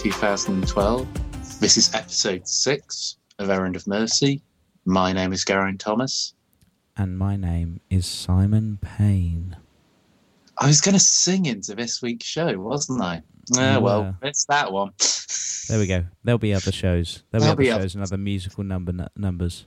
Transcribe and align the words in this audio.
2012. 0.00 1.60
This 1.60 1.76
is 1.76 1.94
episode 1.94 2.48
6 2.48 3.16
of 3.38 3.50
Errand 3.50 3.76
of 3.76 3.86
Mercy. 3.86 4.40
My 4.86 5.12
name 5.12 5.30
is 5.34 5.44
Geraint 5.44 5.78
Thomas. 5.78 6.32
And 6.96 7.18
my 7.18 7.36
name 7.36 7.80
is 7.90 8.06
Simon 8.06 8.78
Payne. 8.80 9.58
I 10.56 10.66
was 10.68 10.80
going 10.80 10.94
to 10.94 10.98
sing 11.00 11.44
into 11.44 11.74
this 11.74 12.00
week's 12.00 12.24
show, 12.24 12.58
wasn't 12.58 13.02
I? 13.02 13.16
You 13.52 13.60
Ah, 13.60 13.78
well, 13.78 14.16
it's 14.22 14.46
that 14.46 14.72
one. 14.72 14.92
There 15.68 15.78
we 15.78 15.86
go. 15.86 16.06
There'll 16.24 16.38
be 16.38 16.54
other 16.54 16.72
shows. 16.72 17.22
There'll, 17.30 17.42
There'll 17.42 17.56
be 17.56 17.64
be 17.64 17.70
other 17.70 17.80
oth- 17.80 17.90
shows 17.90 17.94
and 17.96 18.02
other 18.02 18.16
musical 18.16 18.64
number 18.64 18.92
nu- 18.92 19.06
numbers. 19.16 19.66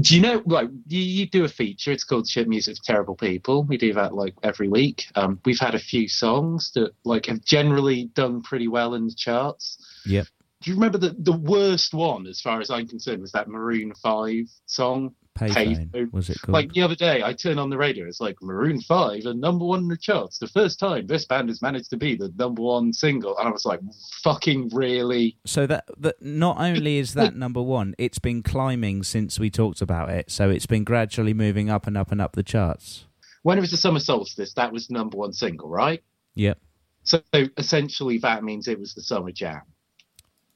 Do 0.00 0.14
you 0.14 0.20
know, 0.20 0.42
like, 0.44 0.68
you, 0.86 1.00
you 1.00 1.26
do 1.26 1.44
a 1.44 1.48
feature, 1.48 1.90
it's 1.90 2.04
called 2.04 2.28
Shit 2.28 2.48
Music 2.48 2.76
for 2.76 2.84
Terrible 2.84 3.16
People. 3.16 3.62
We 3.64 3.78
do 3.78 3.94
that, 3.94 4.14
like, 4.14 4.34
every 4.42 4.68
week. 4.68 5.06
Um, 5.14 5.40
we've 5.44 5.58
had 5.58 5.74
a 5.74 5.78
few 5.78 6.06
songs 6.06 6.70
that, 6.74 6.92
like, 7.04 7.26
have 7.26 7.42
generally 7.42 8.10
done 8.14 8.42
pretty 8.42 8.68
well 8.68 8.94
in 8.94 9.06
the 9.06 9.14
charts. 9.14 9.78
Yep. 10.04 10.26
Do 10.60 10.70
you 10.70 10.76
remember 10.76 10.98
the, 10.98 11.16
the 11.18 11.36
worst 11.36 11.94
one, 11.94 12.26
as 12.26 12.40
far 12.40 12.60
as 12.60 12.70
I'm 12.70 12.86
concerned, 12.86 13.22
was 13.22 13.32
that 13.32 13.48
Maroon 13.48 13.94
5 13.94 14.44
song? 14.66 15.14
Payphone, 15.36 15.90
Payphone. 15.90 16.12
was 16.12 16.30
it 16.30 16.40
called? 16.40 16.54
Like, 16.54 16.72
the 16.72 16.82
other 16.82 16.94
day, 16.94 17.22
I 17.22 17.32
turned 17.32 17.60
on 17.60 17.70
the 17.70 17.76
radio, 17.78 18.06
it's 18.06 18.20
like, 18.20 18.36
Maroon 18.42 18.80
5 18.80 19.26
are 19.26 19.34
number 19.34 19.64
one 19.64 19.80
in 19.80 19.88
the 19.88 19.96
charts. 19.96 20.38
The 20.38 20.48
first 20.48 20.78
time 20.78 21.06
this 21.06 21.24
band 21.24 21.48
has 21.48 21.62
managed 21.62 21.90
to 21.90 21.96
be 21.96 22.16
the 22.16 22.32
number 22.38 22.62
one 22.62 22.92
single. 22.92 23.36
And 23.38 23.48
I 23.48 23.50
was 23.50 23.64
like, 23.64 23.80
fucking 24.22 24.70
really? 24.72 25.36
so 25.44 25.66
that 25.66 25.84
that 25.98 26.20
not 26.22 26.58
only 26.58 26.98
is 26.98 27.14
that 27.14 27.36
number 27.36 27.62
one, 27.62 27.94
it's 27.98 28.18
been 28.18 28.42
climbing 28.42 29.02
since 29.02 29.38
we 29.38 29.50
talked 29.50 29.80
about 29.80 30.10
it. 30.10 30.30
So 30.30 30.50
it's 30.50 30.66
been 30.66 30.84
gradually 30.84 31.34
moving 31.34 31.70
up 31.70 31.86
and 31.86 31.96
up 31.96 32.10
and 32.12 32.20
up 32.20 32.32
the 32.32 32.42
charts. 32.42 33.06
When 33.42 33.58
it 33.58 33.60
was 33.60 33.70
the 33.70 33.76
summer 33.76 34.00
solstice, 34.00 34.54
that 34.54 34.72
was 34.72 34.90
number 34.90 35.16
one 35.16 35.32
single, 35.32 35.68
right? 35.68 36.02
Yep. 36.34 36.58
So 37.04 37.20
essentially, 37.56 38.18
that 38.18 38.42
means 38.42 38.66
it 38.66 38.80
was 38.80 38.94
the 38.94 39.02
summer 39.02 39.30
jam. 39.30 39.62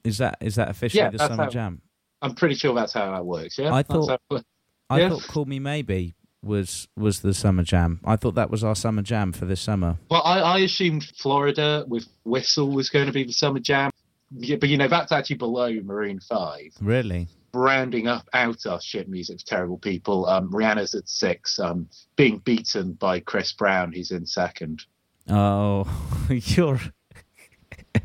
Is 0.02 0.18
that 0.18 0.38
is 0.40 0.56
that 0.56 0.68
officially 0.68 1.02
Yeah, 1.02 1.10
the 1.10 1.18
summer 1.18 1.44
how- 1.44 1.50
jam? 1.50 1.82
I'm 2.22 2.34
pretty 2.34 2.54
sure 2.54 2.74
that's 2.74 2.92
how 2.92 3.12
that 3.12 3.24
works. 3.24 3.56
Yeah, 3.58 3.72
I 3.72 3.82
thought- 3.82 4.08
how 4.08 4.14
it 4.14 4.20
works. 4.30 4.44
I 4.90 5.00
Yeah. 5.00 5.08
thought 5.10 5.22
"Call 5.28 5.44
Me 5.46 5.58
Maybe" 5.58 6.14
was 6.42 6.88
was 6.96 7.20
the 7.20 7.32
summer 7.34 7.62
jam. 7.62 8.00
I 8.04 8.16
thought 8.16 8.34
that 8.34 8.50
was 8.50 8.62
our 8.64 8.74
summer 8.74 9.02
jam 9.02 9.32
for 9.32 9.44
this 9.46 9.60
summer. 9.60 9.98
Well, 10.10 10.22
I, 10.24 10.40
I 10.40 10.58
assumed 10.58 11.04
Flo 11.16 11.40
Rida 11.40 11.86
with 11.88 12.06
Whistle 12.24 12.70
was 12.70 12.90
going 12.90 13.06
to 13.06 13.12
be 13.12 13.24
the 13.24 13.32
summer 13.32 13.60
jam, 13.60 13.90
but 14.30 14.68
you 14.68 14.76
know 14.76 14.88
that's 14.88 15.12
actually 15.12 15.36
below 15.36 15.72
Maroon 15.84 16.18
Five. 16.20 16.72
Really? 16.80 17.28
Rounding 17.52 18.06
up 18.06 18.28
out 18.32 18.64
our 18.66 18.80
shit 18.80 19.08
music 19.08 19.40
for 19.40 19.46
terrible 19.46 19.78
people. 19.78 20.26
Um, 20.26 20.50
Rihanna's 20.52 20.94
at 20.94 21.08
six, 21.08 21.58
um, 21.58 21.88
being 22.16 22.38
beaten 22.38 22.92
by 22.92 23.20
Chris 23.20 23.52
Brown, 23.52 23.92
who's 23.92 24.10
in 24.12 24.24
second. 24.26 24.84
Oh, 25.28 25.84
you're. 26.30 26.80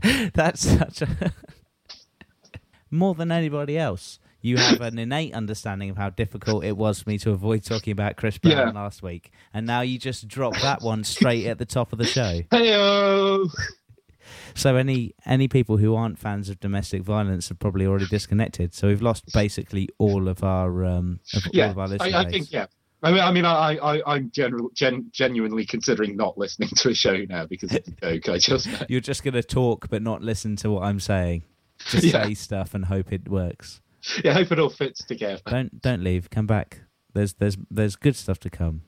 That's 0.33 0.61
such 0.67 1.01
a. 1.03 1.31
More 2.91 3.13
than 3.15 3.31
anybody 3.31 3.77
else, 3.77 4.19
you 4.45 4.57
have 4.57 4.79
an 4.81 4.99
innate 4.99 5.33
understanding 5.33 5.89
of 5.89 5.97
how 5.97 6.09
difficult 6.11 6.63
it 6.63 6.77
was 6.77 7.01
for 7.01 7.09
me 7.09 7.17
to 7.19 7.31
avoid 7.31 7.63
talking 7.63 7.91
about 7.91 8.15
Chris 8.15 8.37
Brown 8.37 8.57
Yeah. 8.57 8.69
last 8.71 9.01
week, 9.01 9.31
and 9.53 9.65
now 9.65 9.81
you 9.81 9.97
just 9.97 10.27
drop 10.27 10.53
that 10.61 10.81
one 10.81 11.03
straight 11.03 11.47
at 11.47 11.57
the 11.57 11.65
top 11.65 11.91
of 11.91 11.97
the 11.97 12.05
show. 12.05 12.41
Heyo! 12.51 13.49
So 14.53 14.75
any 14.75 15.13
any 15.25 15.47
people 15.47 15.77
who 15.77 15.95
aren't 15.95 16.17
fans 16.19 16.49
of 16.49 16.59
domestic 16.59 17.03
violence 17.03 17.49
have 17.49 17.59
probably 17.59 17.85
already 17.85 18.07
disconnected. 18.07 18.73
So 18.73 18.87
we've 18.87 19.01
lost 19.01 19.31
basically 19.33 19.89
all 19.97 20.27
of 20.27 20.43
our 20.43 20.85
um 20.85 21.19
of, 21.33 21.45
all 21.45 21.51
Yeah, 21.53 21.69
of 21.71 21.79
our 21.79 21.87
listeners. 21.87 22.13
I, 22.13 22.21
I 22.23 22.29
think 22.29 22.51
yeah. 22.51 22.65
I 23.03 23.11
mean, 23.11 23.19
I 23.21 23.31
mean, 23.31 23.45
I, 23.45 23.77
I, 23.77 24.15
I'm 24.15 24.31
general, 24.31 24.71
gen, 24.73 25.09
genuinely 25.11 25.63
considering 25.65 26.15
not 26.15 26.39
listening 26.39 26.69
to 26.77 26.89
a 26.89 26.93
show 26.95 27.17
now 27.29 27.45
because 27.45 27.71
of 27.75 27.83
the 27.85 27.91
joke 27.91 28.29
I 28.29 28.37
just 28.39 28.65
made. 28.65 28.85
You're 28.89 29.01
just 29.01 29.23
going 29.23 29.35
to 29.35 29.43
talk 29.43 29.89
but 29.89 30.01
not 30.01 30.23
listen 30.23 30.55
to 30.57 30.71
what 30.71 30.83
I'm 30.83 30.99
saying. 30.99 31.43
just 31.89 32.05
Yeah. 32.05 32.23
say 32.23 32.33
stuff 32.33 32.73
and 32.73 32.85
hope 32.85 33.11
it 33.13 33.29
works. 33.29 33.81
Yeah, 34.23 34.33
hope 34.33 34.51
it 34.51 34.59
all 34.59 34.69
fits 34.69 35.03
together. 35.05 35.41
Don't 35.45 35.81
don't 35.81 36.03
leave. 36.03 36.29
Come 36.29 36.47
back. 36.47 36.81
There's 37.13 37.33
there's 37.33 37.57
there's 37.71 37.95
good 37.95 38.15
stuff 38.15 38.39
to 38.41 38.49
come. 38.49 38.81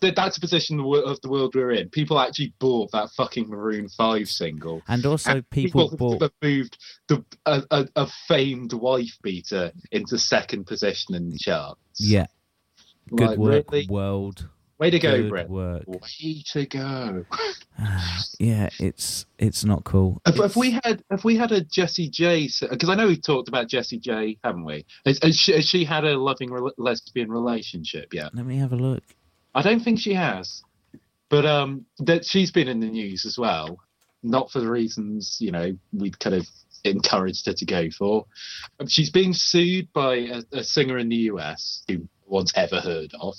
That's 0.00 0.36
a 0.36 0.40
position 0.40 0.78
of 0.78 0.82
the 0.84 0.88
wo- 0.88 1.00
of 1.00 1.20
the 1.22 1.30
world 1.30 1.54
we're 1.54 1.70
in. 1.72 1.88
People 1.88 2.18
actually 2.20 2.52
bought 2.58 2.90
that 2.92 3.08
fucking 3.16 3.48
Maroon 3.48 3.88
Five 3.88 4.28
single. 4.28 4.82
And 4.86 5.04
also 5.06 5.30
And 5.30 5.50
people 5.50 5.88
have- 5.88 5.98
bought 5.98 6.30
moved 6.42 6.76
the 7.08 7.24
a, 7.46 7.62
a, 7.70 7.86
a 7.96 8.06
famed 8.28 8.72
wife 8.74 9.16
beater 9.22 9.72
into 9.92 10.18
second 10.18 10.66
position 10.66 11.14
in 11.14 11.30
the 11.30 11.38
charts. 11.38 11.78
yeah. 11.98 12.26
Good 13.14 13.28
Like, 13.30 13.38
work, 13.38 13.70
really? 13.72 13.86
world. 13.88 14.48
Way 14.78 14.90
to 14.90 14.98
go, 14.98 15.28
Brett. 15.28 15.48
work. 15.48 15.84
Way 15.86 16.42
to 16.52 16.66
go. 16.66 17.24
yeah, 18.40 18.70
it's 18.80 19.24
it's 19.38 19.64
not 19.64 19.84
cool. 19.84 20.20
If, 20.26 20.34
if 20.34 20.40
It's- 20.40 20.56
we 20.56 20.72
had 20.72 21.02
if 21.10 21.24
we 21.24 21.36
had 21.36 21.52
a 21.52 21.60
Jessie 21.62 22.08
J, 22.08 22.48
because 22.60 22.88
I 22.88 22.94
know 22.94 23.06
we've 23.06 23.22
talked 23.22 23.48
about 23.48 23.68
Jessie 23.68 23.98
J, 23.98 24.36
haven't 24.42 24.64
we? 24.64 24.84
Has, 25.06 25.18
has, 25.22 25.36
she, 25.38 25.52
has 25.52 25.64
she 25.68 25.84
had 25.84 26.04
a 26.04 26.18
loving 26.18 26.50
re- 26.50 26.72
lesbian 26.76 27.30
relationship 27.30 28.12
yet? 28.12 28.34
let 28.34 28.46
me 28.46 28.56
have 28.56 28.72
a 28.72 28.76
look. 28.76 29.02
I 29.54 29.62
don't 29.62 29.80
think 29.80 30.00
she 30.00 30.14
has, 30.14 30.62
but 31.28 31.46
um, 31.46 31.86
that 32.00 32.24
she's 32.24 32.50
been 32.50 32.66
in 32.68 32.80
the 32.80 32.90
news 32.90 33.24
as 33.24 33.38
well. 33.38 33.78
Not 34.24 34.50
for 34.50 34.58
the 34.60 34.70
reasons 34.70 35.36
you 35.40 35.52
know 35.52 35.76
we'd 35.92 36.18
kind 36.18 36.34
of 36.34 36.48
encouraged 36.82 37.46
her 37.46 37.52
to 37.52 37.64
go 37.64 37.90
for. 37.90 38.26
Um, 38.80 38.88
She's 38.88 39.10
being 39.10 39.32
sued 39.32 39.92
by 39.92 40.16
a, 40.16 40.42
a 40.52 40.64
singer 40.64 40.98
in 40.98 41.08
the 41.08 41.16
US 41.32 41.82
who 41.88 42.08
one's 42.26 42.52
ever 42.56 42.80
heard 42.80 43.12
of. 43.20 43.34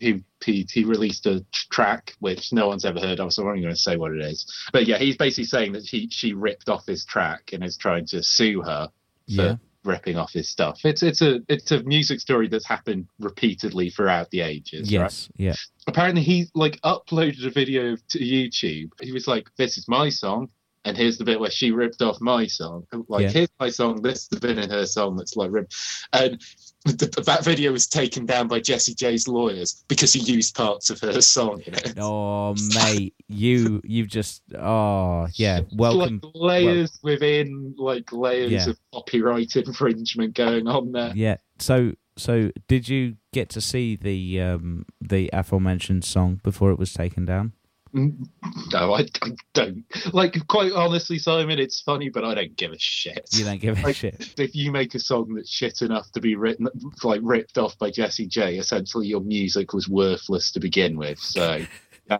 Who 0.00 0.20
he, 0.44 0.66
he 0.70 0.84
released 0.84 1.26
a 1.26 1.44
track 1.52 2.14
which 2.20 2.52
no 2.52 2.68
one's 2.68 2.84
ever 2.84 3.00
heard 3.00 3.18
of, 3.20 3.32
so 3.32 3.42
I'm 3.42 3.54
not 3.54 3.62
going 3.62 3.74
to 3.74 3.76
say 3.76 3.96
what 3.96 4.12
it 4.12 4.20
is. 4.20 4.46
But 4.72 4.86
yeah, 4.86 4.98
he's 4.98 5.16
basically 5.16 5.44
saying 5.44 5.72
that 5.72 5.84
he 5.84 6.08
she 6.10 6.34
ripped 6.34 6.68
off 6.68 6.86
his 6.86 7.04
track 7.04 7.50
and 7.52 7.64
is 7.64 7.76
trying 7.76 8.06
to 8.06 8.22
sue 8.22 8.62
her 8.62 8.88
for 9.34 9.42
Yeah. 9.42 9.56
ripping 9.84 10.16
off 10.18 10.32
his 10.32 10.48
stuff. 10.48 10.80
It's 10.84 11.02
it's 11.02 11.22
a 11.22 11.40
it's 11.48 11.72
a 11.72 11.82
music 11.84 12.20
story 12.20 12.48
that's 12.48 12.66
happened 12.66 13.06
repeatedly 13.18 13.90
throughout 13.90 14.30
the 14.30 14.40
ages. 14.42 14.82
right? 14.82 14.90
Yes, 14.90 15.28
yeah. 15.36 15.54
apparently 15.86 16.22
he 16.22 16.46
like 16.54 16.78
uploaded 16.82 17.46
a 17.46 17.50
video 17.50 17.96
to 18.10 18.18
YouTube. 18.18 18.90
He 19.00 19.12
was 19.12 19.26
like, 19.26 19.48
"This 19.56 19.78
is 19.78 19.88
my 19.88 20.10
song, 20.10 20.50
and 20.86 20.96
here's 20.96 21.18
the 21.18 21.24
bit 21.24 21.38
where 21.38 21.50
she 21.50 21.70
ripped 21.72 22.00
off 22.00 22.18
my 22.20 22.46
song. 22.46 22.86
Like, 23.08 23.22
Yeah. 23.24 23.28
here's 23.30 23.48
my 23.60 23.68
song. 23.68 24.00
This 24.00 24.22
is 24.22 24.28
the 24.28 24.40
bit 24.40 24.56
in 24.58 24.70
her 24.70 24.86
song 24.86 25.16
that's 25.16 25.36
like 25.36 25.50
ripped." 25.50 25.74
And 26.12 26.40
th- 26.86 27.10
that 27.10 27.44
video 27.44 27.72
was 27.72 27.86
taken 27.86 28.24
down 28.24 28.48
by 28.48 28.60
Jessie 28.60 28.94
J's 28.94 29.26
lawyers 29.28 29.84
because 29.88 30.12
he 30.12 30.20
used 30.20 30.54
parts 30.54 30.88
of 30.88 31.00
her 31.00 31.20
song 31.20 31.60
in 31.66 31.74
it. 31.84 31.94
Oh 31.98 32.54
mate, 32.74 33.14
you 33.28 33.82
you've 33.84 34.08
just 34.08 34.42
oh 34.58 35.26
yeah. 35.34 35.60
Welcome. 35.74 36.20
Like 36.22 36.32
layers 36.64 36.98
within 37.02 37.74
like 37.76 38.12
layers 38.12 38.52
Yeah. 38.52 38.70
of 38.70 38.78
copyright 38.94 39.54
infringement 39.56 40.34
going 40.34 40.66
on 40.68 40.92
there. 40.92 41.12
Yeah. 41.14 41.36
So 41.58 41.92
so 42.18 42.50
did 42.68 42.88
you 42.88 43.16
get 43.32 43.50
to 43.50 43.60
see 43.60 43.96
the 43.96 44.40
um 44.40 44.86
the 45.00 45.28
aforementioned 45.32 46.04
song 46.04 46.40
before 46.42 46.70
it 46.70 46.78
was 46.78 46.92
taken 46.94 47.24
down? 47.24 47.52
Mm, 47.96 48.28
No, 48.72 48.94
I, 48.94 49.06
I 49.22 49.30
don't. 49.54 49.84
Like, 50.12 50.46
quite 50.48 50.72
honestly, 50.72 51.18
Simon, 51.18 51.58
it's 51.58 51.80
funny, 51.80 52.10
but 52.10 52.24
I 52.24 52.34
don't 52.34 52.56
give 52.56 52.72
a 52.72 52.78
shit. 52.78 53.26
You 53.32 53.44
don't 53.44 53.60
give 53.60 53.78
a 53.78 53.82
Like, 53.82 53.96
shit. 53.96 54.34
if 54.38 54.54
you 54.54 54.70
make 54.70 54.94
a 54.94 54.98
song 55.00 55.34
that's 55.34 55.50
shit 55.50 55.80
enough 55.82 56.10
to 56.12 56.20
be 56.20 56.34
written 56.36 56.68
like 57.02 57.20
ripped 57.24 57.58
off 57.58 57.78
by 57.78 57.90
Jessie 57.90 58.26
J, 58.26 58.56
essentially 58.58 59.06
your 59.06 59.20
music 59.20 59.72
was 59.72 59.88
worthless 59.88 60.52
to 60.52 60.60
begin 60.60 60.96
with. 60.98 61.18
So 61.18 61.64
No, 62.08 62.18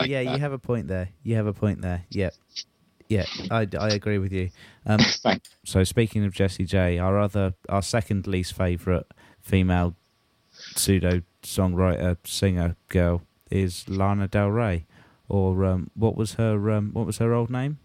yeah, 0.00 0.22
there. 0.22 0.34
you 0.34 0.38
have 0.38 0.52
a 0.52 0.58
point 0.58 0.88
there. 0.88 1.08
You 1.22 1.34
have 1.36 1.46
a 1.46 1.52
point 1.52 1.82
there. 1.82 2.04
Yeah. 2.10 2.30
Yeah, 3.08 3.26
I, 3.50 3.66
I 3.78 3.88
agree 3.88 4.18
with 4.18 4.32
you. 4.32 4.50
Um, 4.86 5.00
so 5.64 5.82
speaking 5.82 6.24
of 6.24 6.32
Jessie 6.32 6.64
J, 6.64 6.96
our 6.98 7.18
other 7.18 7.54
our 7.68 7.82
second 7.82 8.28
least 8.28 8.52
favourite 8.56 9.02
female 9.42 9.96
pseudo 10.76 11.22
songwriter 11.42 12.16
singer 12.24 12.76
girl 12.88 13.22
is 13.50 13.88
Lana 13.88 14.28
Del 14.28 14.48
Rey, 14.50 14.86
or 15.30 15.64
um, 15.64 15.90
what 15.94 16.16
was 16.16 16.34
her 16.34 16.70
um, 16.70 16.90
what 16.92 17.06
was 17.06 17.18
her 17.18 17.32
old 17.32 17.50
name? 17.50 17.78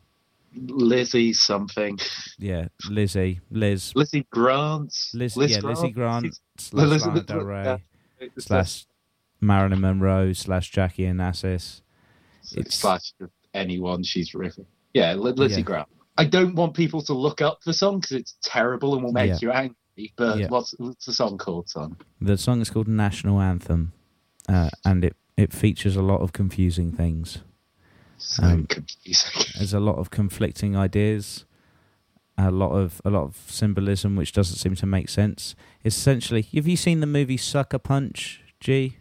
Lizzie 0.57 1.33
something, 1.33 1.99
Yeah, 2.39 2.69
Lizzie, 2.89 3.41
Liz, 3.51 3.91
Lizzie 3.93 4.25
Grant, 4.31 4.93
Liz, 5.13 5.35
Liz 5.35 5.51
yeah, 5.51 5.59
Lizzie 5.59 5.91
Grant 5.91 6.39
slash 6.57 6.87
Liz- 6.89 7.05
Lana 7.05 7.23
Del 7.23 7.39
Rey 7.41 7.63
yeah. 8.21 8.27
slash 8.37 8.85
Marilyn 9.41 9.81
Monroe 9.81 10.31
slash 10.31 10.71
Jackie 10.71 11.03
Onassis. 11.03 11.81
It's- 12.55 12.73
slash 12.75 13.11
anyone 13.53 14.03
she's 14.03 14.31
riffing. 14.31 14.65
Yeah, 14.93 15.13
Lizzie 15.15 15.55
Yeah. 15.57 15.61
Grant. 15.61 15.87
I 16.17 16.23
don't 16.23 16.55
want 16.55 16.73
people 16.73 17.01
to 17.01 17.13
look 17.13 17.41
up 17.41 17.59
the 17.65 17.73
song 17.73 17.99
because 17.99 18.13
it's 18.15 18.37
terrible 18.41 18.95
and 18.95 19.03
will 19.03 19.11
make 19.11 19.31
Yeah. 19.31 19.37
you 19.41 19.51
angry. 19.51 20.13
But 20.15 20.49
what's, 20.49 20.73
what's 20.77 21.05
the 21.05 21.11
song 21.13 21.37
called, 21.37 21.67
son? 21.67 21.97
The 22.21 22.37
song 22.37 22.61
is 22.61 22.69
called 22.69 22.87
National 22.87 23.41
Anthem, 23.41 23.91
uh, 24.47 24.69
and 24.85 25.03
it, 25.03 25.15
it 25.37 25.53
features 25.53 25.95
a 25.95 26.01
lot 26.01 26.21
of 26.21 26.33
confusing 26.33 26.91
things. 26.91 27.39
So 28.17 28.43
Um, 28.43 28.67
confusing. 28.67 29.43
There's 29.57 29.73
a 29.73 29.79
lot 29.79 29.97
of 29.97 30.09
conflicting 30.09 30.75
ideas, 30.75 31.45
a 32.37 32.51
lot 32.51 32.71
of 32.71 33.01
a 33.05 33.09
lot 33.09 33.23
of 33.23 33.35
symbolism 33.47 34.15
which 34.15 34.31
doesn't 34.33 34.57
seem 34.57 34.75
to 34.75 34.85
make 34.85 35.09
sense. 35.09 35.55
Essentially, 35.83 36.41
have 36.41 36.67
you 36.67 36.77
seen 36.77 36.99
the 36.99 37.07
movie 37.07 37.37
Sucker 37.37 37.79
Punch? 37.79 38.41
G. 38.59 38.97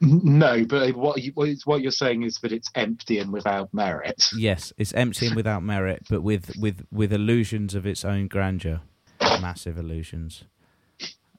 No, 0.00 0.64
but 0.64 0.94
what 0.94 1.20
you, 1.20 1.32
what 1.64 1.80
you're 1.80 1.90
saying 1.90 2.22
is 2.22 2.38
that 2.38 2.52
it's 2.52 2.70
empty 2.76 3.18
and 3.18 3.32
without 3.32 3.74
merit. 3.74 4.28
Yes, 4.36 4.72
it's 4.76 4.94
empty 4.94 5.26
and 5.26 5.34
without 5.34 5.62
merit, 5.62 6.04
but 6.08 6.22
with 6.22 6.52
with 6.56 6.86
with 6.92 7.12
illusions 7.12 7.74
of 7.74 7.84
its 7.86 8.04
own 8.04 8.28
grandeur, 8.28 8.80
massive 9.20 9.76
illusions. 9.76 10.44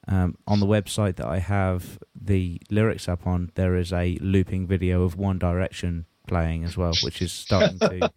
Um, 0.08 0.36
on 0.46 0.60
the 0.60 0.66
website 0.66 1.16
that 1.16 1.26
I 1.26 1.38
have 1.38 1.98
the 2.20 2.60
lyrics 2.70 3.08
up 3.08 3.26
on, 3.26 3.50
there 3.54 3.76
is 3.76 3.92
a 3.92 4.18
looping 4.20 4.66
video 4.66 5.02
of 5.02 5.16
One 5.16 5.38
Direction 5.38 6.06
playing 6.26 6.64
as 6.64 6.76
well, 6.76 6.92
which 7.02 7.20
is 7.22 7.32
starting 7.32 7.78
to 7.80 8.10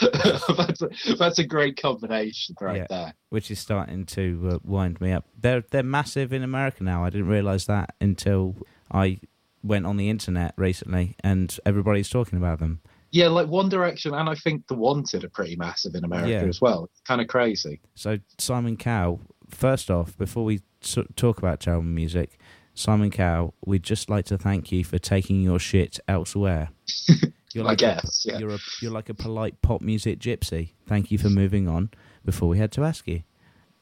that's 0.00 0.82
a, 0.82 1.14
that's 1.16 1.38
a 1.38 1.44
great 1.44 1.80
combination 1.80 2.54
right 2.60 2.76
Yeah. 2.78 2.86
there. 2.90 3.14
which 3.30 3.50
is 3.50 3.58
starting 3.58 4.04
to 4.06 4.50
uh, 4.52 4.58
wind 4.62 5.00
me 5.00 5.12
up. 5.12 5.24
They're 5.40 5.62
they're 5.70 5.82
massive 5.82 6.32
in 6.32 6.42
America 6.42 6.82
now. 6.84 7.04
I 7.04 7.10
didn't 7.10 7.28
realize 7.28 7.66
that 7.66 7.94
until 8.00 8.56
I 8.92 9.20
went 9.62 9.86
on 9.86 9.96
the 9.96 10.08
internet 10.10 10.54
recently, 10.56 11.16
and 11.24 11.56
everybody's 11.66 12.08
talking 12.10 12.38
about 12.38 12.58
them. 12.60 12.80
Yeah, 13.10 13.28
like 13.28 13.48
One 13.48 13.70
Direction 13.70 14.12
and 14.14 14.28
I 14.28 14.34
think 14.34 14.66
The 14.66 14.74
Wanted 14.74 15.24
are 15.24 15.30
pretty 15.30 15.56
massive 15.56 15.94
in 15.94 16.04
America 16.04 16.28
Yeah. 16.30 16.42
as 16.44 16.60
well. 16.60 16.84
It's 16.84 17.00
kind 17.06 17.20
of 17.22 17.26
crazy. 17.28 17.80
So 17.94 18.18
Simon 18.36 18.76
Cowell, 18.76 19.22
first 19.48 19.90
off, 19.90 20.16
before 20.18 20.44
we 20.44 20.60
s- 20.82 20.98
talk 21.16 21.38
about 21.38 21.60
Charlton 21.60 21.94
music, 21.94 22.38
Simon 22.74 23.10
Cowell, 23.10 23.54
we'd 23.64 23.82
just 23.82 24.08
like 24.08 24.24
to 24.26 24.38
thank 24.38 24.70
you 24.72 24.84
for 24.84 24.98
taking 24.98 25.42
your 25.42 25.58
shit 25.58 25.98
elsewhere. 26.08 26.70
You're 27.54 27.64
I 27.64 27.68
like 27.68 27.78
guess, 27.78 28.26
a, 28.26 28.32
yeah. 28.32 28.38
you're 28.40 28.50
a 28.54 28.58
you're 28.82 28.90
like 28.92 29.08
a 29.08 29.14
polite 29.14 29.62
pop 29.62 29.80
music 29.80 30.18
gypsy. 30.18 30.72
Thank 30.86 31.10
you 31.10 31.16
for 31.16 31.30
moving 31.30 31.66
on. 31.66 31.90
Before 32.22 32.46
we 32.46 32.58
had 32.58 32.70
to 32.72 32.84
ask 32.84 33.08
you, 33.08 33.22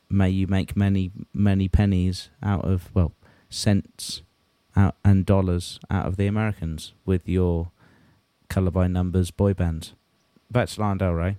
may 0.08 0.30
you 0.30 0.46
make 0.46 0.76
many 0.76 1.10
many 1.34 1.66
pennies 1.68 2.30
out 2.44 2.64
of 2.64 2.94
well 2.94 3.12
cents 3.50 4.22
out 4.76 4.94
and 5.04 5.26
dollars 5.26 5.80
out 5.90 6.06
of 6.06 6.16
the 6.16 6.28
Americans 6.28 6.94
with 7.04 7.28
your 7.28 7.72
color 8.48 8.70
by 8.70 8.86
numbers 8.86 9.32
boy 9.32 9.52
band. 9.52 9.92
Back 10.48 10.68
to 10.68 10.80
Lana 10.80 10.98
Del 10.98 11.12
Rey. 11.14 11.36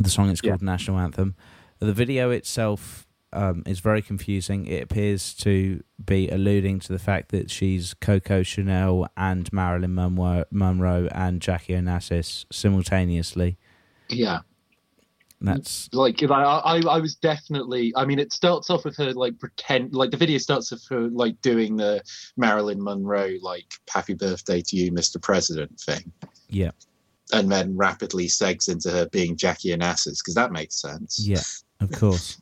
The 0.00 0.10
song 0.10 0.28
is 0.28 0.40
called 0.40 0.60
National 0.60 0.98
Anthem. 0.98 1.36
The 1.78 1.92
video 1.92 2.30
itself 2.30 3.06
um, 3.32 3.62
is 3.66 3.80
very 3.80 4.02
confusing. 4.02 4.66
It 4.66 4.82
appears 4.82 5.34
to 5.34 5.82
be 6.04 6.28
alluding 6.28 6.80
to 6.80 6.92
the 6.92 6.98
fact 6.98 7.30
that 7.30 7.50
she's 7.50 7.94
Coco 7.94 8.42
Chanel 8.42 9.08
and 9.16 9.52
Marilyn 9.52 9.94
Monroe, 9.94 10.44
Monroe 10.50 11.08
and 11.12 11.40
Jackie 11.40 11.74
Onassis 11.74 12.44
simultaneously. 12.50 13.58
Yeah. 14.08 14.40
That's 15.42 15.88
Like 15.92 16.22
I, 16.22 16.26
I, 16.26 16.80
I 16.88 17.00
was 17.00 17.16
definitely. 17.16 17.92
I 17.96 18.04
mean, 18.04 18.18
it 18.20 18.32
starts 18.32 18.70
off 18.70 18.84
with 18.84 18.96
her 18.98 19.12
like 19.12 19.38
pretend. 19.40 19.92
Like 19.92 20.12
the 20.12 20.16
video 20.16 20.38
starts 20.38 20.70
with 20.70 20.86
her 20.88 21.08
like 21.08 21.40
doing 21.42 21.76
the 21.76 22.00
Marilyn 22.36 22.82
Monroe 22.82 23.34
like 23.42 23.66
"Happy 23.90 24.14
Birthday 24.14 24.62
to 24.62 24.76
You, 24.76 24.92
Mr. 24.92 25.20
President" 25.20 25.80
thing, 25.80 26.12
yeah, 26.48 26.70
and 27.32 27.50
then 27.50 27.76
rapidly 27.76 28.28
segs 28.28 28.68
into 28.68 28.90
her 28.90 29.08
being 29.08 29.36
Jackie 29.36 29.70
Onassis 29.70 30.18
because 30.20 30.34
that 30.34 30.52
makes 30.52 30.80
sense. 30.80 31.18
yeah, 31.26 31.42
of 31.80 31.90
course. 31.90 32.40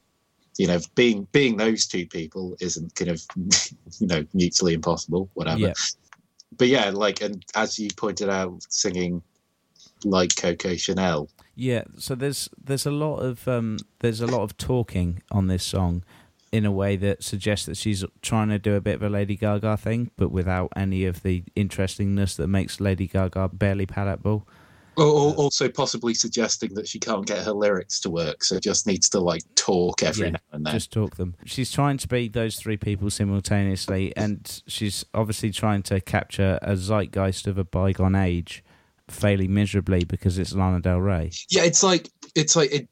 You 0.59 0.67
know, 0.67 0.79
being 0.95 1.27
being 1.33 1.57
those 1.57 1.87
two 1.87 2.07
people 2.07 2.57
isn't 2.61 2.95
kind 2.95 3.11
of 3.11 3.23
you 3.99 4.07
know 4.07 4.25
mutually 4.35 4.75
impossible. 4.75 5.31
Whatever. 5.35 5.61
Yeah. 5.61 5.73
But 6.57 6.69
yeah, 6.69 6.91
like 6.91 7.23
and 7.23 7.45
as 7.55 7.79
you 7.79 7.89
pointed 7.97 8.29
out, 8.29 8.65
singing 8.69 9.23
like 10.05 10.37
Coco 10.37 10.77
Chanel. 10.77 11.29
Yeah, 11.55 11.85
so 11.99 12.15
there's 12.15 12.49
there's 12.63 12.87
a 12.87 12.91
lot 12.91 13.19
of 13.19 13.47
um, 13.47 13.79
there's 14.01 14.21
a 14.21 14.27
lot 14.27 14.43
of 14.43 14.57
talking 14.57 15.23
on 15.31 15.47
this 15.47 15.65
song 15.65 16.05
in 16.53 16.65
a 16.65 16.73
way 16.73 16.97
that 16.97 17.23
suggests 17.23 17.67
that 17.67 17.77
she's 17.77 18.05
trying 18.23 18.49
to 18.49 18.59
do 18.59 18.75
a 18.75 18.81
bit 18.81 18.97
of 18.97 19.03
a 19.03 19.09
Lady 19.09 19.37
Gaga 19.37 19.77
thing, 19.77 20.11
but 20.17 20.33
without 20.33 20.73
any 20.75 21.05
of 21.05 21.23
the 21.23 21.45
interestingness 21.55 22.37
that 22.37 22.49
makes 22.49 22.81
Lady 22.81 23.07
Gaga 23.07 23.51
barely 23.53 23.87
palatable. 23.87 24.49
Or 25.01 25.33
also 25.35 25.69
possibly 25.69 26.13
suggesting 26.13 26.75
that 26.75 26.87
she 26.87 26.99
can't 26.99 27.27
get 27.27 27.43
her 27.45 27.53
lyrics 27.53 28.01
to 28.01 28.11
work, 28.11 28.45
so 28.45 28.61
just 28.61 28.87
needs 28.87 29.09
to 29.11 29.21
like 29.21 29.43
talk 29.55 30.03
every 30.03 30.27
Yeah, 30.27 30.33
now 30.33 30.39
and 30.53 30.67
then. 30.67 30.75
Just 30.75 30.93
talk 30.93 31.17
them. 31.17 31.37
She's 31.47 31.73
trying 31.73 31.97
to 31.99 32.09
be 32.09 32.29
those 32.29 32.57
three 32.57 32.77
people 32.77 33.09
simultaneously, 33.09 34.15
and 34.17 34.63
she's 34.67 35.05
obviously 35.15 35.53
trying 35.53 35.83
to 35.85 36.01
capture 36.01 36.59
a 36.61 36.77
zeitgeist 36.77 37.47
of 37.47 37.57
a 37.57 37.65
bygone 37.65 38.15
age, 38.15 38.63
failing 39.09 39.55
miserably 39.55 40.05
because 40.05 40.39
it's 40.39 40.55
Lana 40.55 40.81
Del 40.81 41.01
Rey. 41.01 41.31
Yeah, 41.49 41.65
it's 41.65 41.83
like 41.83 42.11
it's 42.35 42.55
like 42.55 42.71
it, 42.73 42.89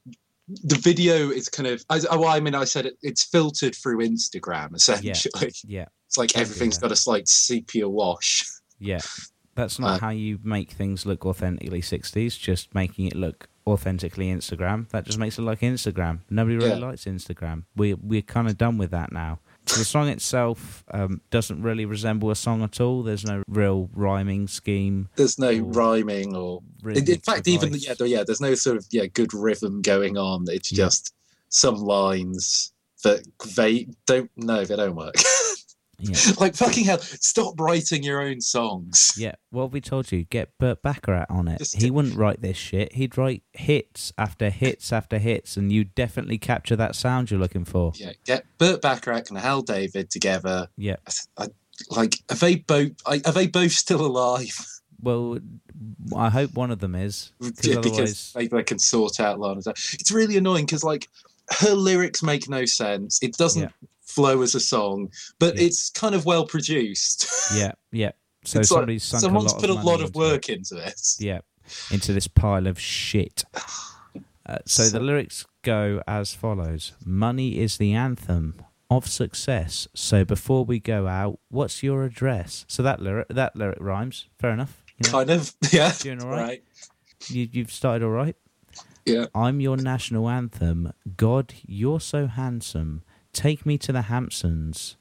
the 0.49 0.79
video 0.79 1.31
is 1.31 1.49
kind 1.49 1.67
of. 1.67 1.85
I, 1.91 2.01
oh, 2.11 2.27
I 2.27 2.41
mean, 2.41 2.55
I 2.55 2.65
said 2.65 2.87
it, 2.87 2.99
it's 3.03 3.25
filtered 3.25 3.75
through 3.75 3.99
Instagram 3.99 4.75
essentially. 4.75 5.09
Yeah, 5.09 5.87
It's 6.07 6.17
like 6.17 6.37
everything's 6.37 6.77
yeah. 6.77 6.81
got 6.81 6.93
a 6.93 6.97
slight 6.97 7.29
sepia 7.29 7.89
wash. 7.89 8.47
yeah. 8.79 9.01
That's 9.59 9.81
not 9.81 9.97
Uh, 9.97 9.99
how 9.99 10.11
you 10.11 10.39
make 10.45 10.71
things 10.71 11.05
look 11.05 11.27
authentically 11.27 11.81
60s, 11.83 12.39
just 12.39 12.73
making 12.77 13.07
it 13.07 13.17
look 13.17 13.49
authentically 13.67 14.29
Instagram. 14.29 14.89
That 14.91 15.05
just 15.05 15.19
makes 15.19 15.37
it 15.37 15.43
like 15.43 15.61
Instagram. 15.61 16.21
Nobody 16.31 16.57
really 16.57 16.69
Yeah. 16.79 16.87
likes 16.87 17.07
Instagram. 17.07 17.65
We, 17.75 17.95
we're 17.95 18.23
kind 18.23 18.47
of 18.49 18.57
done 18.57 18.79
with 18.79 18.93
that 18.93 19.11
now. 19.11 19.41
The 19.67 19.85
song 19.85 20.07
itself 20.09 20.85
um, 20.93 21.21
doesn't 21.31 21.61
really 21.61 21.85
resemble 21.87 22.31
a 22.31 22.37
song 22.37 22.63
at 22.63 22.81
all. 22.81 23.03
There's 23.03 23.25
no 23.25 23.43
real 23.49 23.91
rhyming 23.95 24.47
scheme. 24.47 25.09
There's 25.17 25.41
no 25.41 25.51
Or 25.51 25.63
rhyming 25.73 26.37
or 26.37 26.63
in, 26.85 27.11
in 27.11 27.19
fact 27.19 27.49
even 27.49 27.75
yeah 27.75 27.95
yeah 28.05 28.23
there's 28.25 28.41
no 28.41 28.55
sort 28.55 28.77
of 28.79 28.87
yeah 28.93 29.07
good 29.07 29.35
rhythm 29.35 29.83
going 29.83 30.17
on. 30.17 30.45
It's 30.49 30.71
Yeah. 30.71 30.85
just 30.85 31.13
some 31.51 31.75
lines 31.75 32.73
that 33.03 33.25
they 33.57 33.89
don't 34.07 34.31
no 34.37 34.65
they 34.65 34.77
don't 34.77 34.95
work. 34.97 35.17
Yeah. 36.01 36.17
like 36.41 36.55
fucking 36.55 36.85
hell, 36.85 36.99
stop 36.99 37.61
writing 37.61 38.03
your 38.03 38.21
own 38.23 38.41
songs. 38.41 39.15
Yeah, 39.17 39.35
what 39.51 39.73
we 39.73 39.81
told 39.81 40.13
you, 40.13 40.25
get 40.25 40.57
Burt 40.59 40.83
Bacharach 40.83 41.27
on 41.29 41.49
it. 41.49 41.59
Just 41.59 41.81
he 41.81 41.91
wouldn't 41.91 42.17
write 42.17 42.41
this 42.41 42.57
shit. 42.57 42.93
He'd 42.93 43.19
write 43.19 43.43
hits 43.53 44.13
after 44.17 44.51
hits 44.51 44.93
after 44.93 45.19
hits, 45.19 45.57
and 45.57 45.73
you 45.73 45.85
definitely 45.85 46.39
capture 46.39 46.77
that 46.77 46.95
sound 46.95 47.31
you're 47.31 47.41
looking 47.41 47.65
for. 47.65 47.93
Yeah, 47.97 48.13
get 48.25 48.45
Burt 48.59 48.81
Bacharach 48.81 49.29
and 49.31 49.39
Hal 49.39 49.63
David 49.63 50.11
together. 50.11 50.69
Yeah. 50.77 50.97
I, 51.37 51.49
like 51.91 52.17
are 52.31 52.37
they 52.37 52.57
both 52.57 52.93
are 53.07 53.19
they 53.19 53.47
both 53.47 53.73
still 53.73 54.05
alive? 54.05 54.57
Well, 55.01 55.39
I 56.17 56.29
hope 56.29 56.55
one 56.55 56.73
of 56.73 56.81
them 56.81 56.97
is, 56.97 57.31
because 57.39 57.65
Yeah, 57.65 57.81
because 57.81 58.33
maybe 58.35 58.49
they 58.49 58.65
can 58.65 58.81
sort 58.81 59.21
out 59.21 59.39
Lana. 59.39 59.61
It's 59.69 60.11
really 60.11 60.37
annoying 60.37 60.67
because 60.67 60.83
like 60.83 61.07
her 61.61 61.73
lyrics 61.73 62.21
make 62.21 62.49
no 62.49 62.65
sense. 62.65 63.23
It 63.23 63.37
doesn't 63.37 63.63
Yeah. 63.63 63.69
Flow 64.09 64.43
as 64.43 64.55
a 64.55 64.61
song, 64.61 65.11
but 65.39 65.57
Yeah. 65.57 65.67
it's 65.67 65.91
kind 65.91 66.15
of 66.15 66.25
well 66.25 66.47
produced. 66.47 67.27
yeah, 67.55 67.73
yeah. 67.93 68.13
So 68.45 68.61
It's 68.61 68.71
like 68.71 68.79
somebody's 68.79 69.05
sunk 69.05 69.21
someone's 69.23 69.53
a 69.53 69.55
lot 69.57 69.61
put 69.61 69.71
a 69.71 69.75
lot 69.75 70.01
of 70.01 70.15
work 70.15 70.49
It. 70.49 70.59
into 70.59 70.75
this. 70.75 71.19
Yeah, 71.21 71.41
into 71.91 72.13
this 72.13 72.27
pile 72.29 72.67
of 72.67 72.79
shit. 72.81 73.45
Uh, 74.47 74.57
so 74.65 74.85
So- 74.85 74.91
the 74.99 75.01
lyrics 75.01 75.45
go 75.63 76.03
as 76.09 76.33
follows: 76.33 76.93
Money 77.05 77.59
is 77.59 77.77
the 77.77 77.93
anthem 77.93 78.55
of 78.89 79.07
success. 79.07 79.87
So 79.95 80.25
before 80.25 80.65
we 80.65 80.81
go 80.81 81.07
out, 81.07 81.39
what's 81.51 81.83
your 81.83 82.03
address? 82.05 82.65
So 82.67 82.83
that 82.83 83.03
lyric, 83.03 83.29
that 83.29 83.55
lyric 83.55 83.77
rhymes. 83.79 84.27
Fair 84.39 84.53
enough. 84.53 84.83
you 84.97 85.05
know? 85.05 85.19
Kind 85.19 85.29
of, 85.31 85.53
yeah. 85.71 85.93
Doing 86.01 86.23
all 86.23 86.31
right? 86.31 86.43
Right. 86.49 86.63
You, 87.29 87.47
you've 87.53 87.71
started 87.71 88.03
all 88.07 88.11
right. 88.13 88.37
Yeah. 89.05 89.27
I'm 89.35 89.61
your 89.61 89.77
national 89.77 90.31
anthem. 90.31 90.95
God, 91.19 91.53
you're 91.67 92.01
so 92.01 92.27
handsome. 92.27 93.03
Take 93.39 93.65
me 93.65 93.79
to 93.79 93.93
the 93.93 94.03
Hamptons. 94.03 94.97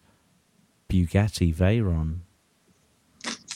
Bugatti 0.89 1.53
Veyron. 1.53 2.19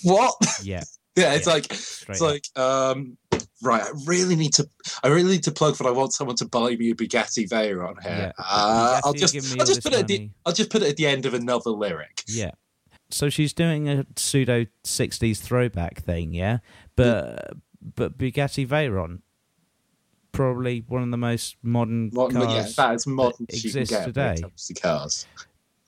What? 0.04 0.34
Yeah, 0.64 0.84
yeah, 1.16 1.34
it's 1.34 1.46
Yeah, 1.48 1.54
like 1.54 1.72
straight 1.74 2.16
it's 2.16 2.22
up. 2.22 2.30
like 2.32 2.60
um 2.60 3.18
right. 3.62 3.84
I 3.84 3.92
really 4.06 4.36
need 4.36 4.54
to. 4.56 4.68
I 5.04 5.10
really 5.10 5.34
need 5.34 5.44
to 5.44 5.52
plug 5.52 5.76
for. 5.76 5.88
I 5.88 5.92
want 5.92 6.14
someone 6.14 6.36
to 6.38 6.46
buy 6.46 6.76
me 6.76 6.92
a 6.92 6.96
Bugatti 6.96 7.48
Veyron 7.48 8.02
here. 8.02 8.34
Yeah. 8.38 8.44
Uh, 8.44 9.02
I'll 9.04 9.14
just. 9.14 9.36
I'll 9.60 9.66
just 9.66 9.84
put 9.84 9.94
it. 9.94 10.00
At 10.00 10.08
the. 10.08 10.30
I'll 10.46 10.54
just 10.54 10.70
put 10.72 10.82
it 10.82 10.90
at 10.90 10.98
the 10.98 11.06
end 11.08 11.26
of 11.26 11.34
another 11.34 11.70
lyric. 11.70 12.24
yeah. 12.28 12.52
So 13.12 13.30
she's 13.30 13.52
doing 13.54 13.88
a 13.90 14.06
pseudo 14.16 14.66
'60s 14.86 15.40
throwback 15.40 16.02
thing, 16.02 16.34
yeah. 16.34 16.60
But 16.96 17.52
but 17.96 18.18
Bugatti 18.18 18.66
Veyron, 18.68 19.20
probably 20.32 20.84
one 20.88 21.04
of 21.04 21.12
the 21.12 21.18
most 21.18 21.56
modern 21.64 22.10
Modern, 22.14 22.42
cars. 22.42 22.78
yeah, 22.78 22.86
that 22.88 22.96
is 22.96 23.08
modern 23.08 23.46
that 23.50 23.54
as 23.56 23.64
you 23.66 23.72
can 23.72 23.82
exists 23.82 24.06
today. 24.06 24.36
cars. 24.82 25.26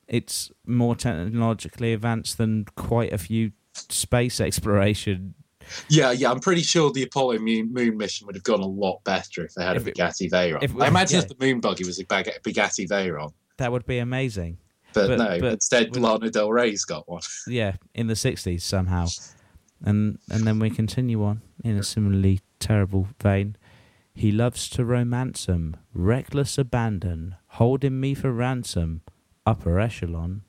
it's 0.08 0.52
more 0.66 0.96
technologically 0.96 1.94
advanced 1.94 2.38
than 2.38 2.66
quite 2.76 3.14
a 3.14 3.18
few 3.18 3.52
space 3.74 4.40
exploration. 4.42 5.34
Yeah, 5.88 6.12
yeah, 6.12 6.30
I'm 6.30 6.40
pretty 6.42 6.62
sure 6.62 6.92
the 6.92 7.04
Apollo 7.04 7.40
moon, 7.40 7.72
mission 7.98 8.28
would 8.28 8.36
have 8.36 8.44
gone 8.44 8.60
a 8.60 8.66
lot 8.68 9.02
better 9.06 9.46
if 9.46 9.54
they 9.54 9.64
had 9.64 9.78
If 9.78 9.88
a 9.88 9.92
Bugatti 9.92 10.30
Veyron. 10.30 10.82
I 10.82 10.88
imagine 10.88 11.18
yeah. 11.18 11.24
if 11.24 11.30
the 11.30 11.38
moon 11.40 11.62
buggy 11.62 11.86
was 11.86 12.00
a 12.00 12.06
Bug- 12.06 12.26
Bugatti 12.44 12.88
Veyron, 12.88 13.32
That 13.58 13.72
would 13.72 13.86
be 13.86 14.00
amazing. 14.00 14.58
but, 14.94 15.08
But- 15.08 15.18
no, 15.20 15.40
but 15.40 15.54
instead 15.54 15.96
Lana 15.96 16.30
Del 16.30 16.52
Rey's 16.52 16.84
got 16.84 17.08
one. 17.10 17.22
yeah, 17.48 17.78
in 17.96 18.08
the 18.08 18.14
'60s 18.14 18.62
somehow, 18.62 19.08
and 19.86 20.20
and 20.30 20.46
then 20.46 20.60
we 20.60 20.70
continue 20.70 21.24
on 21.24 21.42
in 21.64 21.78
a 21.78 21.84
similarly 21.84 22.42
terrible 22.60 23.08
vein. 23.22 23.56
He 24.16 24.32
loves 24.32 24.70
to 24.70 24.86
romance 24.86 25.50
'em, 25.50 25.76
reckless 25.94 26.58
abandon, 26.58 27.36
holding 27.48 28.00
me 28.00 28.14
for 28.14 28.32
ransom, 28.32 29.02
upper 29.46 29.80
echelon. 29.80 30.44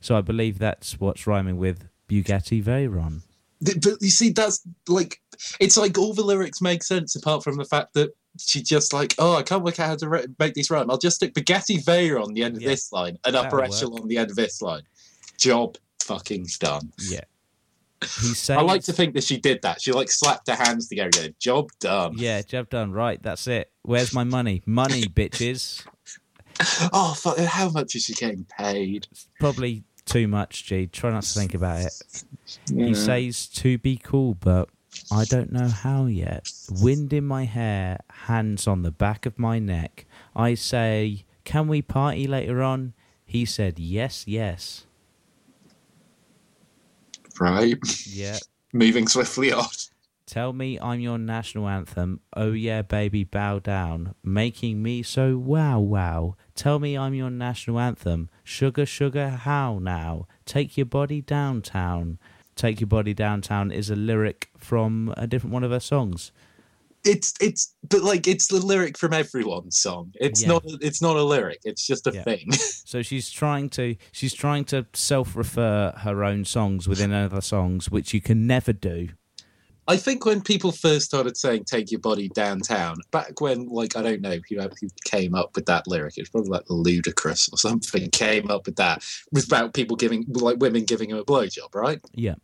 So 0.00 0.16
I 0.16 0.20
believe 0.20 0.58
that's 0.58 1.00
what's 1.00 1.26
rhyming 1.26 1.56
with 1.56 1.88
Bugatti 2.08 2.62
Veyron. 2.62 3.22
But 3.60 4.00
you 4.00 4.10
see, 4.10 4.30
that's 4.30 4.60
like 4.88 5.20
it's 5.58 5.76
like 5.76 5.98
all 5.98 6.14
the 6.14 6.22
lyrics 6.22 6.60
make 6.60 6.82
sense 6.82 7.16
apart 7.16 7.42
from 7.42 7.56
the 7.56 7.64
fact 7.64 7.94
that 7.94 8.10
she 8.38 8.62
just 8.62 8.92
like, 8.92 9.14
oh, 9.18 9.34
I 9.36 9.42
can't 9.42 9.64
work 9.64 9.80
out 9.80 9.88
how 9.88 9.96
to 9.96 10.28
make 10.38 10.54
this 10.54 10.70
rhyme. 10.70 10.90
I'll 10.90 10.98
just 10.98 11.16
stick 11.16 11.34
Bugatti 11.34 11.82
Veyron 11.82 12.22
on 12.22 12.34
the 12.34 12.44
end 12.44 12.56
of 12.56 12.62
Yeah. 12.62 12.68
this 12.68 12.92
line 12.92 13.18
and 13.24 13.34
upper 13.34 13.56
work. 13.56 13.66
echelon 13.70 14.02
on 14.02 14.08
the 14.08 14.18
end 14.18 14.30
of 14.30 14.36
this 14.36 14.60
line. 14.62 14.82
Job 15.38 15.76
fucking 16.00 16.46
done. 16.60 16.92
Yeah. 17.10 17.24
He 18.02 18.08
says, 18.34 18.56
I 18.58 18.60
like 18.60 18.82
to 18.84 18.92
think 18.92 19.14
that 19.14 19.24
she 19.24 19.38
did 19.38 19.62
that. 19.62 19.80
She 19.80 19.92
like 19.92 20.10
slapped 20.10 20.48
her 20.48 20.54
hands 20.54 20.88
together. 20.88 21.06
and 21.06 21.14
go, 21.30 21.34
Job 21.38 21.70
done. 21.80 22.14
Yeah, 22.16 22.42
job 22.42 22.68
done. 22.68 22.92
Right, 22.92 23.22
that's 23.22 23.46
it. 23.46 23.70
Where's 23.82 24.12
my 24.12 24.24
money? 24.24 24.62
Money, 24.66 25.02
bitches. 25.04 25.84
Oh, 26.92 27.14
fuck, 27.16 27.38
how 27.38 27.70
much 27.70 27.94
is 27.94 28.04
she 28.04 28.14
getting 28.14 28.44
paid? 28.44 29.08
Probably 29.40 29.84
too 30.04 30.28
much, 30.28 30.64
G. 30.64 30.86
Try 30.86 31.10
not 31.10 31.22
to 31.24 31.38
think 31.38 31.54
about 31.54 31.80
it. 31.82 31.92
Yeah. 32.68 32.86
He 32.86 32.94
says 32.94 33.46
to 33.48 33.76
be 33.78 33.96
cool, 33.96 34.34
but 34.34 34.68
I 35.12 35.24
don't 35.24 35.52
know 35.52 35.68
how 35.68 36.06
yet. 36.06 36.48
Wind 36.70 37.12
in 37.12 37.24
my 37.26 37.44
hair, 37.44 37.98
hands 38.10 38.66
on 38.66 38.82
the 38.82 38.90
back 38.90 39.26
of 39.26 39.38
my 39.38 39.58
neck. 39.58 40.06
I 40.34 40.54
say, 40.54 41.24
Can 41.44 41.68
we 41.68 41.82
party 41.82 42.26
later 42.26 42.62
on? 42.62 42.94
He 43.24 43.44
said, 43.44 43.78
Yes, 43.78 44.24
yes. 44.26 44.85
Right. 47.40 48.06
Yeah. 48.06 48.38
Moving 48.72 49.08
swiftly 49.08 49.52
on. 49.52 49.66
Tell 50.26 50.52
me 50.52 50.78
I'm 50.80 50.98
your 50.98 51.18
national 51.18 51.68
anthem. 51.68 52.20
Oh 52.34 52.50
yeah, 52.50 52.82
baby, 52.82 53.22
bow 53.22 53.60
down. 53.60 54.16
Making 54.24 54.82
me 54.82 55.04
so 55.04 55.38
wow 55.38 55.78
wow. 55.78 56.34
Tell 56.56 56.80
me 56.80 56.98
I'm 56.98 57.14
your 57.14 57.30
national 57.30 57.78
anthem. 57.78 58.28
Sugar, 58.42 58.86
sugar, 58.86 59.30
how 59.30 59.78
now? 59.80 60.26
Take 60.44 60.76
your 60.76 60.86
body 60.86 61.20
downtown. 61.20 62.18
Take 62.56 62.80
your 62.80 62.88
body 62.88 63.14
downtown 63.14 63.70
is 63.70 63.88
a 63.88 63.94
lyric 63.96 64.48
from 64.58 65.14
a 65.16 65.28
different 65.28 65.52
one 65.54 65.62
of 65.62 65.70
her 65.70 65.80
songs. 65.80 66.32
It's 67.06 67.32
it's 67.40 67.74
but 67.88 68.02
like 68.02 68.26
it's 68.26 68.48
the 68.48 68.58
lyric 68.58 68.98
from 68.98 69.12
everyone's 69.12 69.78
song. 69.78 70.12
It's 70.16 70.42
Yeah. 70.42 70.48
not 70.48 70.62
it's 70.80 71.00
not 71.00 71.16
a 71.16 71.22
lyric. 71.22 71.60
It's 71.64 71.86
just 71.86 72.06
a 72.06 72.12
Yeah. 72.12 72.22
thing. 72.24 72.48
So 72.86 73.02
she's 73.02 73.30
trying 73.30 73.68
to 73.70 73.96
she's 74.12 74.32
trying 74.32 74.64
to 74.66 74.86
self-refer 74.94 75.92
her 75.98 76.22
own 76.24 76.44
songs 76.44 76.86
within 76.86 77.12
other 77.12 77.40
songs, 77.40 77.90
which 77.90 78.14
you 78.14 78.20
can 78.20 78.46
never 78.46 78.72
do. 78.72 79.08
I 79.88 79.96
think 79.96 80.24
when 80.24 80.40
people 80.40 80.72
first 80.72 81.06
started 81.06 81.36
saying 81.36 81.64
"take 81.64 81.90
your 81.92 82.00
body 82.00 82.28
downtown," 82.28 82.96
back 83.12 83.40
when 83.40 83.68
like 83.68 83.96
I 83.96 84.02
don't 84.02 84.20
know 84.20 84.38
who, 84.48 84.56
who 84.60 84.88
came 85.04 85.34
up 85.34 85.54
with 85.56 85.66
that 85.66 85.86
lyric, 85.86 86.16
it 86.16 86.22
was 86.22 86.28
probably 86.30 86.50
like 86.50 86.64
Ludacris 86.66 87.52
or 87.52 87.56
something. 87.58 88.10
Came 88.12 88.50
up 88.50 88.66
with 88.66 88.76
that 88.76 88.98
it 88.98 89.32
was 89.32 89.44
about 89.46 89.74
people 89.74 89.96
giving 89.96 90.24
like 90.28 90.58
women 90.58 90.84
giving 90.84 91.10
him 91.10 91.18
a 91.18 91.24
blowjob, 91.24 91.74
right? 91.74 92.00
Yeah. 92.14 92.34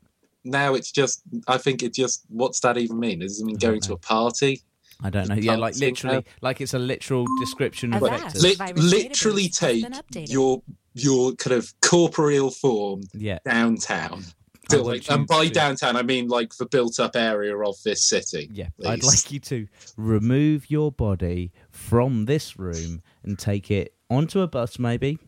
Now 0.45 0.75
it's 0.75 0.91
just 0.91 1.23
I 1.47 1.59
think 1.59 1.83
it 1.83 1.95
just 1.95 2.25
what's 2.29 2.61
that 2.61 2.77
even 2.79 2.99
mean? 2.99 3.21
Does 3.21 3.41
it 3.41 3.45
mean 3.45 3.57
I 3.57 3.59
don't 3.59 3.71
going 3.73 3.81
to 3.83 3.93
a 3.95 3.99
party? 3.99 4.63
I 5.05 5.11
don't 5.11 5.29
know. 5.29 5.35
Yeah, 5.35 5.57
like 5.57 5.77
literally, 5.79 6.17
now. 6.19 6.23
like 6.43 6.61
it's 6.61 6.75
a 6.75 6.79
literal 6.79 7.27
description 7.41 7.93
of 7.93 8.03
Avast. 8.05 8.37
vectors. 8.37 8.77
Li- 8.77 8.83
literally 9.03 9.49
take 9.49 9.85
your 10.29 10.63
your 10.95 11.33
kind 11.37 11.57
of 11.57 11.73
corporeal 11.81 12.51
form 12.51 13.03
Yeah. 13.15 13.39
downtown. 13.45 14.23
I 14.71 14.75
So, 14.75 14.83
want 14.83 14.87
like, 15.09 15.11
and 15.11 15.27
by 15.27 15.47
to- 15.49 15.53
downtown, 15.53 15.97
I 15.97 16.03
mean 16.03 16.29
like 16.29 16.55
the 16.57 16.67
built-up 16.67 17.17
area 17.17 17.57
of 17.59 17.75
this 17.85 18.03
city. 18.03 18.49
Yeah, 18.53 18.69
I'd 18.87 19.03
like 19.03 19.33
you 19.33 19.41
to 19.41 19.67
remove 19.97 20.71
your 20.71 20.93
body 20.93 21.51
from 21.71 22.27
this 22.27 22.59
room 22.59 23.03
and 23.25 23.37
take 23.39 23.71
it 23.71 23.95
onto 24.09 24.41
a 24.41 24.47
bus, 24.47 24.79
maybe. 24.79 25.19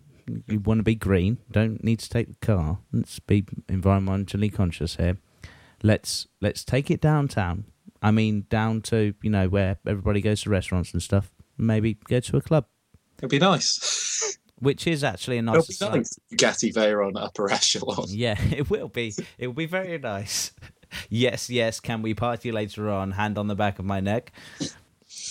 You 0.46 0.60
want 0.60 0.78
to 0.78 0.82
be 0.84 0.94
green, 0.94 1.38
don't 1.50 1.82
need 1.84 1.98
to 2.00 2.08
take 2.08 2.28
the 2.28 2.46
car. 2.46 2.78
Let's 2.92 3.18
be 3.18 3.42
environmentally 3.68 4.52
conscious 4.52 4.96
here. 4.96 5.18
Let's 5.82 6.26
let's 6.40 6.64
take 6.64 6.90
it 6.90 7.00
downtown 7.00 7.64
I 8.04 8.10
mean, 8.10 8.44
down 8.50 8.82
to 8.82 9.14
you 9.22 9.30
know 9.30 9.48
where 9.48 9.78
everybody 9.86 10.20
goes 10.20 10.42
to 10.42 10.50
restaurants 10.50 10.92
and 10.92 11.02
stuff. 11.02 11.30
Maybe 11.56 11.94
go 11.94 12.20
to 12.20 12.36
a 12.36 12.40
club, 12.42 12.66
It'd 13.18 13.30
be 13.30 13.38
nice. 13.38 14.36
which 14.58 14.86
is 14.86 15.02
actually 15.02 15.38
a 15.38 15.40
It'll 15.40 15.54
nice. 15.54 15.66
be 15.68 15.72
aside. 15.72 15.94
nice. 15.96 16.18
Gatti 16.36 16.70
Veyron 16.72 17.12
upper 17.16 17.50
echelon. 17.58 18.06
Yeah, 18.08 18.38
it 18.52 18.68
will 18.68 18.88
be. 18.88 19.14
It 19.38 19.46
will 19.46 19.54
be 19.54 19.66
very 19.66 19.98
nice. 19.98 20.52
Yes, 21.10 21.50
yes. 21.50 21.80
Can 21.80 22.02
we 22.02 22.14
party 22.14 22.52
later 22.52 22.88
on? 22.88 23.10
Hand 23.12 23.36
on 23.36 23.48
the 23.48 23.56
back 23.56 23.80
of 23.80 23.84
my 23.84 23.98
neck. 23.98 24.30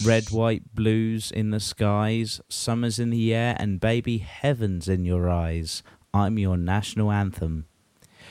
Red, 0.04 0.32
white, 0.32 0.74
blues 0.74 1.32
in 1.32 1.52
the 1.52 1.60
skies, 1.60 2.42
summer's 2.50 3.00
in 3.00 3.10
the 3.10 3.34
air, 3.34 3.56
and 3.60 3.80
baby, 3.80 4.20
heaven's 4.20 4.88
in 4.88 5.06
your 5.06 5.30
eyes. 5.30 5.84
I'm 6.14 6.38
your 6.38 6.58
national 6.58 7.12
anthem. 7.12 7.66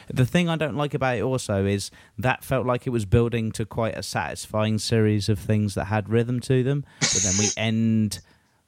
The 0.09 0.26
thing 0.26 0.49
I 0.49 0.57
don't 0.57 0.76
like 0.76 0.95
about 0.95 1.16
it 1.16 1.23
also 1.23 1.64
is 1.64 1.90
that 2.19 2.45
felt 2.45 2.66
like 2.66 2.87
it 2.87 2.90
was 2.90 3.04
building 3.04 3.52
to 3.52 3.64
quite 3.64 3.97
a 3.97 4.02
satisfying 4.02 4.78
series 4.78 5.28
of 5.28 5.38
things 5.38 5.75
that 5.75 5.87
had 5.87 6.09
rhythm 6.09 6.40
to 6.40 6.62
them, 6.62 6.85
but 7.00 7.21
then 7.23 7.35
we 7.38 7.49
end 7.57 8.21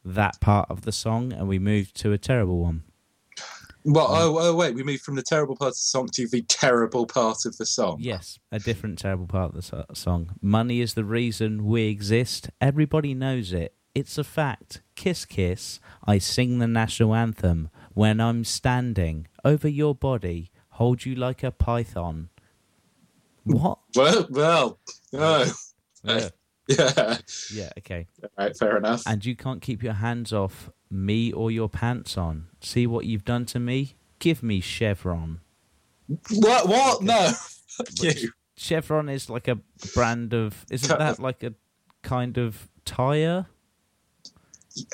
that 0.04 0.40
part 0.40 0.70
of 0.70 0.82
the 0.82 0.92
song 0.92 1.32
and 1.32 1.48
we 1.48 1.58
move 1.58 1.92
to 1.94 2.12
a 2.12 2.18
terrible 2.18 2.60
one. 2.60 2.84
Well, 3.86 4.06
oh, 4.08 4.38
oh, 4.38 4.54
wait, 4.54 4.74
we 4.74 4.82
moved 4.82 5.02
from 5.02 5.14
the 5.14 5.22
terrible 5.22 5.56
part 5.56 5.68
of 5.68 5.74
the 5.74 5.78
song 5.78 6.08
to 6.14 6.26
the 6.26 6.40
terrible 6.42 7.06
part 7.06 7.44
of 7.44 7.58
the 7.58 7.66
song. 7.66 7.98
Yes, 8.00 8.38
a 8.50 8.58
different 8.58 8.98
terrible 8.98 9.26
part 9.26 9.54
of 9.54 9.70
the 9.70 9.94
song. 9.94 10.36
Money 10.40 10.80
is 10.80 10.94
the 10.94 11.04
reason 11.04 11.66
we 11.66 11.88
exist. 11.88 12.48
Everybody 12.62 13.12
knows 13.12 13.52
it. 13.52 13.74
It's 13.94 14.16
a 14.16 14.24
fact. 14.24 14.80
Kiss, 14.96 15.26
kiss. 15.26 15.80
I 16.06 16.16
sing 16.16 16.58
the 16.58 16.66
national 16.66 17.14
anthem 17.14 17.68
when 17.92 18.20
I'm 18.20 18.42
standing 18.44 19.28
over 19.44 19.68
your 19.68 19.94
body, 19.94 20.50
hold 20.70 21.04
you 21.04 21.14
like 21.14 21.42
a 21.42 21.50
python. 21.50 22.30
What? 23.44 23.78
Well, 23.94 24.26
well, 24.30 24.78
oh, 25.12 25.52
Yeah, 26.04 26.28
yeah. 26.68 27.18
yeah 27.52 27.70
okay. 27.78 28.06
All 28.22 28.30
right, 28.38 28.56
fair 28.56 28.78
enough. 28.78 29.02
And 29.06 29.24
you 29.24 29.36
can't 29.36 29.60
keep 29.60 29.82
your 29.82 29.92
hands 29.92 30.32
off 30.32 30.70
me 30.94 31.32
or 31.32 31.50
your 31.50 31.68
pants 31.68 32.16
on. 32.16 32.46
See 32.60 32.86
what 32.86 33.04
you've 33.04 33.24
done 33.24 33.44
to 33.46 33.58
me? 33.58 33.96
Give 34.18 34.42
me 34.42 34.60
Chevron. 34.60 35.40
What? 36.30 36.68
What? 36.68 37.02
No. 37.02 37.32
Fuck 37.68 37.88
you. 38.02 38.30
Chevron 38.56 39.08
is 39.08 39.28
like 39.28 39.48
a 39.48 39.58
brand 39.94 40.32
of. 40.32 40.64
Isn't 40.70 40.98
that 40.98 41.18
like 41.18 41.42
a 41.42 41.54
kind 42.02 42.38
of 42.38 42.68
tire? 42.84 43.46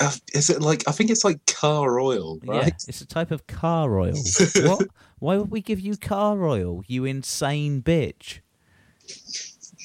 Uh, 0.00 0.12
is 0.34 0.50
it 0.50 0.60
like? 0.60 0.86
I 0.88 0.92
think 0.92 1.10
it's 1.10 1.24
like 1.24 1.44
car 1.46 2.00
oil, 2.00 2.38
right? 2.44 2.66
Yeah, 2.66 2.74
it's 2.88 3.00
a 3.00 3.06
type 3.06 3.30
of 3.30 3.46
car 3.46 3.98
oil. 3.98 4.14
what? 4.62 4.86
Why 5.18 5.36
would 5.36 5.50
we 5.50 5.60
give 5.60 5.80
you 5.80 5.96
car 5.96 6.42
oil, 6.44 6.82
you 6.86 7.04
insane 7.04 7.82
bitch? 7.82 8.40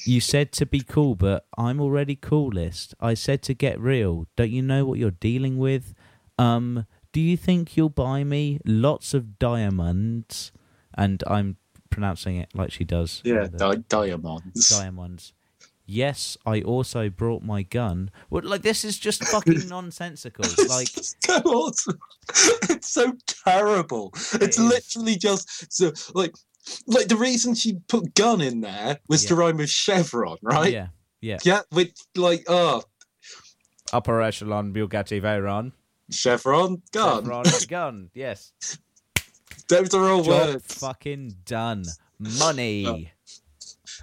You 0.06 0.20
said 0.20 0.52
to 0.52 0.66
be 0.66 0.80
cool, 0.80 1.16
but 1.16 1.46
I'm 1.58 1.80
already 1.80 2.14
coolest. 2.14 2.94
I 3.00 3.14
said 3.14 3.42
to 3.42 3.54
get 3.54 3.80
real. 3.80 4.28
Don't 4.36 4.50
you 4.50 4.62
know 4.62 4.84
what 4.84 4.98
you're 4.98 5.10
dealing 5.10 5.58
with? 5.58 5.94
Um, 6.38 6.86
do 7.12 7.20
you 7.20 7.36
think 7.36 7.76
you'll 7.76 7.88
buy 7.88 8.24
me 8.24 8.60
lots 8.64 9.14
of 9.14 9.38
diamonds? 9.38 10.52
And 10.94 11.22
I'm 11.26 11.56
pronouncing 11.90 12.36
it 12.36 12.50
like 12.54 12.72
she 12.72 12.84
does. 12.84 13.22
Yeah, 13.24 13.46
di- 13.46 13.82
diamonds. 13.88 14.68
diamonds. 14.68 15.32
Yes, 15.88 16.36
I 16.44 16.62
also 16.62 17.08
brought 17.08 17.42
my 17.42 17.62
gun. 17.62 18.10
Well, 18.28 18.42
like 18.44 18.62
this 18.62 18.84
is 18.84 18.98
just 18.98 19.22
fucking 19.24 19.68
nonsensical. 19.68 20.44
Like 20.68 20.88
so 20.88 21.36
awesome. 21.44 21.98
It's 22.68 22.88
so 22.90 23.12
terrible. 23.26 24.10
It's 24.14 24.58
is. 24.58 24.60
literally 24.60 25.16
just 25.16 25.72
so 25.72 25.92
like 26.12 26.34
like 26.88 27.06
the 27.06 27.16
reason 27.16 27.54
she 27.54 27.78
put 27.86 28.14
gun 28.14 28.40
in 28.40 28.60
there 28.60 28.98
was 29.08 29.24
to 29.26 29.36
rhyme 29.36 29.58
with 29.58 29.70
chevron, 29.70 30.38
right? 30.42 30.72
yeah, 30.72 30.88
yeah. 31.20 31.38
Yeah, 31.44 31.60
with 31.70 31.92
like 32.16 32.44
oh 32.48 32.82
Upper 33.92 34.20
echelon 34.20 34.74
Bugatti 34.74 35.22
Veyron. 35.22 35.70
Chevron 36.10 36.82
gun. 36.92 37.24
Chevron 37.24 37.44
gun. 37.68 38.10
Yes. 38.14 38.52
Those 39.68 39.94
are 39.94 40.08
all 40.08 40.22
Job 40.22 40.54
words. 40.54 40.74
fucking 40.74 41.36
done. 41.44 41.84
Money. 42.18 43.12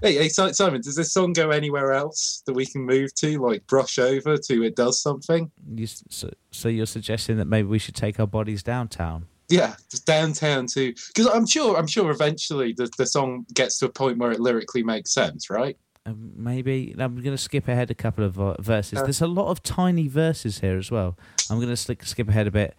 Hey, 0.01 0.15
hey, 0.15 0.29
Simon, 0.29 0.81
does 0.81 0.95
this 0.95 1.13
song 1.13 1.33
go 1.33 1.51
anywhere 1.51 1.93
else 1.93 2.41
that 2.45 2.53
we 2.53 2.65
can 2.65 2.81
move 2.81 3.13
to, 3.15 3.37
like 3.39 3.65
brush 3.67 3.99
over 3.99 4.37
to? 4.37 4.63
It 4.63 4.75
does 4.75 4.99
something. 4.99 5.51
You, 5.75 5.85
so, 5.87 6.31
so 6.51 6.67
you're 6.67 6.85
suggesting 6.87 7.37
that 7.37 7.45
maybe 7.45 7.67
we 7.67 7.79
should 7.79 7.95
take 7.95 8.19
our 8.19 8.25
bodies 8.25 8.63
downtown? 8.63 9.27
Yeah, 9.49 9.75
downtown 10.05 10.65
too. 10.67 10.93
Because 11.07 11.27
I'm 11.27 11.45
sure, 11.45 11.77
I'm 11.77 11.87
sure, 11.87 12.09
eventually 12.11 12.73
the 12.73 12.89
the 12.97 13.05
song 13.05 13.45
gets 13.53 13.77
to 13.79 13.85
a 13.85 13.89
point 13.89 14.17
where 14.17 14.31
it 14.31 14.39
lyrically 14.39 14.83
makes 14.83 15.13
sense, 15.13 15.49
right? 15.49 15.77
Um, 16.05 16.33
maybe 16.35 16.93
I'm 16.97 17.15
going 17.15 17.35
to 17.35 17.37
skip 17.37 17.67
ahead 17.67 17.89
a 17.89 17.95
couple 17.95 18.25
of 18.25 18.39
uh, 18.39 18.55
verses. 18.59 19.01
There's 19.01 19.21
a 19.21 19.27
lot 19.27 19.49
of 19.49 19.63
tiny 19.63 20.09
verses 20.09 20.59
here 20.59 20.77
as 20.77 20.91
well. 20.91 21.17
I'm 21.49 21.57
going 21.57 21.69
to 21.69 21.77
slick, 21.77 22.03
skip 22.03 22.27
ahead 22.27 22.47
a 22.47 22.51
bit. 22.51 22.75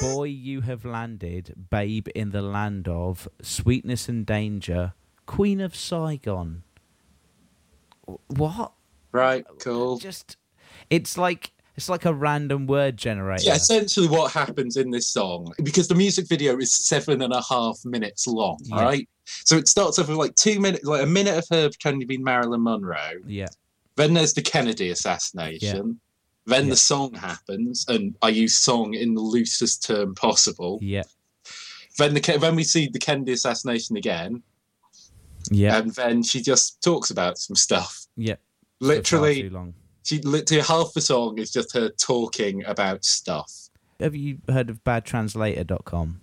Boy, 0.00 0.24
you 0.24 0.62
have 0.62 0.84
landed, 0.84 1.66
babe, 1.70 2.08
in 2.14 2.30
the 2.30 2.42
land 2.42 2.88
of 2.88 3.28
sweetness 3.40 4.08
and 4.08 4.26
danger, 4.26 4.92
queen 5.26 5.60
of 5.60 5.74
Saigon. 5.74 6.62
What? 8.28 8.72
Right, 9.12 9.46
cool. 9.60 9.98
Just, 9.98 10.36
it's 10.90 11.16
like 11.16 11.52
it's 11.76 11.88
like 11.88 12.04
a 12.04 12.12
random 12.12 12.66
word 12.66 12.96
generator. 12.96 13.44
Yeah, 13.44 13.54
essentially 13.54 14.06
what 14.08 14.32
happens 14.32 14.76
in 14.76 14.90
this 14.90 15.08
song, 15.08 15.52
because 15.62 15.88
the 15.88 15.94
music 15.94 16.28
video 16.28 16.56
is 16.58 16.72
seven 16.72 17.22
and 17.22 17.32
a 17.32 17.42
half 17.48 17.78
minutes 17.84 18.26
long, 18.26 18.58
Yeah. 18.62 18.82
right? 18.82 19.08
So 19.24 19.56
it 19.56 19.68
starts 19.68 19.98
off 19.98 20.08
with 20.08 20.18
like 20.18 20.34
two 20.34 20.60
minutes, 20.60 20.84
like 20.84 21.02
a 21.02 21.06
minute 21.06 21.38
of 21.38 21.46
her 21.50 21.68
pretending 21.70 22.00
to 22.00 22.06
be 22.06 22.18
Marilyn 22.18 22.62
Monroe. 22.62 23.20
yeah, 23.26 23.46
Then 23.96 24.14
there's 24.14 24.34
the 24.34 24.42
Kennedy 24.42 24.90
assassination. 24.90 25.86
Yeah. 26.46 26.54
Then 26.56 26.64
Yeah. 26.64 26.70
the 26.70 26.76
song 26.76 27.14
happens, 27.14 27.84
and 27.88 28.14
I 28.20 28.28
use 28.30 28.54
song 28.56 28.94
in 28.94 29.14
the 29.14 29.20
loosest 29.20 29.84
term 29.84 30.14
possible. 30.14 30.78
yeah, 30.82 31.04
Then 31.98 32.14
the 32.14 32.20
then 32.20 32.56
we 32.56 32.64
see 32.64 32.88
the 32.92 32.98
Kennedy 32.98 33.32
assassination 33.32 33.96
again, 33.96 34.42
yeah, 35.50 35.78
and 35.78 35.92
then 35.94 36.22
she 36.22 36.42
just 36.42 36.82
talks 36.82 37.10
about 37.10 37.38
some 37.38 37.56
stuff. 37.56 38.06
yeah. 38.16 38.36
Literally, 38.80 39.42
too 39.42 39.50
long. 39.50 39.74
She 40.02 40.20
literally 40.20 40.62
half 40.62 40.92
the 40.94 41.00
song 41.00 41.38
is 41.38 41.50
just 41.50 41.74
her 41.74 41.90
talking 41.90 42.64
about 42.64 43.04
stuff. 43.04 43.68
Have 44.00 44.14
you 44.14 44.38
heard 44.48 44.70
of 44.70 44.82
badtranslator.com? 44.84 46.20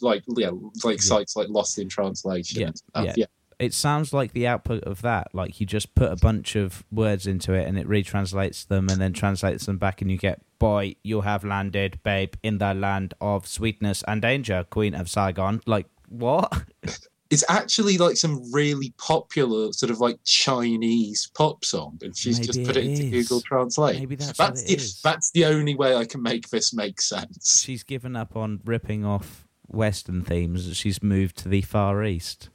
Like 0.00 0.24
yeah, 0.36 0.50
like 0.82 1.00
sites 1.00 1.36
like 1.36 1.48
Lost 1.48 1.78
in 1.78 1.88
Translation. 1.88 2.60
Yeah, 2.60 3.02
yeah. 3.02 3.14
yeah. 3.16 3.26
It 3.58 3.72
sounds 3.72 4.12
like 4.12 4.32
the 4.32 4.48
output 4.48 4.82
of 4.82 5.02
that. 5.02 5.28
Like 5.32 5.60
you 5.60 5.66
just 5.66 5.94
put 5.94 6.10
a 6.10 6.16
bunch 6.16 6.56
of 6.56 6.82
words 6.90 7.28
into 7.28 7.52
it 7.52 7.68
and 7.68 7.78
it 7.78 7.86
retranslates 7.86 8.66
them 8.66 8.88
and 8.88 9.00
then 9.00 9.12
translates 9.12 9.66
them 9.66 9.78
back, 9.78 10.02
and 10.02 10.10
you 10.10 10.18
get, 10.18 10.40
Boy, 10.58 10.96
you 11.04 11.20
have 11.20 11.44
landed, 11.44 12.00
babe, 12.02 12.34
in 12.42 12.58
the 12.58 12.74
land 12.74 13.14
of 13.20 13.46
sweetness 13.46 14.02
and 14.08 14.20
danger, 14.20 14.66
Queen 14.68 14.94
of 14.94 15.08
Saigon. 15.08 15.60
Like, 15.66 15.86
what? 16.08 16.52
It's 17.32 17.44
actually 17.48 17.96
like 17.98 18.16
some 18.16 18.42
really 18.52 18.92
popular 18.98 19.72
sort 19.72 19.90
of 19.90 20.00
like 20.00 20.18
Chinese 20.24 21.30
pop 21.34 21.64
song, 21.64 21.98
and 22.02 22.16
she's 22.16 22.38
just 22.38 22.62
put 22.64 22.76
it 22.76 22.84
it 22.84 22.98
into. 23.00 23.10
Google 23.10 23.40
Translate. 23.40 23.98
Maybe 23.98 24.16
that's, 24.16 24.36
that's 24.36 24.62
the, 24.62 24.74
is. 24.74 25.00
that's 25.00 25.30
the 25.30 25.46
only 25.46 25.74
way 25.74 25.96
I 25.96 26.04
can 26.04 26.22
make 26.22 26.50
this 26.50 26.74
make 26.74 27.00
sense. 27.00 27.62
She's 27.64 27.82
given 27.82 28.16
up 28.16 28.36
on 28.36 28.60
ripping 28.64 29.04
off 29.04 29.48
Western 29.66 30.22
themes. 30.22 30.76
She's 30.76 31.02
moved 31.02 31.38
to 31.38 31.48
the 31.48 31.62
Far 31.62 32.04
East. 32.04 32.50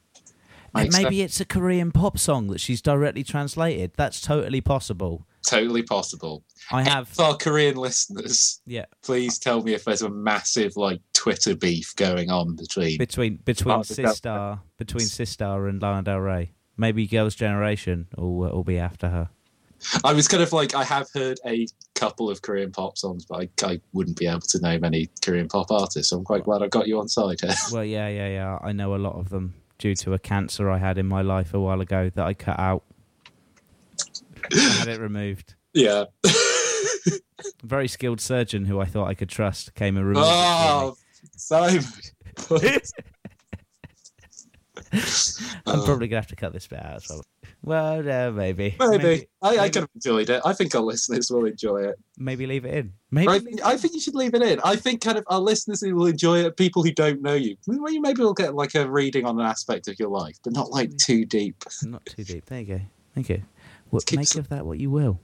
And 0.74 0.92
maybe 0.92 1.22
it's 1.22 1.40
a 1.40 1.44
Korean 1.44 1.90
pop 1.90 2.18
song 2.18 2.46
that 2.48 2.60
she's 2.60 2.80
directly 2.80 3.24
translated. 3.24 3.92
That's 3.96 4.20
totally 4.20 4.60
possible. 4.60 5.26
Totally 5.48 5.82
possible. 5.82 6.44
I 6.70 6.82
have, 6.82 7.08
For 7.08 7.22
our 7.22 7.36
Korean 7.36 7.76
listeners, 7.76 8.60
yeah, 8.66 8.84
please 9.02 9.38
tell 9.38 9.62
me 9.62 9.72
if 9.72 9.84
there's 9.84 10.02
a 10.02 10.10
massive 10.10 10.76
like 10.76 11.00
Twitter 11.14 11.56
beef 11.56 11.96
going 11.96 12.30
on 12.30 12.54
between. 12.54 12.98
between 12.98 13.36
between 13.36 13.78
Sistar 13.78 14.60
between 14.76 15.06
Sistar 15.06 15.66
and 15.70 15.80
Lana 15.80 16.02
Del 16.02 16.20
Rey. 16.20 16.52
Maybe 16.76 17.06
Girls' 17.06 17.34
Generation 17.34 18.08
will 18.18 18.44
uh, 18.44 18.50
will 18.50 18.62
be 18.62 18.78
after 18.78 19.08
her. 19.08 19.30
I 20.04 20.12
was 20.12 20.28
kind 20.28 20.42
of 20.42 20.52
like 20.52 20.74
I 20.74 20.84
have 20.84 21.08
heard 21.14 21.38
a 21.46 21.66
couple 21.94 22.28
of 22.28 22.42
Korean 22.42 22.70
pop 22.70 22.98
songs, 22.98 23.24
but 23.24 23.48
I, 23.62 23.66
I 23.66 23.80
wouldn't 23.94 24.18
be 24.18 24.26
able 24.26 24.40
to 24.40 24.58
name 24.60 24.84
any 24.84 25.08
Korean 25.24 25.48
pop 25.48 25.70
artists. 25.70 26.10
So 26.10 26.18
I'm 26.18 26.24
quite 26.24 26.44
glad 26.44 26.62
I 26.62 26.68
got 26.68 26.88
you 26.88 26.98
on 27.00 27.08
side 27.08 27.40
here. 27.40 27.54
Well, 27.72 27.84
yeah, 27.84 28.08
yeah, 28.08 28.28
yeah. 28.28 28.58
I 28.62 28.72
know 28.72 28.94
a 28.94 28.96
lot 28.96 29.14
of 29.14 29.30
them 29.30 29.54
due 29.78 29.94
to 29.94 30.12
a 30.12 30.18
cancer 30.18 30.70
I 30.70 30.76
had 30.76 30.98
in 30.98 31.06
my 31.06 31.22
life 31.22 31.54
a 31.54 31.60
while 31.60 31.80
ago 31.80 32.10
that 32.14 32.26
I 32.26 32.34
cut 32.34 32.58
out. 32.58 32.84
I 34.52 34.58
had 34.78 34.88
it 34.88 35.00
removed. 35.00 35.54
yeah. 35.74 36.04
A 36.24 37.66
very 37.66 37.88
skilled 37.88 38.20
surgeon 38.20 38.64
who 38.64 38.80
I 38.80 38.84
thought 38.84 39.08
I 39.08 39.14
could 39.14 39.28
trust 39.28 39.74
came 39.74 39.96
and 39.96 40.06
removed 40.06 40.26
oh, 40.28 40.96
Simon. 41.36 41.84
it 42.50 42.92
me. 44.92 45.00
I'm 45.66 45.84
probably 45.84 46.06
uh. 46.06 46.10
gonna 46.10 46.16
have 46.16 46.26
to 46.28 46.36
cut 46.36 46.52
this 46.52 46.66
bit 46.66 46.82
out 46.82 46.96
as 46.96 47.06
well. 47.08 47.22
Well, 47.62 47.98
uh, 47.98 48.02
no, 48.02 48.32
maybe. 48.32 48.76
Maybe. 48.78 49.26
I, 49.42 49.48
I 49.48 49.56
maybe- 49.56 49.70
kind 49.70 49.76
of 49.84 49.90
enjoyed 49.94 50.30
it. 50.30 50.40
I 50.44 50.52
think 50.52 50.74
our 50.74 50.80
listeners 50.80 51.30
will 51.30 51.44
enjoy 51.44 51.82
it. 51.82 51.96
maybe 52.16 52.46
leave 52.46 52.64
it 52.64 52.74
in. 52.74 52.92
Maybe. 53.10 53.28
I 53.28 53.38
think, 53.40 53.58
it 53.58 53.66
I 53.66 53.76
think 53.76 53.94
you 53.94 54.00
should 54.00 54.14
leave 54.14 54.34
it 54.34 54.42
in. 54.42 54.60
I 54.64 54.76
think 54.76 55.02
kind 55.02 55.18
of 55.18 55.24
our 55.28 55.40
listeners 55.40 55.82
will 55.82 56.06
enjoy 56.06 56.44
it, 56.44 56.56
people 56.56 56.82
who 56.82 56.92
don't 56.92 57.20
know 57.20 57.34
you. 57.34 57.56
Well, 57.66 57.92
you 57.92 58.00
maybe 58.00 58.22
will 58.22 58.34
get 58.34 58.54
like 58.54 58.74
a 58.74 58.88
reading 58.88 59.26
on 59.26 59.38
an 59.40 59.46
aspect 59.46 59.88
of 59.88 59.98
your 59.98 60.08
life, 60.08 60.36
but 60.44 60.52
not 60.52 60.70
like 60.70 60.96
too 60.96 61.24
deep. 61.24 61.64
Not 61.82 62.06
too 62.06 62.24
deep. 62.24 62.46
There 62.46 62.60
you 62.60 62.66
go. 62.66 62.80
Thank 63.14 63.28
you. 63.28 63.42
What, 63.90 64.04
make 64.14 64.34
of 64.34 64.48
that 64.48 64.66
what 64.66 64.78
you 64.78 64.90
will. 64.90 65.20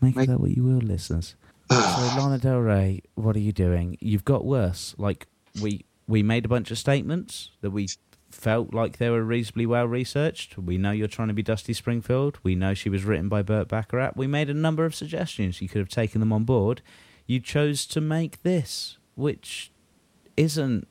Make 0.00 0.16
Make- 0.16 0.28
of 0.28 0.34
that 0.34 0.40
what 0.40 0.50
you 0.56 0.64
will, 0.64 0.78
listeners. 0.78 1.34
Ah. 1.70 2.10
so 2.14 2.20
Lana 2.20 2.38
Del 2.38 2.58
Rey, 2.58 3.00
what 3.14 3.36
are 3.36 3.40
you 3.40 3.52
doing? 3.52 3.96
You've 4.00 4.24
got 4.24 4.44
worse. 4.44 4.94
Like 4.98 5.26
we 5.62 5.84
we 6.08 6.22
made 6.22 6.44
a 6.44 6.48
bunch 6.48 6.70
of 6.70 6.78
statements 6.78 7.50
that 7.60 7.70
we 7.70 7.88
felt 8.30 8.72
like 8.74 8.98
they 8.98 9.10
were 9.10 9.22
reasonably 9.22 9.66
well 9.66 9.86
researched. 9.86 10.58
We 10.58 10.78
know 10.78 10.90
you're 10.90 11.06
trying 11.08 11.28
to 11.28 11.34
be 11.34 11.42
Dusty 11.42 11.72
Springfield. 11.72 12.38
We 12.42 12.54
know 12.56 12.74
she 12.74 12.88
was 12.88 13.04
written 13.04 13.28
by 13.28 13.42
Burt 13.42 13.68
Bacharach. 13.68 14.14
We 14.16 14.26
made 14.26 14.50
a 14.50 14.54
number 14.54 14.84
of 14.84 14.94
suggestions. 14.94 15.60
You 15.62 15.68
could 15.68 15.78
have 15.80 15.88
taken 15.88 16.20
them 16.20 16.32
on 16.32 16.44
board. 16.44 16.82
You 17.26 17.38
chose 17.38 17.86
to 17.86 18.00
make 18.00 18.42
this, 18.42 18.98
which 19.14 19.70
isn't. 20.36 20.88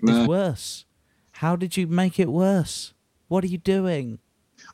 No. 0.00 0.20
It's 0.20 0.28
worse. 0.28 0.84
How 1.32 1.56
did 1.56 1.76
you 1.76 1.86
make 1.86 2.18
it 2.18 2.28
worse? 2.28 2.94
What 3.28 3.44
are 3.44 3.48
you 3.48 3.58
doing? 3.58 4.18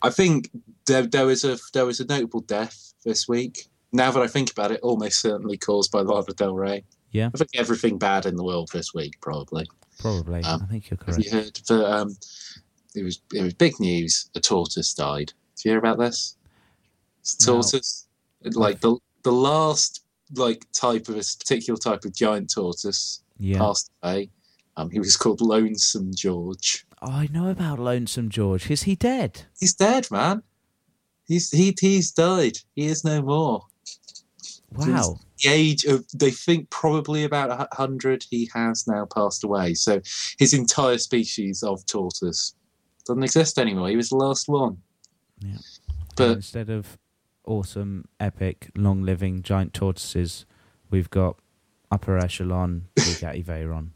I 0.03 0.11
think 0.11 0.51
there, 0.89 1.07
there 1.07 1.27
was 1.27 1.45
a 1.45 1.57
there 1.73 1.87
was 1.87 2.01
a 2.01 2.07
notable 2.07 2.41
death 2.41 2.93
this 3.05 3.29
week. 3.29 3.69
Now 3.93 4.11
that 4.11 4.23
I 4.23 4.27
think 4.27 4.51
about 4.51 4.71
it, 4.73 4.81
almost 4.83 5.21
certainly 5.21 5.57
caused 5.57 5.91
by 5.93 6.01
Lana 6.01 6.35
Del 6.35 6.55
Rey. 6.55 6.85
Yeah, 7.13 7.31
I 7.35 7.39
think 7.39 7.51
everything 7.55 7.97
bad 7.99 8.27
in 8.27 8.37
the 8.37 8.45
world 8.45 8.71
this 8.73 8.93
week, 8.93 9.15
probably. 9.21 9.67
probably. 9.99 10.43
Um, 10.43 10.63
I 10.63 10.67
think 10.67 10.91
you're 10.91 10.99
correct. 10.99 11.17
Have 11.17 11.25
you 11.25 11.31
heard? 11.31 11.55
That, 11.69 11.91
um, 11.91 12.17
it 12.95 13.03
was 13.05 13.21
it 13.33 13.43
was 13.43 13.55
big 13.55 13.79
news. 13.81 14.29
A 14.35 14.41
tortoise 14.41 14.93
died. 14.93 15.33
Did 15.57 15.65
you 15.65 15.71
hear 15.73 15.79
about 15.79 15.99
this? 15.99 16.37
It's 17.21 17.47
a 17.47 17.51
No. 17.51 17.55
tortoise, 17.63 18.07
like 18.45 18.81
the 18.81 18.97
the 19.23 19.33
last 19.33 20.03
like 20.37 20.67
type 20.73 21.09
of 21.09 21.15
this 21.15 21.35
particular 21.37 21.79
type 21.79 22.05
of 22.05 22.13
giant 22.15 22.51
tortoise 22.53 23.23
Yeah. 23.39 23.59
passed 23.59 23.91
away. 24.03 24.31
Um, 24.77 24.91
he 24.91 24.99
was 24.99 25.17
called 25.17 25.41
Lonesome 25.41 26.13
George. 26.15 26.87
Oh, 27.01 27.11
I 27.11 27.29
know 27.33 27.49
about 27.49 27.79
Lonesome 27.79 28.29
George. 28.29 28.71
Is 28.71 28.83
he 28.83 28.95
dead? 28.95 29.47
He's 29.59 29.73
dead, 29.75 30.11
man. 30.11 30.43
He's 31.29 31.51
he 31.51 31.77
he's 31.79 32.11
died. 32.11 32.59
He 32.75 32.87
is 32.87 33.05
no 33.05 33.23
more. 33.23 33.63
Wow. 34.73 35.19
the 35.43 35.49
age 35.51 35.85
of 35.85 36.05
they 36.13 36.31
think 36.31 36.69
probably 36.69 37.25
about 37.25 37.51
a 37.51 37.75
hundred 37.75 38.25
he 38.29 38.51
has 38.55 38.87
now 38.87 39.07
passed 39.07 39.43
away 39.43 39.73
so 39.73 40.03
his 40.39 40.53
entire 40.53 40.99
species 40.99 41.63
of 41.63 41.87
tortoise 41.87 42.55
doesn't 43.07 43.23
exist 43.23 43.59
anymore 43.59 43.89
he 43.89 43.97
was 43.97 44.11
the 44.11 44.17
last 44.17 44.47
one 44.47 44.77
Yeah. 45.41 45.57
but 46.17 46.33
instead 46.33 46.69
of 46.69 46.99
awesome, 47.47 48.05
epic, 48.21 48.69
long 48.77 49.03
living 49.03 49.41
giant 49.41 49.73
tortoises, 49.73 50.45
we've 50.91 51.09
got 51.09 51.39
upper 51.91 52.19
echelon 52.19 52.89
Bugatti 52.95 53.43
Veyron. 53.51 53.93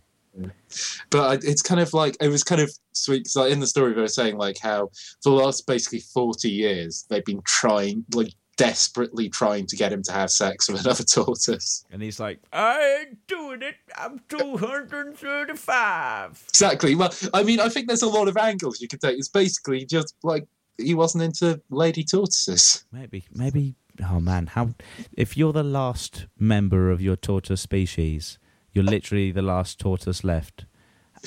But 1.10 1.44
I- 1.44 1.46
it's 1.46 1.62
kind 1.62 1.80
of 1.80 1.92
like 1.94 2.16
it 2.20 2.28
was 2.28 2.42
kind 2.44 2.60
of 2.60 2.70
sweet 2.92 3.20
because 3.24 3.36
like 3.36 3.52
in 3.52 3.60
the 3.60 3.66
story 3.66 3.94
they 3.94 4.00
were 4.00 4.08
saying 4.08 4.36
like 4.36 4.58
how 4.58 4.90
for 5.22 5.30
the 5.30 5.36
last 5.44 5.66
basically 5.66 6.00
40 6.00 6.48
years 6.50 7.06
they've 7.10 7.24
been 7.24 7.42
trying 7.46 8.04
like 8.14 8.32
desperately 8.56 9.28
trying 9.30 9.66
to 9.66 9.76
get 9.76 9.92
him 9.92 10.02
to 10.02 10.12
have 10.12 10.30
sex 10.30 10.68
with 10.70 10.84
another 10.84 11.04
tortoise 11.14 11.84
And 11.90 12.02
he's 12.02 12.20
like, 12.20 12.38
I 12.52 12.98
ain't 13.00 13.26
doing 13.26 13.62
it. 13.62 13.76
I'm 13.96 14.20
235. 14.28 16.44
exactly 16.50 16.94
well 16.94 17.12
i 17.34 17.42
mean 17.42 17.60
i 17.60 17.68
think 17.68 17.86
there's 17.88 18.02
a 18.02 18.08
lot 18.08 18.28
of 18.28 18.36
angles 18.36 18.80
you 18.80 18.88
could 18.88 19.00
take 19.00 19.18
it's 19.18 19.28
basically 19.28 19.84
just 19.84 20.14
like 20.22 20.46
he 20.78 20.94
wasn't 20.94 21.22
into 21.22 21.60
lady 21.70 22.04
tortoises 22.04 22.84
Maybe, 22.92 23.24
maybe. 23.34 23.74
Oh 24.10 24.20
man, 24.20 24.46
how? 24.46 24.70
If 25.16 25.36
you're 25.36 25.52
the 25.52 25.62
last 25.62 26.26
member 26.38 26.90
of 26.90 27.02
your 27.02 27.14
tortoise 27.14 27.60
species, 27.60 28.38
you're 28.72 28.84
literally 28.84 29.32
the 29.32 29.42
last 29.42 29.78
tortoise 29.78 30.24
left, 30.24 30.64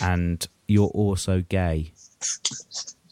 and 0.01 0.47
you're 0.67 0.89
also 0.89 1.41
gay. 1.47 1.91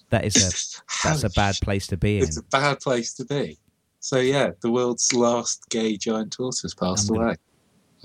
That 0.09 0.25
is 0.25 0.35
a 0.35 1.07
that's 1.07 1.23
a 1.23 1.29
bad 1.29 1.55
place 1.61 1.87
to 1.87 1.97
be 1.97 2.17
in. 2.17 2.23
it's 2.23 2.37
a 2.37 2.43
bad 2.43 2.79
place 2.79 3.13
to 3.15 3.25
be. 3.25 3.57
So 3.99 4.17
yeah, 4.17 4.51
the 4.61 4.69
world's 4.71 5.13
last 5.13 5.69
gay 5.69 5.97
giant 5.97 6.33
tortoise 6.33 6.73
passed 6.73 7.09
I'm 7.09 7.15
gonna- 7.15 7.27
away. 7.29 7.35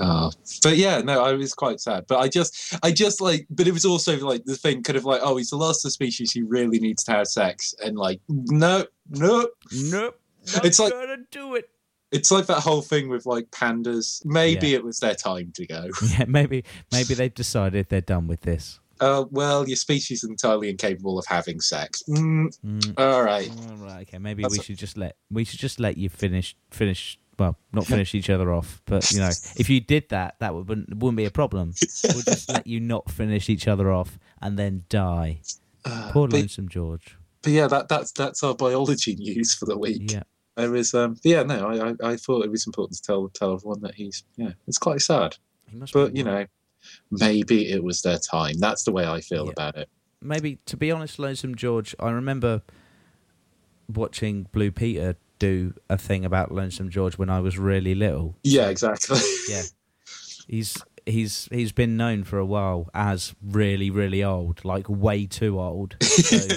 Oh, 0.01 0.31
but 0.63 0.77
yeah, 0.77 1.01
no, 1.01 1.25
I 1.25 1.33
was 1.33 1.55
quite 1.55 1.81
sad. 1.81 2.05
But 2.07 2.19
I 2.21 2.29
just, 2.29 2.77
I 2.85 2.93
just 2.93 3.21
like, 3.21 3.49
but 3.51 3.67
it 3.67 3.73
was 3.73 3.85
also 3.85 4.17
like 4.25 4.45
the 4.45 4.55
thing, 4.55 4.85
kind 4.85 4.97
of 4.97 5.05
like, 5.05 5.21
oh, 5.25 5.39
he's 5.39 5.51
the 5.51 5.57
last 5.57 5.85
of 5.85 5.89
the 5.89 5.91
species 5.91 6.31
who 6.31 6.47
really 6.47 6.79
needs 6.79 7.03
to 7.05 7.11
have 7.13 7.27
sex, 7.27 7.75
and 7.85 7.97
like, 7.99 8.21
no, 8.29 8.85
no, 9.11 9.49
Nope, 9.75 10.21
not 10.55 10.65
It's 10.65 10.79
like- 10.79 10.93
gonna 10.93 11.17
do 11.33 11.57
it. 11.57 11.69
It's 12.13 12.31
like 12.31 12.47
that 12.47 12.61
whole 12.61 12.83
thing 12.83 13.09
with 13.09 13.27
like 13.27 13.51
pandas. 13.51 14.25
Maybe 14.25 14.75
it 14.75 14.85
was 14.85 14.99
their 14.99 15.15
time 15.15 15.53
to 15.57 15.67
go. 15.67 15.89
Yeah, 16.19 16.25
maybe 16.27 16.65
maybe 16.93 17.15
they've 17.15 17.35
decided 17.35 17.89
they're 17.89 18.01
done 18.01 18.27
with 18.27 18.43
this. 18.43 18.81
Uh, 19.01 19.25
well, 19.31 19.69
your 19.69 19.77
species 19.77 20.25
is 20.25 20.29
entirely 20.29 20.69
incapable 20.71 21.19
of 21.21 21.27
having 21.27 21.61
sex. 21.61 22.03
Mm, 22.09 22.49
Mm. 22.67 22.95
all 22.99 23.23
right. 23.23 23.49
All 23.71 23.77
right, 23.87 24.03
okay. 24.03 24.19
Maybe 24.19 24.43
That's 24.43 24.55
we 24.55 24.61
a- 24.61 24.63
should 24.65 24.79
just 24.79 24.97
let 24.97 25.17
we 25.31 25.45
should 25.45 25.61
just 25.61 25.79
let 25.81 25.97
you 25.97 26.09
finish 26.09 26.57
finish. 26.71 27.19
Well, 27.39 27.57
not 27.73 27.87
finish 27.95 28.17
each 28.17 28.31
other 28.31 28.53
off, 28.53 28.83
but 28.87 29.09
you 29.13 29.21
know, 29.21 29.31
if 29.57 29.71
you 29.71 29.81
did 29.81 30.09
that, 30.09 30.35
that 30.41 30.53
would, 30.55 30.69
wouldn't 30.69 30.97
wouldn't 30.97 31.17
be 31.17 31.27
a 31.27 31.31
problem. 31.31 31.73
We'll 32.03 32.23
just 32.23 32.49
let 32.49 32.67
you 32.67 32.81
not 32.81 33.09
finish 33.09 33.49
each 33.49 33.69
other 33.69 33.93
off 33.93 34.19
and 34.43 34.59
then 34.59 34.83
die. 34.89 35.43
Uh, 35.85 36.11
Poor 36.13 36.27
but, 36.27 36.37
lonesome 36.37 36.69
George. 36.69 37.17
but 37.43 37.53
yeah, 37.53 37.69
that 37.69 37.89
that's 37.89 38.11
that's 38.11 38.43
our 38.43 38.55
biology 38.57 39.15
news 39.15 39.55
for 39.55 39.67
the 39.67 39.79
week. 39.79 40.11
Yeah, 40.11 40.25
There 40.59 40.71
was, 40.73 40.93
um, 40.93 41.17
yeah, 41.23 41.45
no, 41.45 41.69
I, 41.69 41.91
I, 41.91 42.13
I 42.13 42.17
thought 42.17 42.45
it 42.45 42.51
was 42.51 42.67
important 42.67 42.97
to 42.99 43.03
tell 43.03 43.29
tell 43.29 43.55
everyone 43.55 43.81
that 43.83 43.95
he's, 43.95 44.25
yeah, 44.37 44.53
it's 44.67 44.77
quite 44.77 45.01
sad, 45.01 45.37
he 45.71 45.77
must. 45.77 45.93
but 45.93 46.17
you 46.17 46.25
know, 46.25 46.47
maybe 47.13 47.71
it 47.71 47.83
was 47.85 48.03
their 48.03 48.19
time. 48.19 48.59
That's 48.59 48.83
the 48.83 48.91
way 48.93 49.07
I 49.07 49.21
feel 49.21 49.47
Yeah. 49.47 49.53
about 49.53 49.77
it. 49.77 49.89
maybe 50.21 50.59
to 50.67 50.77
be 50.77 50.91
honest, 50.91 51.19
lonesome 51.19 51.55
George. 51.55 51.95
I 52.01 52.11
remember 52.11 52.63
watching 53.93 54.49
Blue 54.53 54.71
Peter 54.73 55.17
do 55.39 55.75
a 55.89 55.97
thing 55.97 56.25
about 56.25 56.51
lonesome 56.53 56.91
George 56.91 57.17
when 57.17 57.31
I 57.31 57.39
was 57.41 57.57
really 57.59 57.95
little. 57.95 58.35
Yeah, 58.43 58.69
exactly. 58.69 59.19
Yeah, 59.49 59.63
he's 60.49 60.77
he's 61.09 61.49
he's 61.51 61.73
been 61.73 61.97
known 61.97 62.25
for 62.25 62.39
a 62.39 62.45
while 62.47 62.89
as 62.95 63.35
really 63.43 63.91
really 63.91 64.23
old, 64.23 64.65
like 64.65 64.89
way 64.89 65.27
too 65.27 65.59
old. 65.61 65.97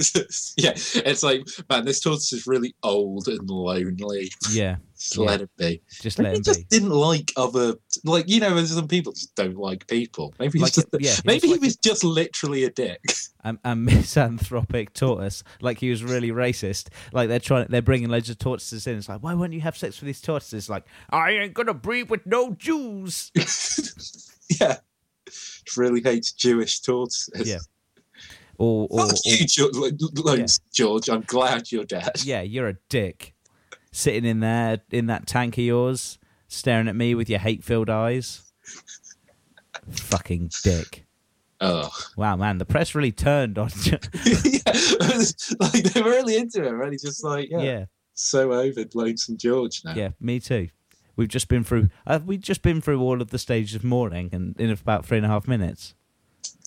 So, 0.02 0.22
yeah, 0.58 0.72
it's 0.76 1.24
like, 1.24 1.42
man, 1.70 1.86
this 1.86 2.00
tortoise 2.02 2.34
is 2.34 2.48
really 2.48 2.76
old 2.84 3.28
and 3.28 3.48
lonely. 3.50 4.32
yeah, 4.52 4.78
Just 4.98 5.16
Yeah. 5.18 5.24
let 5.26 5.42
it 5.42 5.50
be. 5.58 5.82
just 6.02 6.18
Maybe 6.18 6.26
let 6.28 6.32
he 6.34 6.38
him 6.38 6.44
just 6.44 6.60
be. 6.60 6.66
didn't 6.70 6.90
like 6.90 7.32
other, 7.38 7.76
like 8.04 8.28
you 8.28 8.40
know, 8.40 8.64
some 8.66 8.88
people 8.88 9.14
just 9.14 9.36
don't 9.36 9.58
like 9.58 9.88
people. 9.88 10.34
Maybe 10.40 10.54
he's 10.60 10.62
Like, 10.64 10.74
just, 10.74 10.88
yeah, 11.00 11.14
he 11.16 11.22
maybe 11.26 11.48
was 11.48 11.52
like 11.52 11.60
he 11.62 11.66
was 11.68 11.76
just 11.78 12.04
literally 12.04 12.64
a 12.64 12.70
dick. 12.72 13.00
a, 13.44 13.56
a 13.64 13.76
misanthropic 13.76 14.94
tortoise, 14.94 15.44
like 15.62 15.80
he 15.80 15.90
was 15.90 16.04
really 16.04 16.32
racist. 16.32 16.88
Like 17.14 17.30
they're 17.30 17.40
trying, 17.40 17.68
they're 17.70 17.82
bringing 17.82 18.10
loads 18.10 18.30
of 18.30 18.38
tortoises 18.40 18.88
in. 18.88 18.98
It's 18.98 19.10
like, 19.10 19.22
why 19.24 19.34
won't 19.34 19.54
you 19.54 19.62
have 19.62 19.78
sex 19.78 20.00
with 20.02 20.08
these 20.08 20.22
tortoises? 20.22 20.70
Like, 20.70 20.86
I 21.10 21.32
ain't 21.32 21.54
gonna 21.54 21.74
breed 21.74 22.10
with 22.10 22.26
no 22.26 22.52
Jews. 22.54 23.32
yeah, 24.60 24.78
really 25.78 26.02
hates 26.02 26.32
Jewish 26.32 26.80
tortoises. 26.82 27.48
Yeah. 27.48 27.60
Or, 28.58 28.88
or, 28.92 29.08
Fuck 29.08 29.18
you, 29.26 29.48
George. 29.48 29.76
Loans, 30.24 30.62
George. 30.72 31.10
I'm 31.10 31.22
glad 31.22 31.72
you're 31.72 31.86
dead. 31.86 32.24
yeah, 32.24 32.42
you're 32.42 32.68
a 32.68 32.78
dick, 32.90 33.34
sitting 33.92 34.26
in 34.26 34.40
there 34.40 34.82
in 34.92 35.08
that 35.08 35.26
tank 35.26 35.58
of 35.58 35.64
yours, 35.64 36.20
staring 36.48 36.88
at 36.88 36.96
me 36.96 37.16
with 37.16 37.30
your 37.30 37.40
hate-filled 37.40 37.90
eyes. 37.90 38.52
Fucking 39.90 40.52
dick. 40.64 41.06
Oh, 41.60 41.90
Wow, 42.18 42.36
man, 42.38 42.58
the 42.58 42.66
press 42.66 42.96
really 42.96 43.12
turned 43.12 43.58
on. 43.60 43.70
yeah. 43.86 43.98
like 45.60 45.84
they 45.84 46.02
were 46.02 46.10
really 46.10 46.38
into 46.38 46.64
it. 46.64 46.72
Really, 46.72 46.98
just 46.98 47.24
like 47.24 47.50
yeah, 47.52 47.62
yeah, 47.62 47.86
so 48.16 48.52
over 48.52 48.84
Lonesome 48.96 49.38
George 49.38 49.82
now. 49.86 49.94
yeah, 49.94 50.10
me 50.20 50.40
too. 50.40 50.70
We've 51.16 51.28
just 51.28 51.48
been 51.48 51.64
through. 51.64 51.90
Uh, 52.08 52.20
we've 52.26 52.42
just 52.42 52.62
been 52.62 52.82
through 52.82 53.02
all 53.02 53.22
of 53.22 53.30
the 53.30 53.40
stages 53.40 53.76
of 53.76 53.84
mourning, 53.84 54.30
and 54.32 54.60
in 54.60 54.70
about 54.70 55.06
three 55.06 55.18
and 55.18 55.26
a 55.26 55.30
half 55.30 55.48
minutes. 55.48 55.94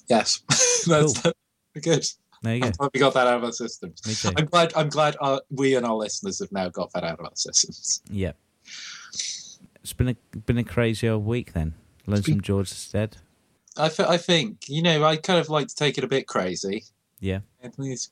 Yes, 0.09 0.41
that's, 0.87 1.23
that's 1.23 1.35
good. 1.83 2.07
There 2.43 2.55
you 2.55 2.61
go. 2.61 2.67
I'm 2.67 2.73
glad 2.73 2.91
we 2.93 3.01
got 3.01 3.15
that 3.15 3.27
out 3.27 3.39
of 3.39 3.45
our 3.45 3.53
systems. 3.53 4.07
Me 4.07 4.15
too. 4.15 4.37
I'm 4.37 4.47
glad. 4.47 4.73
I'm 4.77 4.89
glad 4.91 5.17
our, 5.21 5.41
we 5.51 5.75
and 5.77 5.87
our 5.87 5.95
listeners 5.95 6.41
have 6.41 6.53
now 6.53 6.69
got 6.69 6.93
that 6.93 7.05
out 7.05 7.19
of 7.19 7.25
our 7.25 7.33
systems. 7.35 8.03
Yeah. 8.11 8.33
It's 9.83 9.93
been 9.97 10.09
a 10.09 10.37
been 10.39 10.59
a 10.59 10.65
crazy 10.65 11.09
old 11.09 11.25
week 11.25 11.53
then. 11.53 11.75
Lonesome 12.07 12.43
George 12.43 12.71
is 12.71 12.91
dead. 12.91 13.17
I, 13.77 13.89
th- 13.89 14.09
I 14.09 14.19
think 14.19 14.69
you 14.69 14.83
know 14.83 15.05
I 15.05 15.17
kind 15.17 15.41
of 15.41 15.49
like 15.49 15.69
to 15.69 15.75
take 15.75 15.99
it 15.99 16.05
a 16.05 16.07
bit 16.07 16.27
crazy. 16.27 16.85
Yeah. 17.19 17.41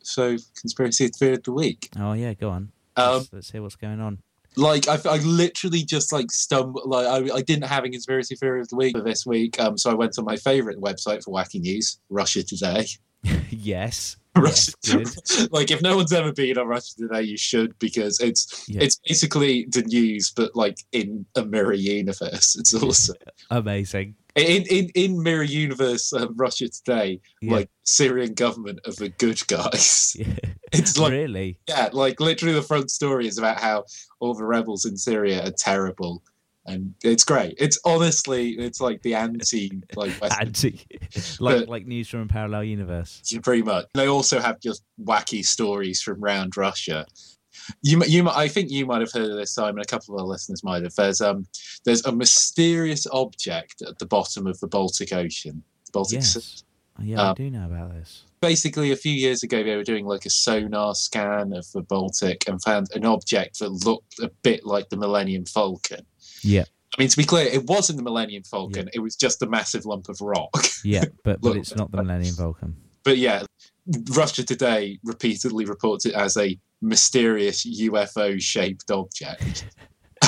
So 0.02 0.36
conspiracy 0.58 1.08
theory 1.08 1.34
of 1.34 1.42
the 1.42 1.52
week. 1.52 1.90
Oh 1.98 2.14
yeah, 2.14 2.34
go 2.34 2.50
on. 2.50 2.72
Um, 2.96 3.14
let's, 3.14 3.32
let's 3.32 3.50
hear 3.50 3.62
what's 3.62 3.76
going 3.76 4.00
on. 4.00 4.18
Like 4.56 4.88
I, 4.88 4.98
I 5.08 5.16
literally 5.18 5.82
just 5.84 6.12
like 6.12 6.30
stumbled 6.30 6.84
like 6.86 7.06
I, 7.06 7.36
I 7.36 7.42
didn't 7.42 7.64
have 7.64 7.84
a 7.84 7.88
conspiracy 7.90 8.34
theory 8.36 8.60
of 8.60 8.68
the 8.68 8.76
week 8.76 8.96
for 8.96 9.02
this 9.02 9.24
week 9.24 9.58
um 9.60 9.78
so 9.78 9.90
i 9.90 9.94
went 9.94 10.18
on 10.18 10.24
my 10.24 10.36
favorite 10.36 10.80
website 10.80 11.22
for 11.24 11.32
wacky 11.32 11.60
news 11.60 11.98
russia 12.10 12.42
today 12.42 12.86
yes. 13.50 14.16
russia 14.36 14.72
Yes, 14.84 15.48
like 15.52 15.70
if 15.70 15.80
no 15.82 15.96
one's 15.96 16.12
ever 16.12 16.32
been 16.32 16.58
on 16.58 16.66
russia 16.66 16.94
today 16.98 17.22
you 17.22 17.36
should 17.36 17.78
because 17.78 18.20
it's 18.20 18.64
Yeah. 18.68 18.82
it's 18.82 18.98
basically 19.06 19.66
the 19.70 19.82
news 19.82 20.32
but 20.34 20.54
like 20.56 20.78
in 20.92 21.24
a 21.36 21.44
mirror 21.44 21.72
universe 21.74 22.56
it's 22.58 22.74
awesome 22.74 23.16
Amazing. 23.50 24.16
In 24.34 24.64
in 24.70 24.88
in 24.94 25.22
Mirror 25.22 25.42
Universe, 25.44 26.12
um, 26.12 26.34
Russia 26.36 26.68
today, 26.68 27.20
Yeah. 27.42 27.52
like 27.52 27.70
Syrian 27.82 28.32
government 28.34 28.80
are 28.86 28.92
the 28.92 29.10
good 29.10 29.46
guys. 29.46 30.16
Yeah. 30.18 30.26
It's 30.74 30.96
like 30.96 31.12
really? 31.12 31.58
yeah, 31.68 31.90
like 31.92 32.18
literally 32.18 32.54
the 32.54 32.62
front 32.62 32.90
story 32.90 33.26
is 33.26 33.36
about 33.36 33.60
how 33.60 33.84
all 34.20 34.32
the 34.32 34.46
rebels 34.46 34.86
in 34.86 34.96
Syria 34.96 35.46
are 35.46 35.50
terrible, 35.50 36.22
and 36.64 36.94
it's 37.04 37.24
great. 37.24 37.56
It's 37.58 37.78
honestly, 37.84 38.52
it's 38.52 38.80
like 38.80 39.02
the 39.02 39.14
anti 39.14 39.70
like 39.96 40.12
Western 40.12 40.46
Anti, 40.46 40.80
like 41.40 41.58
But- 41.58 41.68
like 41.68 41.86
news 41.86 42.08
from 42.08 42.20
a 42.22 42.26
parallel 42.26 42.64
universe. 42.64 43.20
Yeah, 43.26 43.40
pretty 43.42 43.62
much. 43.62 43.84
They 43.92 44.06
also 44.08 44.40
have 44.40 44.60
just 44.60 44.82
wacky 44.98 45.44
stories 45.44 46.00
from 46.00 46.24
around 46.24 46.56
Russia. 46.56 47.04
You, 47.82 48.02
you, 48.06 48.28
I 48.28 48.48
think 48.48 48.70
you 48.70 48.86
might 48.86 49.00
have 49.00 49.12
heard 49.12 49.30
of 49.30 49.36
this, 49.36 49.52
Simon. 49.54 49.80
A 49.80 49.84
couple 49.84 50.14
of 50.14 50.20
our 50.20 50.26
listeners 50.26 50.62
might 50.64 50.82
have. 50.82 50.94
There's 50.94 51.20
um, 51.20 51.46
there's 51.84 52.04
a 52.04 52.12
mysterious 52.12 53.06
object 53.12 53.82
at 53.82 53.98
the 53.98 54.06
bottom 54.06 54.46
of 54.46 54.58
the 54.60 54.66
Baltic 54.68 55.12
Ocean. 55.12 55.62
The 55.86 55.92
Baltic 55.92 56.22
Sea. 56.22 56.38
Yes. 56.40 56.64
Yeah, 57.02 57.22
I 57.22 57.28
Um, 57.30 57.34
do 57.36 57.50
know 57.50 57.64
about 57.66 57.92
this. 57.94 58.24
Basically, 58.40 58.92
a 58.92 58.96
few 58.96 59.12
years 59.12 59.42
ago, 59.42 59.62
they 59.62 59.76
were 59.76 59.84
doing 59.84 60.04
like 60.04 60.26
a 60.26 60.30
sonar 60.30 60.94
scan 60.94 61.52
of 61.54 61.70
the 61.72 61.80
Baltic 61.82 62.46
and 62.48 62.62
found 62.62 62.88
an 62.94 63.06
object 63.06 63.60
that 63.60 63.70
looked 63.70 64.18
a 64.20 64.28
bit 64.42 64.66
like 64.66 64.88
the 64.90 64.96
Millennium 64.96 65.44
Falcon. 65.46 66.04
Yeah. 66.42 66.64
I 66.98 67.00
mean, 67.00 67.08
to 67.08 67.16
be 67.16 67.24
clear, 67.24 67.46
it 67.46 67.64
wasn't 67.66 67.96
the 67.96 68.02
Millennium 68.02 68.42
Falcon. 68.42 68.90
It 68.92 68.98
was 68.98 69.16
just 69.16 69.40
a 69.42 69.46
massive 69.46 69.86
lump 69.86 70.08
of 70.10 70.20
rock. 70.20 70.50
Yeah, 70.84 71.04
but 71.24 71.40
but 71.40 71.56
it's 71.56 71.74
not 71.74 71.90
the 71.90 72.02
Millennium 72.02 72.34
Falcon. 72.34 72.76
but 73.04 73.16
yeah, 73.16 73.44
Russia 74.14 74.44
Today 74.44 74.98
repeatedly 75.02 75.64
reports 75.64 76.04
it 76.04 76.12
as 76.14 76.36
a 76.36 76.58
mysterious 76.82 77.64
UFO 77.64 78.40
shaped 78.40 78.90
object. 78.90 79.66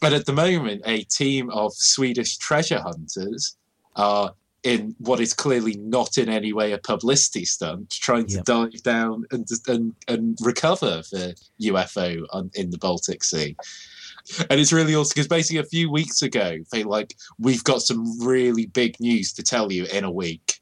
but 0.00 0.12
at 0.12 0.26
the 0.26 0.32
moment, 0.32 0.82
a 0.84 1.02
team 1.04 1.50
of 1.50 1.72
Swedish 1.74 2.36
treasure 2.38 2.80
hunters 2.80 3.56
are 3.96 4.32
in 4.64 4.94
what 4.98 5.20
is 5.20 5.32
clearly 5.32 5.76
not 5.76 6.18
in 6.18 6.28
any 6.28 6.52
way 6.52 6.72
a 6.72 6.78
publicity 6.78 7.44
stunt, 7.44 7.90
trying 7.90 8.26
to 8.26 8.36
Yep. 8.36 8.44
dive 8.44 8.82
down 8.82 9.24
and, 9.30 9.46
and, 9.66 9.94
and 10.08 10.38
recover 10.42 11.02
the 11.10 11.36
UFO 11.62 12.24
on, 12.30 12.50
in 12.54 12.70
the 12.70 12.78
Baltic 12.78 13.22
Sea. 13.22 13.56
And 14.50 14.60
it's 14.60 14.72
really 14.72 14.94
awesome 14.94 15.12
because 15.14 15.28
basically 15.28 15.60
a 15.60 15.64
few 15.64 15.90
weeks 15.90 16.22
ago, 16.22 16.58
they 16.70 16.84
like, 16.84 17.14
we've 17.38 17.64
got 17.64 17.82
some 17.82 18.20
really 18.20 18.66
big 18.66 18.98
news 19.00 19.32
to 19.34 19.42
tell 19.42 19.72
you 19.72 19.86
in 19.86 20.04
a 20.04 20.10
week. 20.10 20.60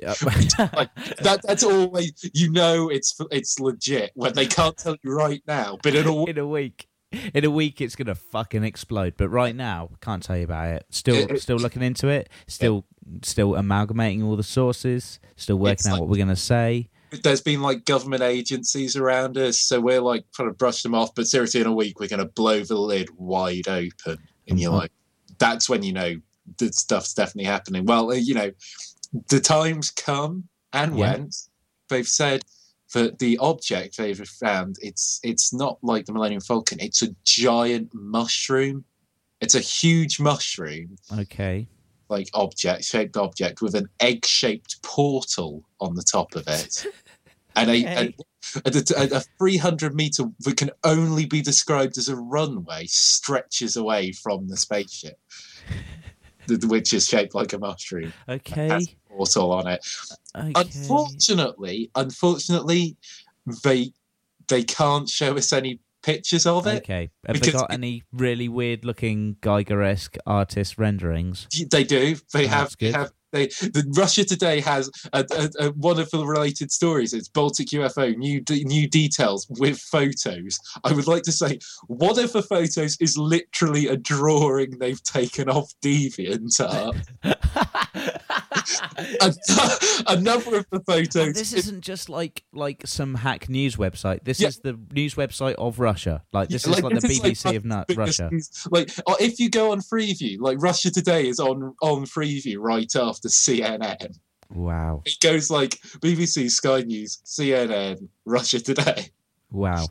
Yeah. 0.00 0.14
That 1.22 1.40
that's 1.42 1.62
always 1.62 2.12
you 2.34 2.50
know 2.50 2.88
it's 2.88 3.16
it's 3.30 3.58
legit 3.60 4.12
when 4.14 4.32
they 4.34 4.46
can't 4.46 4.76
tell 4.76 4.96
you 5.02 5.12
right 5.12 5.42
now, 5.46 5.78
but 5.82 5.94
in 5.94 6.06
a 6.06 6.24
in 6.26 6.38
a 6.38 6.46
week. 6.46 6.88
In 7.34 7.44
a 7.44 7.50
week, 7.50 7.82
it's 7.82 7.94
gonna 7.94 8.14
fucking 8.14 8.64
explode. 8.64 9.14
But 9.18 9.28
right 9.28 9.54
now, 9.54 9.90
can't 10.00 10.22
tell 10.22 10.38
you 10.38 10.44
about 10.44 10.68
it. 10.68 10.86
Still, 10.88 11.14
It- 11.16 11.30
it- 11.32 11.42
still 11.42 11.58
looking 11.58 11.82
into 11.82 12.08
it. 12.08 12.30
Still, 12.46 12.86
still 13.22 13.54
amalgamating 13.54 14.22
all 14.22 14.34
the 14.34 14.42
sources. 14.42 15.20
Still 15.36 15.56
working 15.58 15.88
out 15.88 15.92
like- 15.92 16.00
what 16.00 16.08
we're 16.08 16.16
gonna 16.16 16.36
say. 16.36 16.88
there's 17.22 17.42
been 17.42 17.60
like 17.60 17.84
government 17.84 18.22
agencies 18.22 18.96
around 18.96 19.36
us, 19.36 19.58
so 19.58 19.78
we're 19.78 20.00
like 20.00 20.24
trying 20.34 20.48
to 20.48 20.54
brush 20.54 20.82
them 20.82 20.94
off. 20.94 21.14
But 21.14 21.26
seriously, 21.26 21.60
in 21.60 21.66
a 21.66 21.74
week, 21.74 22.00
we're 22.00 22.08
going 22.08 22.20
to 22.26 22.32
blow 22.32 22.60
the 22.64 22.78
lid 22.78 23.10
wide 23.18 23.68
open, 23.68 24.16
and 24.48 24.58
you're 24.58 24.72
Mhm. 24.72 24.78
like, 24.78 24.92
that's 25.38 25.68
when 25.68 25.82
you 25.82 25.92
know 25.92 26.14
the 26.56 26.72
stuff's 26.72 27.12
definitely 27.12 27.44
happening. 27.44 27.84
Well, 27.84 28.10
uh, 28.10 28.14
you 28.14 28.32
know, 28.32 28.50
the 29.28 29.40
times 29.40 29.90
come 29.90 30.48
and 30.72 30.96
Yeah. 30.96 31.00
went. 31.12 31.36
They've 31.88 32.06
said 32.06 32.42
that 32.94 33.18
the 33.18 33.38
object 33.38 33.96
they've 33.96 34.18
found 34.40 34.76
it's 34.80 35.18
it's 35.22 35.52
not 35.52 35.78
like 35.82 36.06
the 36.06 36.12
Millennium 36.12 36.40
Falcon. 36.42 36.78
It's 36.80 37.02
a 37.02 37.14
giant 37.24 37.90
mushroom. 37.94 38.84
It's 39.40 39.54
a 39.54 39.60
huge 39.60 40.20
mushroom 40.20 40.96
Okay. 41.12 41.68
like 42.08 42.28
object 42.34 42.84
shaped 42.84 43.16
object 43.16 43.62
with 43.62 43.74
an 43.74 43.88
egg 44.00 44.24
shaped 44.26 44.82
portal 44.82 45.64
on 45.80 45.94
the 45.94 46.02
top 46.02 46.34
of 46.34 46.46
it 46.46 46.84
and 47.56 47.70
a, 47.70 47.82
Okay. 47.82 48.14
a, 48.64 48.70
a, 48.96 49.16
a 49.16 49.22
300 49.38 49.94
meter 49.94 50.24
that 50.40 50.56
can 50.56 50.70
only 50.84 51.26
be 51.26 51.40
described 51.42 51.96
as 51.98 52.08
a 52.08 52.16
runway 52.16 52.84
stretches 52.86 53.76
away 53.76 54.12
from 54.12 54.46
the 54.48 54.56
spaceship 54.56 55.18
which 56.64 56.92
is 56.92 57.08
shaped 57.08 57.34
like 57.34 57.52
a 57.52 57.58
mushroom 57.58 58.12
Okay. 58.28 58.86
Portal 59.16 59.52
on 59.52 59.66
it 59.68 59.84
Okay. 60.36 60.52
unfortunately 60.56 61.90
unfortunately 61.94 62.96
they 63.62 63.92
they 64.48 64.62
can't 64.62 65.08
show 65.08 65.36
us 65.36 65.52
any 65.52 65.78
pictures 66.02 66.46
of 66.46 66.66
it 66.66 66.82
Okay. 66.82 67.10
Have 67.26 67.40
they 67.40 67.52
got 67.52 67.72
any 67.72 68.02
really 68.12 68.48
weird 68.48 68.84
looking 68.84 69.36
Geiger-esque 69.40 70.16
artist 70.26 70.76
renderings? 70.76 71.46
They 71.70 71.84
do. 71.84 72.16
They 72.32 72.46
Oh, 72.46 72.48
have. 72.48 72.74
They 72.80 72.90
have. 72.90 73.12
They, 73.30 73.46
the 73.46 73.84
Russia 73.96 74.24
Today 74.24 74.60
has 74.60 74.90
a, 75.14 75.24
a, 75.30 75.66
a, 75.66 75.70
one 75.70 75.98
of 76.00 76.10
the 76.10 76.26
related 76.26 76.70
stories. 76.72 77.14
It's 77.14 77.28
Baltic 77.28 77.68
UFO. 77.68 78.14
New 78.16 78.40
de- 78.40 78.64
new 78.64 78.88
details 78.88 79.46
with 79.48 79.78
photos. 79.78 80.58
I 80.84 80.92
would 80.92 81.06
like 81.06 81.22
to 81.22 81.32
say 81.32 81.60
one 81.86 82.18
of 82.18 82.32
the 82.32 82.42
photos 82.42 82.96
is 83.00 83.16
literally 83.16 83.86
a 83.86 83.96
drawing 83.96 84.78
they've 84.78 85.02
taken 85.04 85.48
off 85.48 85.72
DeviantArt. 85.82 86.96
a, 89.20 89.32
a 90.08 90.20
number 90.20 90.56
of 90.56 90.66
the 90.70 90.80
photos. 90.80 91.34
this 91.34 91.52
is- 91.52 91.66
isn't 91.66 91.82
just 91.82 92.08
like 92.08 92.44
like 92.52 92.82
some 92.86 93.14
hack 93.14 93.48
news 93.48 93.76
website. 93.76 94.24
This 94.24 94.40
Yeah. 94.40 94.48
is 94.48 94.58
the 94.58 94.78
news 94.92 95.14
website 95.14 95.54
of 95.54 95.78
Russia. 95.78 96.22
Like 96.32 96.48
this 96.48 96.66
Yeah, 96.66 96.72
is 96.74 96.82
like, 96.82 96.94
the 96.94 97.00
this 97.00 97.10
is 97.10 97.20
BBC 97.20 97.56
of 97.56 97.64
nut, 97.64 97.86
Russia. 97.96 98.28
news. 98.32 98.66
Like, 98.70 98.90
or 99.06 99.16
if 99.20 99.38
you 99.40 99.50
go 99.50 99.72
on 99.72 99.80
Freeview, 99.80 100.36
like 100.40 100.58
Russia 100.60 100.90
Today 100.90 101.26
is 101.28 101.38
on 101.40 101.74
on 101.82 102.04
Freeview 102.04 102.56
right 102.58 102.90
after 102.96 103.28
CNN. 103.28 104.18
Wow. 104.50 105.02
It 105.06 105.18
goes 105.20 105.50
like 105.50 105.78
BBC, 106.00 106.50
Sky 106.50 106.82
News, 106.82 107.20
CNN, 107.24 108.08
Russia 108.26 108.60
Today. 108.60 109.06
Wow. 109.50 109.86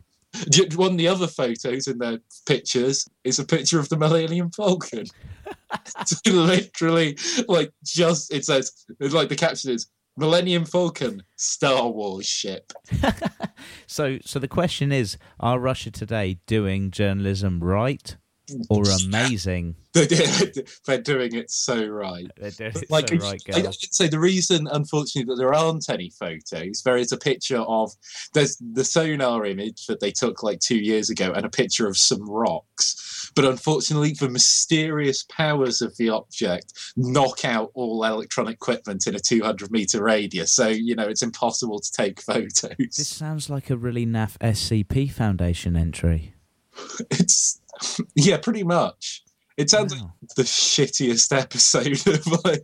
One 0.76 0.92
of 0.94 0.98
the 0.98 1.08
other 1.10 1.28
photos 1.28 1.88
in 1.88 1.98
their 1.98 2.20
pictures 2.46 3.06
is 3.24 3.38
a 3.40 3.44
picture 3.44 3.80
of 3.80 3.90
the 3.90 3.98
Millennium 3.98 4.50
Falcon. 4.52 5.06
It's 6.00 6.22
literally 6.26 7.18
like 7.48 7.72
just 7.84 8.34
it 8.34 8.46
says 8.46 8.72
it's 9.00 9.14
like 9.14 9.30
the 9.30 9.36
caption 9.36 9.72
is 9.72 9.88
Millennium 10.18 10.66
Falcon 10.66 11.24
Star 11.36 11.90
Wars 11.90 12.26
ship. 12.26 12.74
So 13.88 14.20
so 14.24 14.40
the 14.40 14.48
question 14.48 14.92
is, 14.92 15.18
are 15.40 15.60
Russia 15.60 15.92
Today 15.92 16.40
doing 16.48 16.92
journalism 16.92 17.62
right 17.62 18.16
or 18.70 18.84
amazing? 19.06 19.76
They're, 19.94 20.08
they're 20.86 21.02
doing 21.02 21.36
it 21.36 21.52
so 21.52 21.86
right. 21.86 22.26
They're 22.38 22.52
doing 22.52 22.72
it 22.76 22.90
like 22.90 23.10
so 23.10 23.18
right, 23.18 23.42
I, 23.54 23.68
I 23.68 23.72
say 23.72 24.08
the 24.08 24.20
reason 24.20 24.70
unfortunately 24.72 25.32
that 25.34 25.38
there 25.38 25.54
aren't 25.54 25.90
any 25.90 26.10
photos 26.10 26.82
there 26.84 26.96
is 26.96 27.12
a 27.12 27.18
picture 27.18 27.60
of 27.60 27.92
there's 28.34 28.58
the 28.74 28.86
sonar 28.86 29.46
image 29.46 29.88
that 29.88 30.00
they 30.00 30.12
took 30.12 30.42
like 30.42 30.62
two 30.62 30.78
years 30.78 31.10
ago 31.10 31.34
and 31.34 31.46
a 31.46 31.50
picture 31.50 31.88
of 31.88 31.98
some 31.98 32.28
rocks 32.30 33.21
but 33.36 33.46
unfortunately 33.46 34.14
the 34.14 34.30
mysterious 34.30 35.24
powers 35.30 35.82
of 35.82 35.96
the 35.98 36.10
object 36.10 36.74
knock 36.98 37.46
out 37.46 37.72
all 37.74 38.04
electronic 38.04 38.54
equipment 38.56 39.08
in 39.08 39.16
a 39.16 39.20
200 39.20 39.72
meter 39.72 40.04
radius 40.04 40.52
so 40.54 40.68
you 40.68 40.96
know 40.96 41.08
it's 41.08 41.22
impossible 41.24 41.80
to 41.80 41.92
take 41.92 42.22
photos 42.30 42.76
This 42.78 43.08
sounds 43.08 43.50
like 43.50 43.70
a 43.70 43.78
really 43.78 44.06
naff 44.06 44.38
SCP 44.40 45.12
Foundation 45.12 45.76
entry. 45.76 46.34
it's 47.10 47.62
yeah 48.16 48.38
pretty 48.38 48.64
much 48.64 49.24
it 49.58 49.70
sounds 49.70 49.94
like 49.94 50.10
the 50.36 50.44
shittiest 50.44 51.36
episode 51.38 51.88
of 52.16 52.44
like 52.46 52.62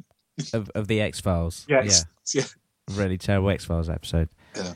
Of 0.53 0.69
of 0.75 0.87
the 0.87 1.01
X 1.01 1.19
Files. 1.19 1.65
Yes. 1.67 2.05
Yeah. 2.33 2.41
Yeah. 2.41 2.95
Really 2.95 3.17
terrible 3.17 3.49
X 3.49 3.65
Files 3.65 3.89
episode. 3.89 4.29
Here- 4.55 4.75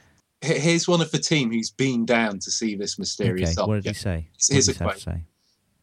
Here's 0.59 0.87
one 0.87 1.01
of 1.01 1.11
the 1.11 1.19
team 1.19 1.51
who's 1.51 1.69
been 1.69 2.03
down 2.05 2.39
to 2.39 2.49
see 2.51 2.75
this 2.75 2.97
mysterious 2.97 3.57
Okay. 3.57 3.67
What 3.67 3.83
did 3.83 3.89
he 3.89 3.93
say? 3.93 4.27
Here's 4.49 4.67
a 4.67 4.73
quote. 4.73 4.99
say? 4.99 5.23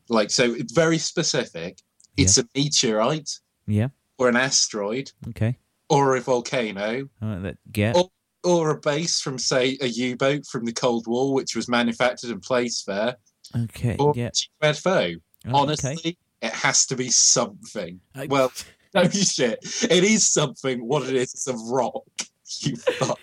Like, 0.08 0.30
so 0.30 0.52
it's 0.54 0.72
very 0.72 0.98
specific. 0.98 1.78
It's 2.16 2.38
a 2.38 2.44
meteorite 2.54 3.30
Yeah. 3.66 3.88
or 4.18 4.28
an 4.28 4.36
asteroid 4.36 5.12
Okay. 5.28 5.56
or 5.88 6.16
a 6.16 6.20
volcano 6.20 7.08
All 7.22 7.28
right, 7.28 7.42
that- 7.42 7.58
get. 7.72 7.94
Oh. 7.96 8.10
or 8.44 8.70
a 8.70 8.78
base 8.80 9.20
from, 9.20 9.36
say, 9.38 9.76
a 9.80 9.86
U-boat 9.86 10.46
from 10.46 10.64
the 10.64 10.72
Cold 10.72 11.06
War, 11.08 11.34
which 11.34 11.54
was 11.56 11.68
manufactured 11.68 12.30
and 12.30 12.40
placed 12.40 12.86
there, 12.86 13.16
Okay. 13.64 13.96
or 13.98 14.12
Yeah. 14.16 14.30
a 14.62 14.66
UFO. 14.68 15.16
Oh, 15.46 15.56
Honestly, 15.56 15.92
okay. 15.98 16.16
it 16.40 16.52
has 16.52 16.86
to 16.86 16.96
be 16.96 17.10
something. 17.10 18.00
I- 18.14 18.26
Well, 18.26 18.52
no 18.94 19.08
shit. 19.10 19.58
It 19.90 20.04
is 20.04 20.30
something. 20.32 20.86
What 20.86 21.02
it 21.08 21.14
is, 21.16 21.34
it's 21.34 21.46
a 21.48 21.54
rock. 21.54 22.04
You 22.60 22.76
fuck. 22.76 23.20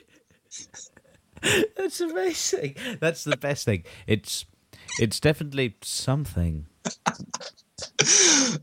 That's 1.76 2.00
amazing. 2.02 2.76
That's 3.00 3.24
the 3.24 3.38
best 3.38 3.66
thing. 3.66 3.84
It's 4.08 4.46
it's 5.00 5.20
definitely 5.20 5.76
something. 5.82 6.68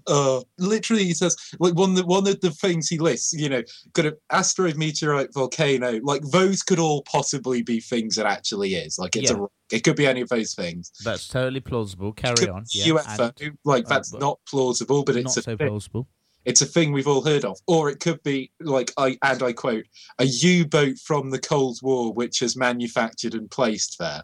Uh, 0.07 0.41
literally, 0.59 1.05
he 1.05 1.15
says 1.15 1.37
like 1.59 1.75
one 1.75 1.91
of 1.91 1.97
the, 1.97 2.07
one 2.07 2.27
of 2.27 2.41
the 2.41 2.51
things 2.51 2.89
he 2.89 2.99
lists. 2.99 3.33
You 3.33 3.49
know, 3.49 3.63
could 3.95 4.05
have 4.05 4.15
asteroid, 4.31 4.77
meteorite, 4.77 5.33
volcano. 5.35 6.01
Like 6.03 6.23
those 6.31 6.63
could 6.63 6.79
all 6.79 7.03
possibly 7.03 7.63
be 7.63 7.81
things 7.81 8.19
it 8.19 8.27
actually 8.27 8.75
is. 8.75 8.99
Like 8.99 9.17
it's 9.17 9.31
Yeah. 9.31 9.39
a. 9.45 9.47
It 9.75 9.85
could 9.85 9.97
be 9.97 10.07
any 10.07 10.21
of 10.21 10.29
those 10.29 10.55
things. 10.55 10.93
That's 11.03 11.29
totally 11.29 11.61
plausible. 11.61 12.13
Carry 12.13 12.47
on. 12.49 12.65
Yeah, 12.73 12.95
UFO. 12.95 13.33
and 13.41 13.59
like 13.65 13.87
uh, 13.87 13.89
that's 13.89 14.11
but 14.11 14.21
not 14.21 14.39
plausible, 14.47 15.03
but 15.03 15.17
it's 15.17 15.37
a 15.39 15.43
so 15.43 15.57
thing. 15.57 15.69
plausible. 15.69 16.07
it's 16.45 16.61
a 16.61 16.67
thing 16.67 16.93
we've 16.93 17.09
all 17.09 17.23
heard 17.23 17.45
of. 17.47 17.59
Or 17.67 17.89
it 17.89 17.99
could 18.01 18.23
be 18.23 18.51
like 18.61 18.93
I 18.99 19.17
and 19.23 19.43
I 19.43 19.53
quote 19.55 19.87
a 20.19 20.25
U-boat 20.25 20.99
from 20.99 21.31
the 21.31 21.39
Cold 21.39 21.79
War 21.83 22.13
which 22.13 22.43
is 22.43 22.55
manufactured 22.57 23.35
and 23.35 23.51
placed 23.51 23.99
there. 23.99 24.23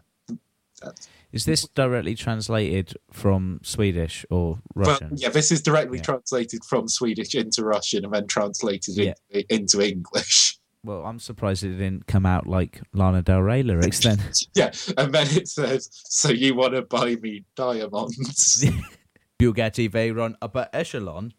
That's, 0.83 1.09
Is 1.31 1.45
this 1.45 1.67
directly 1.75 2.15
translated 2.15 2.93
from 3.11 3.59
Swedish 3.63 4.25
or 4.31 4.59
well, 4.73 4.89
Russian? 4.91 5.11
yeah, 5.15 5.29
this 5.29 5.51
is 5.51 5.61
directly 5.61 5.97
Yeah. 5.99 6.03
translated 6.03 6.61
from 6.67 6.87
Swedish 6.87 7.35
into 7.35 7.63
Russian 7.63 8.03
and 8.05 8.13
then 8.13 8.25
translated 8.27 8.95
Yeah. 8.97 9.13
into, 9.29 9.53
into 9.53 9.81
English. 9.87 10.57
Well, 10.83 11.03
I'm 11.05 11.19
surprised 11.19 11.63
it 11.63 11.73
didn't 11.77 12.07
come 12.07 12.25
out 12.25 12.47
like 12.47 12.81
Lana 12.93 13.21
Del 13.21 13.41
Rey 13.41 13.61
lyrics 13.63 13.99
then. 13.99 14.17
yeah, 14.55 14.71
and 14.97 15.13
then 15.13 15.27
it 15.35 15.47
says, 15.49 15.89
"So 15.91 16.29
you 16.29 16.55
want 16.55 16.73
to 16.73 16.81
buy 16.83 17.15
me 17.17 17.43
diamonds?" 17.55 18.65
Bugatti 19.39 19.89
Veyron 19.89 20.35
upper 20.41 20.67
echelon. 20.73 21.33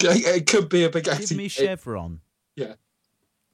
it 0.00 0.46
could 0.46 0.68
be 0.68 0.84
a 0.84 0.90
big 0.90 1.04
Give 1.04 1.32
me 1.36 1.48
chevron. 1.48 2.20
Yeah. 2.54 2.74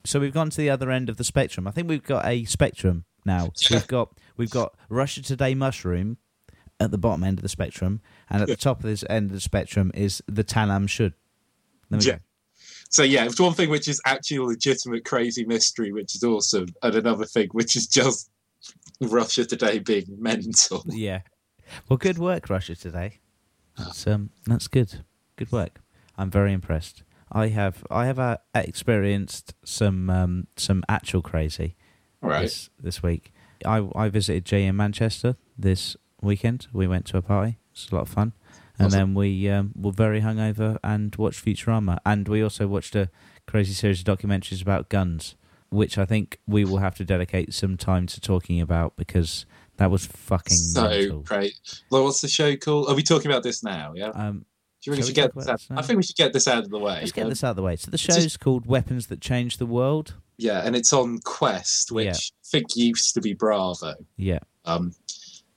So 0.04 0.20
we've 0.20 0.32
gone 0.34 0.50
to 0.50 0.56
the 0.56 0.70
other 0.70 0.90
end 0.90 1.08
of 1.08 1.16
the 1.16 1.24
spectrum. 1.24 1.66
I 1.66 1.70
think 1.70 1.88
we've 1.88 2.02
got 2.02 2.26
a 2.26 2.44
spectrum 2.44 3.04
now. 3.24 3.50
So 3.54 3.74
Yeah. 3.74 3.80
we've 3.80 3.86
got 3.88 4.18
we've 4.36 4.50
got 4.50 4.74
Russia 4.88 5.22
Today 5.22 5.54
mushroom 5.54 6.18
at 6.80 6.90
the 6.90 6.98
bottom 6.98 7.22
end 7.24 7.38
of 7.38 7.42
the 7.42 7.48
spectrum, 7.48 8.00
and 8.28 8.42
at 8.42 8.48
the 8.48 8.56
top 8.56 8.78
of 8.78 8.84
this 8.84 9.04
end 9.08 9.30
of 9.30 9.34
the 9.34 9.40
spectrum 9.40 9.90
is 9.94 10.22
the 10.26 10.44
Tamam 10.44 10.88
Shud. 10.88 11.14
Yeah. 11.90 11.98
go. 11.98 12.18
So 12.90 13.02
yeah, 13.02 13.24
it's 13.24 13.40
one 13.40 13.54
thing 13.54 13.70
which 13.70 13.88
is 13.88 14.00
actually 14.04 14.38
a 14.38 14.42
legitimate 14.44 15.04
crazy 15.04 15.44
mystery, 15.44 15.92
which 15.92 16.14
is 16.14 16.22
awesome, 16.24 16.66
and 16.82 16.94
another 16.94 17.24
thing 17.24 17.48
which 17.52 17.76
is 17.76 17.86
just 17.86 18.30
Russia 19.00 19.44
today 19.44 19.78
being 19.78 20.04
mental. 20.18 20.84
Yeah. 20.88 21.22
Well, 21.88 21.96
good 21.96 22.18
work, 22.18 22.50
Russia 22.50 22.74
today. 22.74 23.20
That's 23.78 24.06
um, 24.06 24.30
that's 24.46 24.68
good. 24.68 25.04
Good 25.36 25.50
work. 25.52 25.80
I'm 26.18 26.30
very 26.30 26.52
impressed. 26.52 27.02
I 27.30 27.48
have 27.48 27.84
I 27.90 28.06
have 28.06 28.18
uh, 28.18 28.36
experienced 28.54 29.54
some 29.64 30.10
um, 30.10 30.46
some 30.56 30.84
actual 30.88 31.22
crazy 31.22 31.76
Right. 32.20 32.42
this 32.42 32.70
this 32.78 33.02
week. 33.02 33.31
I 33.64 33.88
I 33.94 34.08
visited 34.08 34.44
Jay 34.44 34.64
in 34.66 34.76
Manchester 34.76 35.36
this 35.58 35.96
weekend. 36.20 36.66
We 36.72 36.86
went 36.86 37.06
to 37.06 37.16
a 37.16 37.22
party. 37.22 37.58
It's 37.72 37.90
a 37.90 37.94
lot 37.94 38.02
of 38.02 38.08
fun. 38.08 38.32
And 38.78 38.86
Awesome. 38.86 38.98
then 38.98 39.14
we 39.14 39.48
um, 39.50 39.72
were 39.76 39.92
very 39.92 40.20
hungover 40.22 40.78
and 40.82 41.14
watched 41.16 41.44
Futurama. 41.44 41.98
And 42.06 42.26
we 42.26 42.42
also 42.42 42.66
watched 42.66 42.94
a 42.96 43.10
crazy 43.46 43.72
series 43.74 44.00
of 44.00 44.06
documentaries 44.06 44.62
about 44.62 44.88
guns, 44.88 45.36
which 45.70 45.98
I 45.98 46.04
think 46.06 46.38
we 46.46 46.64
will 46.64 46.78
have 46.78 46.94
to 46.96 47.04
dedicate 47.04 47.52
some 47.52 47.76
time 47.76 48.06
to 48.08 48.20
talking 48.20 48.60
about 48.60 48.96
because 48.96 49.44
that 49.76 49.90
was 49.90 50.06
fucking 50.06 50.56
So 50.56 50.88
mental. 50.88 51.20
great. 51.20 51.82
Well, 51.90 52.04
what's 52.04 52.20
the 52.22 52.28
show 52.28 52.56
called? 52.56 52.88
Are 52.88 52.94
we 52.94 53.02
talking 53.02 53.30
about 53.30 53.42
this 53.42 53.62
now? 53.62 53.92
Yeah. 53.94 54.08
Um, 54.08 54.46
Do 54.82 54.90
you 54.90 54.96
we 54.96 55.02
should 55.02 55.14
get 55.14 55.34
this 55.34 55.48
out? 55.48 55.58
this? 55.60 55.68
I 55.70 55.82
think 55.82 55.98
we 55.98 56.02
should 56.02 56.16
get 56.16 56.32
this 56.32 56.48
out 56.48 56.64
of 56.64 56.70
the 56.70 56.78
way. 56.78 56.94
let's 57.00 57.12
get 57.12 57.24
Um, 57.24 57.28
this 57.30 57.44
out 57.44 57.50
of 57.50 57.56
the 57.56 57.62
way. 57.62 57.76
So 57.76 57.90
the 57.90 57.98
just- 57.98 58.20
show's 58.20 58.36
called 58.36 58.66
Weapons 58.66 59.08
That 59.08 59.20
Change 59.20 59.58
the 59.58 59.66
World. 59.66 60.14
Yeah, 60.42 60.62
and 60.64 60.74
it's 60.76 60.92
on 60.92 61.18
Quest, 61.20 61.92
which 61.92 62.06
Yeah. 62.06 62.12
I 62.12 62.46
think 62.50 62.76
used 62.76 63.14
to 63.14 63.20
be 63.20 63.32
Bravo. 63.34 63.94
Yeah. 64.16 64.40
Um, 64.64 64.94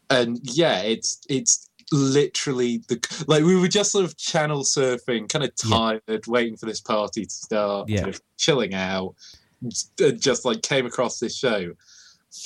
and 0.09 0.39
yeah, 0.43 0.81
it's 0.81 1.19
it's 1.29 1.69
literally 1.91 2.77
the 2.87 2.99
like 3.27 3.43
we 3.43 3.55
were 3.55 3.67
just 3.67 3.91
sort 3.91 4.05
of 4.05 4.17
channel 4.17 4.63
surfing, 4.63 5.27
kind 5.29 5.43
of 5.45 5.51
Yeah. 5.65 5.99
tired, 6.07 6.27
waiting 6.27 6.57
for 6.57 6.65
this 6.67 6.81
party 6.81 7.25
to 7.25 7.31
start, 7.33 7.89
Yeah. 7.89 8.01
kind 8.01 8.15
of 8.15 8.21
chilling 8.37 8.73
out, 8.73 9.15
and 9.61 9.73
just 10.21 10.45
like 10.45 10.61
came 10.61 10.85
across 10.85 11.19
this 11.19 11.35
show. 11.37 11.73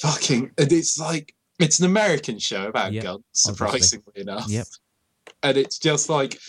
Fucking, 0.02 0.52
and 0.58 0.72
it's 0.72 0.98
like 1.00 1.36
it's 1.60 1.80
an 1.80 1.86
American 1.86 2.40
show 2.40 2.68
about 2.68 2.94
Yeah, 2.94 3.02
guns, 3.02 3.24
obviously. 3.48 3.82
surprisingly 3.82 4.22
enough. 4.22 4.46
Yep. 4.48 4.68
And 5.44 5.58
it's 5.58 5.78
just 5.80 6.10
like 6.10 6.40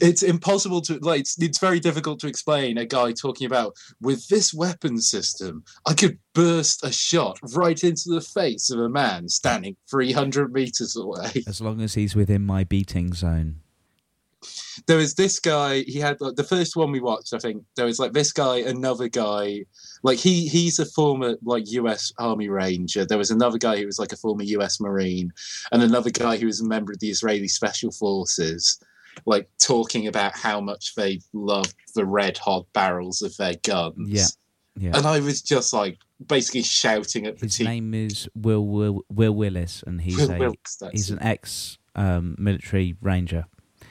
it's 0.00 0.22
impossible 0.22 0.80
to 0.80 0.98
like 0.98 1.20
it's, 1.20 1.40
it's 1.40 1.58
very 1.58 1.80
difficult 1.80 2.20
to 2.20 2.26
explain 2.26 2.78
a 2.78 2.86
guy 2.86 3.12
talking 3.12 3.46
about 3.46 3.74
with 4.00 4.26
this 4.28 4.54
weapon 4.54 4.98
system 4.98 5.64
i 5.86 5.94
could 5.94 6.18
burst 6.34 6.84
a 6.84 6.92
shot 6.92 7.38
right 7.54 7.84
into 7.84 8.08
the 8.08 8.20
face 8.20 8.70
of 8.70 8.80
a 8.80 8.88
man 8.88 9.28
standing 9.28 9.76
300 9.88 10.52
meters 10.52 10.96
away. 10.96 11.44
As 11.46 11.60
long 11.60 11.80
as 11.80 11.94
he's 11.94 12.16
within 12.16 12.44
my 12.44 12.64
beating 12.64 13.14
zone. 13.14 13.60
there 14.88 14.96
was 14.96 15.14
this 15.14 15.38
guy 15.38 15.80
he 15.82 16.00
had 16.00 16.20
like, 16.20 16.34
the 16.34 16.44
first 16.44 16.76
one 16.76 16.90
we 16.90 17.00
watched 17.00 17.32
i 17.32 17.38
think 17.38 17.62
there 17.76 17.86
was 17.86 17.98
like 17.98 18.12
this 18.12 18.32
guy 18.32 18.58
another 18.58 19.08
guy 19.08 19.64
like 20.02 20.18
he 20.18 20.48
he's 20.48 20.78
a 20.78 20.86
former 20.86 21.36
like 21.42 21.64
us 21.66 22.12
army 22.18 22.48
ranger. 22.48 23.04
There 23.06 23.18
was 23.18 23.30
another 23.30 23.58
guy 23.58 23.78
who 23.78 23.86
was 23.86 23.98
like 23.98 24.12
a 24.12 24.16
former 24.16 24.44
us 24.44 24.80
marine 24.80 25.32
and 25.72 25.82
another 25.82 26.10
guy 26.10 26.36
who 26.36 26.46
was 26.46 26.60
a 26.60 26.68
member 26.68 26.92
of 26.92 27.00
the 27.00 27.10
israeli 27.10 27.48
special 27.48 27.90
forces 27.90 28.78
like 29.26 29.48
talking 29.58 30.06
about 30.06 30.36
how 30.36 30.60
much 30.60 30.94
they 30.94 31.20
loved 31.32 31.74
the 31.94 32.04
red 32.04 32.36
hot 32.38 32.66
barrels 32.72 33.22
of 33.22 33.36
their 33.36 33.54
guns 33.62 33.96
Yeah. 34.08 34.26
Yeah. 34.76 34.96
and 34.96 35.06
i 35.06 35.20
was 35.20 35.40
just 35.40 35.72
like 35.72 35.98
basically 36.26 36.62
shouting 36.62 37.26
at 37.26 37.38
the 37.38 37.46
TV. 37.46 37.48
His 37.48 37.56
team 37.58 37.66
name 37.66 37.94
is 37.94 38.28
Will 38.34 38.66
Will, 38.66 39.00
Will 39.10 39.34
Willis, 39.34 39.82
and 39.86 40.00
he's 40.00 40.16
Will 40.16 40.30
a 40.82 40.90
he's 40.92 41.10
it. 41.10 41.14
an 41.14 41.22
ex 41.22 41.78
um, 41.94 42.34
military 42.38 42.96
ranger. 43.00 43.44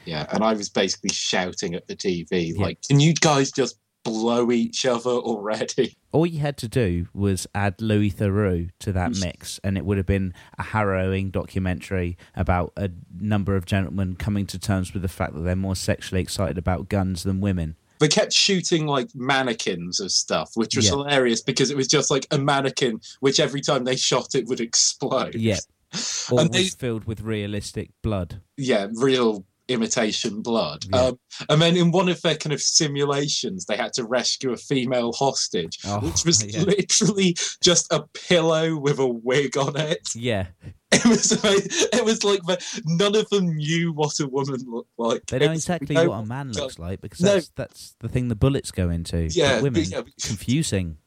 Yeah, 0.05 0.25
and 0.31 0.43
I 0.43 0.53
was 0.53 0.69
basically 0.69 1.11
shouting 1.11 1.75
at 1.75 1.87
the 1.87 1.95
TV, 1.95 2.53
Yeah. 2.53 2.61
like, 2.61 2.81
"Can 2.81 2.99
you 2.99 3.13
guys 3.13 3.51
just 3.51 3.77
blow 4.03 4.51
each 4.51 4.85
other 4.85 5.09
already?" 5.11 5.95
All 6.11 6.25
you 6.27 6.39
had 6.39 6.57
to 6.57 6.67
do 6.67 7.07
was 7.13 7.47
add 7.55 7.81
Louis 7.81 8.11
Theroux 8.11 8.69
to 8.79 8.91
that 8.93 9.15
mix, 9.19 9.59
and 9.63 9.77
it 9.77 9.85
would 9.85 9.97
have 9.97 10.05
been 10.05 10.33
a 10.59 10.63
harrowing 10.63 11.31
documentary 11.31 12.17
about 12.35 12.71
a 12.77 12.91
number 13.19 13.55
of 13.55 13.65
gentlemen 13.65 14.15
coming 14.15 14.45
to 14.47 14.59
terms 14.59 14.93
with 14.93 15.01
the 15.01 15.07
fact 15.07 15.33
that 15.33 15.41
they're 15.41 15.55
more 15.55 15.75
sexually 15.75 16.21
excited 16.21 16.57
about 16.57 16.87
guns 16.89 17.23
than 17.23 17.41
women. 17.41 17.75
They 17.99 18.07
kept 18.09 18.33
shooting 18.33 18.85
like 18.85 19.09
mannequins 19.15 19.99
of 19.99 20.11
stuff, 20.11 20.51
which 20.55 20.75
was 20.75 20.85
Yeah. 20.85 20.91
hilarious 20.91 21.41
because 21.41 21.71
it 21.71 21.77
was 21.77 21.87
just 21.87 22.11
like 22.11 22.27
a 22.31 22.37
mannequin, 22.37 22.99
which 23.21 23.39
every 23.39 23.61
time 23.61 23.85
they 23.85 23.95
shot 23.95 24.35
it 24.35 24.45
would 24.47 24.59
explode. 24.59 25.35
Yeah, 25.35 25.59
all 26.31 26.39
and 26.39 26.51
they, 26.51 26.65
filled 26.65 27.05
with 27.05 27.21
realistic 27.21 27.89
blood. 28.01 28.41
yeah, 28.57 28.87
real 28.93 29.45
imitation 29.67 30.41
blood. 30.41 30.85
Yeah. 30.91 30.99
Um, 31.01 31.19
and 31.49 31.61
then 31.61 31.77
in 31.77 31.91
one 31.91 32.09
of 32.09 32.21
their 32.21 32.35
kind 32.35 32.53
of 32.53 32.61
simulations, 32.61 33.65
they 33.65 33.77
had 33.77 33.93
to 33.93 34.03
rescue 34.05 34.51
a 34.51 34.57
female 34.57 35.13
hostage, 35.13 35.79
Oh, 35.85 35.99
which 35.99 36.25
was 36.25 36.43
yeah. 36.53 36.61
literally 36.63 37.35
just 37.61 37.91
a 37.91 38.03
pillow 38.13 38.75
with 38.77 38.99
a 38.99 39.07
wig 39.07 39.57
on 39.57 39.77
it. 39.79 40.07
Yeah, 40.15 40.47
It 40.91 41.05
was 41.05 41.43
like, 41.43 41.63
it 41.65 42.05
was 42.05 42.23
like 42.23 42.43
the, 42.43 42.81
none 42.85 43.15
of 43.15 43.27
them 43.29 43.55
knew 43.55 43.91
what 43.93 44.19
a 44.19 44.27
woman 44.27 44.61
looked 44.67 44.91
like. 44.97 45.25
they 45.25 45.39
know 45.39 45.51
exactly 45.51 45.95
no 45.95 46.09
what 46.09 46.17
a 46.19 46.25
man 46.25 46.51
looks 46.51 46.77
like 46.77 47.01
because 47.01 47.19
No. 47.21 47.33
that's 47.33 47.49
that's 47.55 47.95
the 47.99 48.07
thing 48.09 48.27
the 48.27 48.35
bullets 48.35 48.69
go 48.71 48.89
into. 48.91 49.23
But 49.23 49.35
Yeah, 49.35 49.61
women 49.61 49.83
yeah. 49.85 50.01
confusing. 50.23 50.97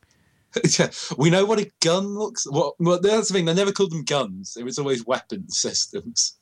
Yeah, 0.79 0.89
we 1.19 1.31
know 1.31 1.45
what 1.45 1.61
a 1.61 1.71
gun 1.83 2.07
looks. 2.19 2.47
What? 2.51 2.75
Well, 2.81 2.99
that's 3.01 3.29
the 3.29 3.35
thing. 3.35 3.45
They 3.45 3.55
never 3.55 3.73
called 3.73 3.93
them 3.93 4.05
guns. 4.05 4.57
It 4.59 4.65
was 4.65 4.79
always 4.79 5.07
weapon 5.07 5.49
systems. 5.51 6.37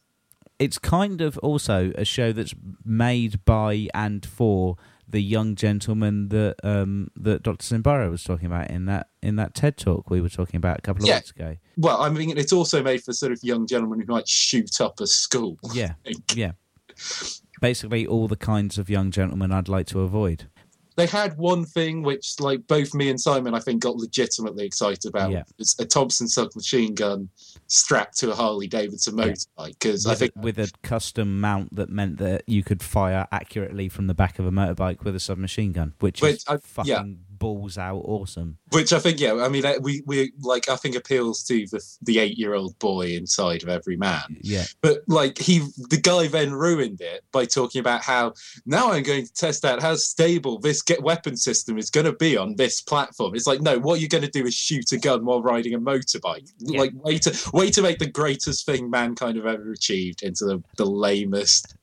It's 0.58 0.78
kind 0.78 1.20
of 1.20 1.36
also 1.38 1.92
a 1.96 2.04
show 2.04 2.32
that's 2.32 2.54
made 2.84 3.44
by 3.44 3.88
and 3.92 4.24
for 4.24 4.76
the 5.08 5.20
young 5.20 5.54
gentleman 5.54 6.28
that 6.30 6.56
um, 6.64 7.08
that 7.16 7.42
Dr. 7.42 7.62
Zimbardo 7.62 8.10
was 8.10 8.22
talking 8.24 8.46
about 8.46 8.70
in 8.70 8.86
that 8.86 9.08
in 9.22 9.36
that 9.36 9.54
TED 9.54 9.76
talk 9.76 10.08
we 10.10 10.20
were 10.20 10.28
talking 10.30 10.56
about 10.56 10.78
a 10.78 10.82
couple 10.82 11.02
of 11.02 11.08
Yeah. 11.08 11.16
weeks 11.16 11.30
ago. 11.32 11.56
Well, 11.76 12.00
I 12.00 12.08
mean, 12.08 12.38
it's 12.38 12.52
also 12.52 12.82
made 12.82 13.02
for 13.02 13.12
sort 13.12 13.32
of 13.32 13.40
young 13.42 13.66
gentlemen 13.66 14.00
who 14.00 14.06
might 14.06 14.28
shoot 14.28 14.80
up 14.80 15.00
a 15.00 15.06
school. 15.06 15.58
Yeah, 15.72 15.94
yeah. 16.34 16.52
Basically, 17.60 18.06
all 18.06 18.28
the 18.28 18.36
kinds 18.36 18.78
of 18.78 18.88
young 18.90 19.10
gentlemen 19.10 19.52
I'd 19.52 19.68
like 19.68 19.86
to 19.88 20.00
avoid. 20.00 20.48
They 20.96 21.06
had 21.06 21.36
one 21.36 21.64
thing 21.64 22.02
which, 22.02 22.38
like, 22.38 22.66
both 22.68 22.94
me 22.94 23.10
and 23.10 23.20
Simon, 23.20 23.52
I 23.54 23.58
think, 23.58 23.82
got 23.82 23.96
legitimately 23.96 24.64
excited 24.64 25.06
about. 25.06 25.32
Yeah. 25.32 25.42
It's 25.58 25.78
a 25.80 25.84
Thompson 25.84 26.28
submachine 26.28 26.94
gun 26.94 27.28
strapped 27.66 28.16
to 28.18 28.30
a 28.30 28.34
Harley 28.34 28.68
Davidson 28.68 29.16
motorbike. 29.16 29.72
Because 29.80 30.06
I 30.06 30.10
With, 30.10 30.18
think 30.20 30.32
a, 30.36 30.40
with 30.40 30.58
a 30.60 30.70
custom 30.82 31.40
mount 31.40 31.74
that 31.74 31.90
meant 31.90 32.18
that 32.18 32.44
you 32.46 32.62
could 32.62 32.82
fire 32.82 33.26
accurately 33.32 33.88
from 33.88 34.06
the 34.06 34.14
back 34.14 34.38
of 34.38 34.46
a 34.46 34.52
motorbike 34.52 35.02
with 35.02 35.16
a 35.16 35.20
submachine 35.20 35.72
gun, 35.72 35.94
which 35.98 36.22
Which 36.22 36.36
is 36.36 36.44
I- 36.46 36.58
fucking 36.58 36.88
yeah. 36.88 37.02
Balls 37.38 37.78
out 37.78 38.02
awesome. 38.04 38.58
Which 38.72 38.92
I 38.92 38.98
think, 38.98 39.20
yeah, 39.20 39.34
I 39.34 39.48
mean, 39.48 39.64
we, 39.80 40.02
we 40.06 40.32
like, 40.40 40.68
I 40.68 40.76
think 40.76 40.96
appeals 40.96 41.42
to 41.44 41.66
the 41.66 41.84
the 42.02 42.18
eight 42.18 42.38
year 42.38 42.54
old 42.54 42.78
boy 42.78 43.08
inside 43.08 43.62
of 43.62 43.68
every 43.68 43.96
man. 43.96 44.38
Yeah, 44.40 44.64
But 44.80 45.02
like, 45.06 45.38
he, 45.38 45.60
the 45.88 46.00
guy 46.00 46.26
then 46.26 46.52
ruined 46.52 47.00
it 47.00 47.24
by 47.32 47.44
talking 47.44 47.80
about 47.80 48.02
how 48.02 48.34
now 48.66 48.92
I'm 48.92 49.02
going 49.02 49.26
to 49.26 49.32
test 49.32 49.64
out 49.64 49.82
how 49.82 49.94
stable 49.94 50.58
this 50.58 50.82
get 50.82 51.02
weapon 51.02 51.36
system 51.36 51.78
is 51.78 51.90
going 51.90 52.06
to 52.06 52.12
be 52.12 52.36
on 52.36 52.56
this 52.56 52.80
platform. 52.80 53.34
It's 53.34 53.46
like, 53.46 53.60
no, 53.60 53.78
what 53.78 54.00
you're 54.00 54.08
going 54.08 54.24
to 54.24 54.30
do 54.30 54.46
is 54.46 54.54
shoot 54.54 54.92
a 54.92 54.98
gun 54.98 55.24
while 55.24 55.42
riding 55.42 55.74
a 55.74 55.80
motorbike. 55.80 56.50
Yeah. 56.58 56.80
Like, 56.80 56.92
way 56.94 57.18
to 57.18 57.50
way 57.52 57.70
to 57.70 57.82
make 57.82 57.98
the 57.98 58.10
greatest 58.10 58.66
thing 58.66 58.90
mankind 58.90 59.36
have 59.36 59.46
ever 59.46 59.72
achieved 59.72 60.22
into 60.22 60.44
the, 60.44 60.62
the 60.76 60.86
lamest 60.86 61.76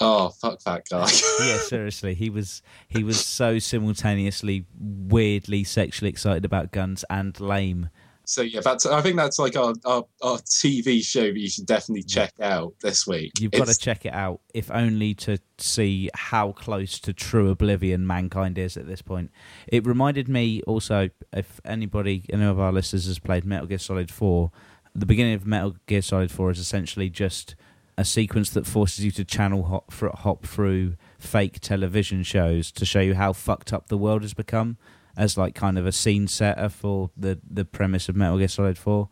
Oh 0.00 0.30
fuck 0.30 0.60
that 0.64 0.88
guy. 0.90 1.08
yeah, 1.46 1.58
seriously, 1.58 2.14
he 2.14 2.30
was 2.30 2.62
he 2.88 3.04
was 3.04 3.24
so 3.24 3.58
simultaneously 3.58 4.66
weirdly 4.78 5.64
sexually 5.64 6.08
excited 6.08 6.44
about 6.44 6.72
guns 6.72 7.04
and 7.08 7.38
lame. 7.40 7.90
so 8.24 8.42
yeah, 8.42 8.60
that's. 8.60 8.86
I 8.86 9.00
think 9.02 9.16
that's 9.16 9.38
like 9.38 9.56
our, 9.56 9.74
our 9.84 10.04
our 10.22 10.38
TV 10.38 11.02
show 11.04 11.22
that 11.22 11.38
you 11.38 11.48
should 11.48 11.66
definitely 11.66 12.02
check 12.02 12.32
out 12.40 12.74
this 12.82 13.06
week. 13.06 13.32
You've 13.38 13.52
got 13.52 13.68
to 13.68 13.78
check 13.78 14.04
it 14.04 14.12
out, 14.12 14.40
if 14.52 14.68
only 14.70 15.14
to 15.14 15.38
see 15.58 16.10
how 16.14 16.52
close 16.52 16.98
to 17.00 17.12
true 17.12 17.50
oblivion 17.50 18.04
mankind 18.06 18.58
is 18.58 18.76
at 18.76 18.88
this 18.88 19.00
point. 19.00 19.30
It 19.68 19.86
reminded 19.86 20.28
me 20.28 20.62
also, 20.62 21.10
if 21.32 21.60
anybody, 21.64 22.24
any 22.30 22.44
of 22.44 22.58
our 22.58 22.72
listeners 22.72 23.06
has 23.06 23.20
played 23.20 23.44
Metal 23.44 23.66
Gear 23.66 23.78
Solid 23.78 24.10
4, 24.10 24.50
the 24.94 25.06
beginning 25.06 25.34
of 25.34 25.46
Metal 25.46 25.76
Gear 25.86 26.02
Solid 26.02 26.30
4 26.30 26.50
is 26.50 26.58
essentially 26.58 27.08
just 27.10 27.54
a 27.98 28.04
sequence 28.04 28.50
that 28.50 28.66
forces 28.66 29.04
you 29.04 29.10
to 29.12 29.24
channel 29.24 29.64
hop, 29.64 29.92
hop 30.18 30.44
through 30.46 30.94
fake 31.18 31.60
television 31.60 32.22
shows 32.22 32.70
to 32.72 32.84
show 32.84 33.00
you 33.00 33.14
how 33.14 33.32
fucked 33.32 33.72
up 33.72 33.88
the 33.88 33.96
world 33.96 34.22
has 34.22 34.34
become 34.34 34.76
as 35.16 35.38
like 35.38 35.54
kind 35.54 35.78
of 35.78 35.86
a 35.86 35.92
scene 35.92 36.28
setter 36.28 36.68
for 36.68 37.10
the, 37.16 37.40
the 37.50 37.64
premise 37.64 38.08
of 38.08 38.14
Metal 38.16 38.36
Gear 38.36 38.48
Solid 38.48 38.76
4. 38.76 39.08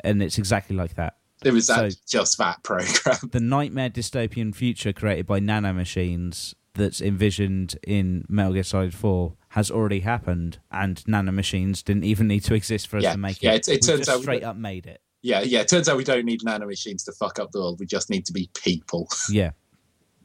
And 0.00 0.22
it's 0.22 0.38
exactly 0.38 0.74
like 0.74 0.94
that. 0.94 1.16
It 1.44 1.52
was 1.52 1.66
So- 1.66 1.90
just 2.08 2.38
that 2.38 2.62
program. 2.62 3.18
the 3.32 3.40
nightmare 3.40 3.90
dystopian 3.90 4.54
future 4.54 4.92
created 4.94 5.26
by 5.26 5.40
nanomachines 5.40 6.54
that's 6.74 7.02
envisioned 7.02 7.76
in 7.86 8.24
Metal 8.30 8.54
Gear 8.54 8.62
Solid 8.62 8.94
4 8.94 9.34
has 9.50 9.70
already 9.70 10.00
happened, 10.00 10.58
and 10.70 10.96
nanomachines 11.04 11.84
didn't 11.84 12.04
even 12.04 12.26
need 12.28 12.40
to 12.44 12.54
exist 12.54 12.88
for 12.88 12.96
us 12.96 13.02
Yeah, 13.02 13.12
to 13.12 13.18
make 13.18 13.42
yeah, 13.42 13.52
it. 13.52 13.68
it- 13.68 13.68
it 13.68 13.72
We've 13.72 13.80
turns 13.82 13.98
just 14.06 14.08
out 14.08 14.22
straight 14.22 14.42
up 14.42 14.56
made 14.56 14.86
it. 14.86 15.02
Yeah, 15.22 15.40
yeah. 15.42 15.60
It 15.60 15.68
turns 15.68 15.88
out 15.88 15.96
we 15.96 16.04
don't 16.04 16.24
need 16.24 16.40
nanomachines 16.40 17.04
to 17.04 17.12
fuck 17.12 17.38
up 17.38 17.52
the 17.52 17.60
world. 17.60 17.78
We 17.80 17.86
just 17.86 18.10
need 18.10 18.26
to 18.26 18.32
be 18.32 18.50
people. 18.54 19.08
Yeah, 19.30 19.52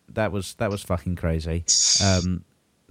that 0.09 0.31
was 0.31 0.55
that 0.55 0.69
was 0.69 0.81
fucking 0.81 1.15
crazy. 1.15 1.63
Um, 2.03 2.43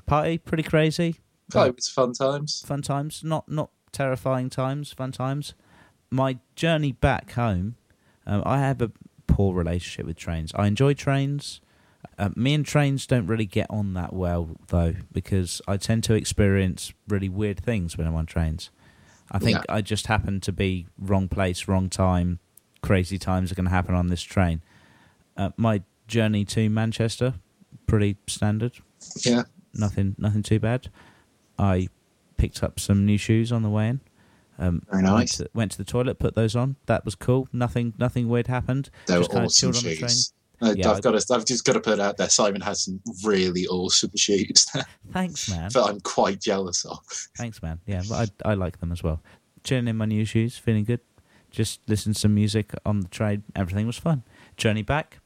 party 0.07 0.39
pretty 0.39 0.63
crazy. 0.63 1.17
oh, 1.55 1.65
it 1.65 1.77
was 1.77 1.89
fun 1.89 2.13
times. 2.13 2.63
fun 2.67 2.83
times, 2.83 3.23
not 3.25 3.49
not 3.49 3.71
terrifying 3.93 4.51
times, 4.51 4.93
fun 4.93 5.13
times. 5.13 5.55
My 6.11 6.39
journey 6.55 6.93
back 6.93 7.33
home, 7.33 7.75
um, 8.27 8.43
I 8.47 8.59
have 8.61 8.81
a 8.81 8.93
poor 9.27 9.53
relationship 9.55 10.07
with 10.07 10.17
trains. 10.17 10.53
I 10.55 10.67
enjoy 10.69 10.95
trains. 10.95 11.61
Uh, 12.19 12.31
me 12.37 12.55
and 12.55 12.65
trains 12.65 13.07
don't 13.07 13.27
really 13.27 13.47
get 13.47 13.67
on 13.69 13.95
that 13.95 14.13
well 14.13 14.51
though, 14.69 14.95
because 15.13 15.61
I 15.67 15.77
tend 15.77 16.05
to 16.05 16.15
experience 16.15 16.93
really 17.09 17.29
weird 17.29 17.59
things 17.59 17.99
when 17.99 18.07
I'm 18.07 18.15
on 18.15 18.27
trains. 18.27 18.71
I 19.31 19.39
think 19.39 19.59
Yeah. 19.59 19.75
I 19.75 19.81
just 19.83 20.07
happened 20.07 20.43
to 20.45 20.53
be 20.53 20.87
wrong 20.99 21.29
place, 21.29 21.67
wrong 21.69 21.89
time. 21.89 22.39
Crazy 22.83 23.19
times 23.19 23.51
are 23.51 23.55
going 23.57 23.65
to 23.65 23.71
happen 23.71 23.95
on 23.95 24.07
this 24.09 24.23
train. 24.23 24.63
Uh, 25.37 25.51
my 25.57 25.83
journey 26.07 26.45
to 26.45 26.69
Manchester, 26.71 27.35
pretty 27.87 28.17
standard 28.29 28.73
Yeah. 29.25 29.43
nothing 29.75 30.15
nothing 30.19 30.43
too 30.43 30.59
bad. 30.61 30.89
I 31.59 31.89
picked 32.37 32.63
up 32.63 32.79
some 32.79 33.05
new 33.05 33.19
shoes 33.19 33.51
on 33.51 33.63
the 33.63 33.71
way 33.71 33.89
in. 33.89 34.01
Um, 34.59 34.83
Very 34.91 35.03
went 35.03 35.15
nice. 35.17 35.37
to, 35.39 35.51
went 35.53 35.73
to 35.73 35.79
the 35.79 35.85
toilet, 35.85 36.19
put 36.19 36.35
those 36.35 36.55
on. 36.57 36.77
That 36.87 37.05
was 37.05 37.15
cool. 37.15 37.49
Nothing 37.53 37.93
nothing 37.99 38.29
weird 38.29 38.47
happened. 38.47 38.89
They 39.07 39.15
were 39.15 39.21
Just 39.21 39.31
kinda 39.33 39.47
awesome 39.47 39.73
chilled 39.73 39.85
on 39.85 39.91
the 39.91 39.97
train. 39.97 40.09
shoes. 40.09 40.33
I, 40.61 40.73
Yeah, 40.73 40.91
I've 40.91 41.03
got 41.03 41.13
to. 41.21 41.35
I've 41.35 41.45
just 41.45 41.65
got 41.65 41.75
to 41.75 41.81
put 41.81 42.01
out 42.01 42.17
there. 42.17 42.29
Simon 42.29 42.61
has 42.63 42.83
some 42.83 43.01
really 43.25 43.67
awesome 43.67 44.11
shoes 44.17 44.67
Thanks, 45.13 45.51
man. 45.51 45.69
that 45.73 45.83
I'm 45.85 46.01
quite 46.01 46.41
jealous 46.41 46.85
of. 46.85 46.99
Thanks, 47.37 47.63
man. 47.63 47.81
Yeah, 47.87 48.03
but 48.09 48.31
I 48.45 48.51
I 48.53 48.55
like 48.55 48.81
them 48.81 48.93
as 48.93 49.03
well. 49.03 49.23
Chilling 49.65 49.89
in 49.89 49.97
my 49.97 50.05
new 50.07 50.25
shoes, 50.25 50.57
feeling 50.57 50.85
good. 50.85 51.01
Just 51.51 51.81
listened 51.89 52.15
to 52.17 52.21
some 52.21 52.35
music 52.35 52.73
on 52.85 53.01
the 53.01 53.09
train. 53.09 53.43
Everything 53.55 53.87
was 53.87 53.97
fun. 53.99 54.23
Journey 54.57 54.83
back. 54.83 55.19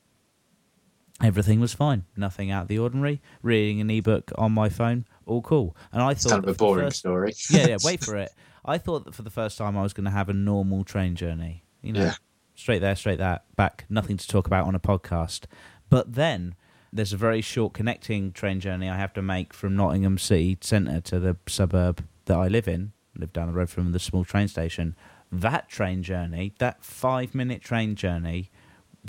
Everything 1.23 1.61
was 1.61 1.75
fine. 1.75 2.05
Nothing 2.17 2.51
out 2.51 2.63
of 2.63 2.69
the 2.69 2.79
ordinary. 2.79 3.21
Reading 3.43 3.81
an 3.81 3.91
ebook 3.91 4.33
on 4.39 4.53
my 4.53 4.69
phone, 4.71 5.05
all 5.27 5.43
cool. 5.43 5.77
And 5.93 6.03
I 6.03 6.13
It's 6.13 6.23
thought 6.23 6.31
kind 6.33 6.45
of 6.45 6.51
a 6.51 6.55
boring 6.55 6.87
first- 6.87 6.99
story. 7.01 7.35
yeah, 7.51 7.69
yeah, 7.69 7.77
wait 7.85 8.03
for 8.03 8.17
it. 8.17 8.31
I 8.65 8.79
thought 8.79 9.05
that 9.05 9.15
for 9.15 9.23
the 9.23 9.31
first 9.31 9.59
time 9.59 9.77
I 9.77 9.83
was 9.83 9.93
going 9.93 10.05
to 10.07 10.11
have 10.11 10.29
a 10.29 10.33
normal 10.33 10.83
train 10.85 11.15
journey. 11.17 11.65
You 11.83 11.93
know, 11.93 12.05
Yeah. 12.05 12.15
Straight 12.55 12.81
there, 12.81 12.97
straight 12.97 13.19
that, 13.19 13.45
back. 13.57 13.85
Nothing 13.89 14.17
to 14.17 14.27
talk 14.27 14.47
about 14.47 14.67
on 14.67 14.75
a 14.75 14.81
podcast. 14.81 15.45
But 15.89 16.15
then 16.15 16.55
there's 16.93 17.13
a 17.13 17.17
very 17.17 17.41
short 17.41 17.73
connecting 17.73 18.33
train 18.33 18.61
journey 18.61 18.89
I 18.89 18.97
have 18.97 19.13
to 19.15 19.23
make 19.23 19.53
from 19.53 19.77
Nottingham 19.77 20.19
City 20.19 20.59
Centre 20.61 21.01
to 21.01 21.21
the 21.21 21.37
suburb 21.47 22.05
that 22.27 22.37
I 22.37 22.49
live 22.49 22.69
in. 22.69 22.93
Live 23.17 23.33
down 23.33 23.49
the 23.49 23.53
road 23.53 23.71
from 23.71 23.93
the 23.93 23.99
small 23.99 24.25
train 24.25 24.49
station. 24.49 24.97
That 25.33 25.69
train 25.69 26.03
journey, 26.03 26.55
that 26.59 26.85
five 26.85 27.35
minute 27.35 27.63
train 27.63 27.95
journey, 27.95 28.51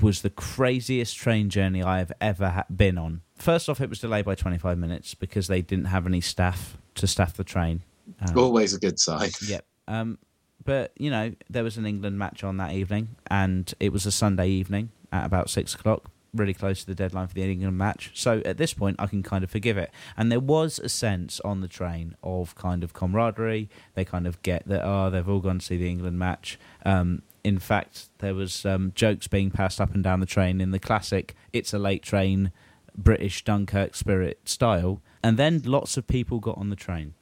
was 0.01 0.21
the 0.21 0.29
craziest 0.29 1.17
train 1.17 1.49
journey 1.49 1.83
I 1.83 1.99
have 1.99 2.11
ever 2.21 2.49
ha- 2.49 2.65
been 2.73 2.97
on. 2.97 3.21
First 3.37 3.67
off, 3.69 3.81
it 3.81 3.89
was 3.89 3.99
delayed 3.99 4.25
by 4.25 4.35
25 4.35 4.77
minutes 4.77 5.15
because 5.15 5.47
they 5.47 5.61
didn't 5.61 5.85
have 5.85 6.05
any 6.05 6.21
staff 6.21 6.77
to 6.95 7.07
staff 7.07 7.35
the 7.35 7.43
train. 7.43 7.81
Um, 8.21 8.37
Always 8.37 8.73
a 8.73 8.79
good 8.79 8.99
sign. 8.99 9.31
Yep. 9.47 9.65
Um, 9.87 10.17
but 10.63 10.91
you 10.97 11.09
know, 11.09 11.33
there 11.49 11.63
was 11.63 11.77
an 11.77 11.85
England 11.85 12.17
match 12.17 12.43
on 12.43 12.57
that 12.57 12.73
evening, 12.73 13.15
and 13.27 13.73
it 13.79 13.91
was 13.91 14.05
a 14.05 14.11
Sunday 14.11 14.47
evening 14.49 14.89
at 15.11 15.25
about 15.25 15.49
six 15.49 15.73
o'clock, 15.75 16.09
really 16.33 16.53
close 16.53 16.81
to 16.81 16.87
the 16.87 16.95
deadline 16.95 17.27
for 17.27 17.33
the 17.33 17.43
England 17.43 17.77
match. 17.77 18.11
So 18.13 18.41
at 18.45 18.57
this 18.57 18.73
point, 18.73 18.95
I 18.99 19.07
can 19.07 19.23
kind 19.23 19.43
of 19.43 19.49
forgive 19.49 19.77
it. 19.77 19.91
And 20.15 20.31
there 20.31 20.39
was 20.39 20.79
a 20.79 20.89
sense 20.89 21.39
on 21.41 21.61
the 21.61 21.67
train 21.67 22.15
of 22.23 22.55
kind 22.55 22.83
of 22.83 22.93
camaraderie. 22.93 23.69
They 23.95 24.05
kind 24.05 24.27
of 24.27 24.41
get 24.41 24.67
that, 24.67 24.83
oh, 24.83 25.09
they've 25.09 25.27
all 25.27 25.39
gone 25.39 25.59
to 25.59 25.65
see 25.65 25.77
the 25.77 25.89
England 25.89 26.19
match. 26.19 26.59
Um, 26.85 27.23
in 27.43 27.59
fact, 27.59 28.09
there 28.19 28.35
was 28.35 28.65
um, 28.65 28.91
jokes 28.95 29.27
being 29.27 29.51
passed 29.51 29.81
up 29.81 29.93
and 29.93 30.03
down 30.03 30.19
the 30.19 30.25
train 30.25 30.61
in 30.61 30.71
the 30.71 30.79
classic 30.79 31.35
"It's 31.51 31.73
a 31.73 31.79
late 31.79 32.03
train" 32.03 32.51
British 32.95 33.43
Dunkirk 33.43 33.95
spirit 33.95 34.39
style. 34.45 35.01
And 35.23 35.37
then 35.37 35.61
lots 35.65 35.97
of 35.97 36.07
people 36.07 36.39
got 36.39 36.57
on 36.57 36.69
the 36.69 36.75
train. 36.75 37.13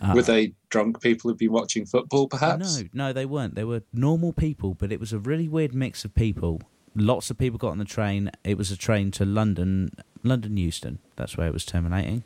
Uh, 0.00 0.12
Were 0.14 0.22
they 0.22 0.52
drunk 0.68 1.00
people 1.00 1.30
who'd 1.30 1.38
been 1.38 1.52
watching 1.52 1.86
football, 1.86 2.28
perhaps? 2.28 2.80
no, 2.80 2.88
no, 2.92 3.12
they 3.12 3.26
weren't. 3.26 3.54
They 3.54 3.64
were 3.64 3.82
normal 3.92 4.32
people, 4.32 4.74
but 4.74 4.92
it 4.92 5.00
was 5.00 5.12
a 5.12 5.18
really 5.18 5.48
weird 5.48 5.74
mix 5.74 6.04
of 6.04 6.14
people. 6.14 6.62
Lots 6.94 7.30
of 7.30 7.38
people 7.38 7.58
got 7.58 7.70
on 7.70 7.78
the 7.78 7.84
train. 7.84 8.30
It 8.44 8.58
was 8.58 8.70
a 8.70 8.76
train 8.76 9.10
to 9.12 9.24
London, 9.24 9.90
London 10.22 10.56
Euston. 10.56 10.98
That's 11.16 11.36
where 11.36 11.46
it 11.46 11.52
was 11.52 11.64
terminating. 11.64 12.24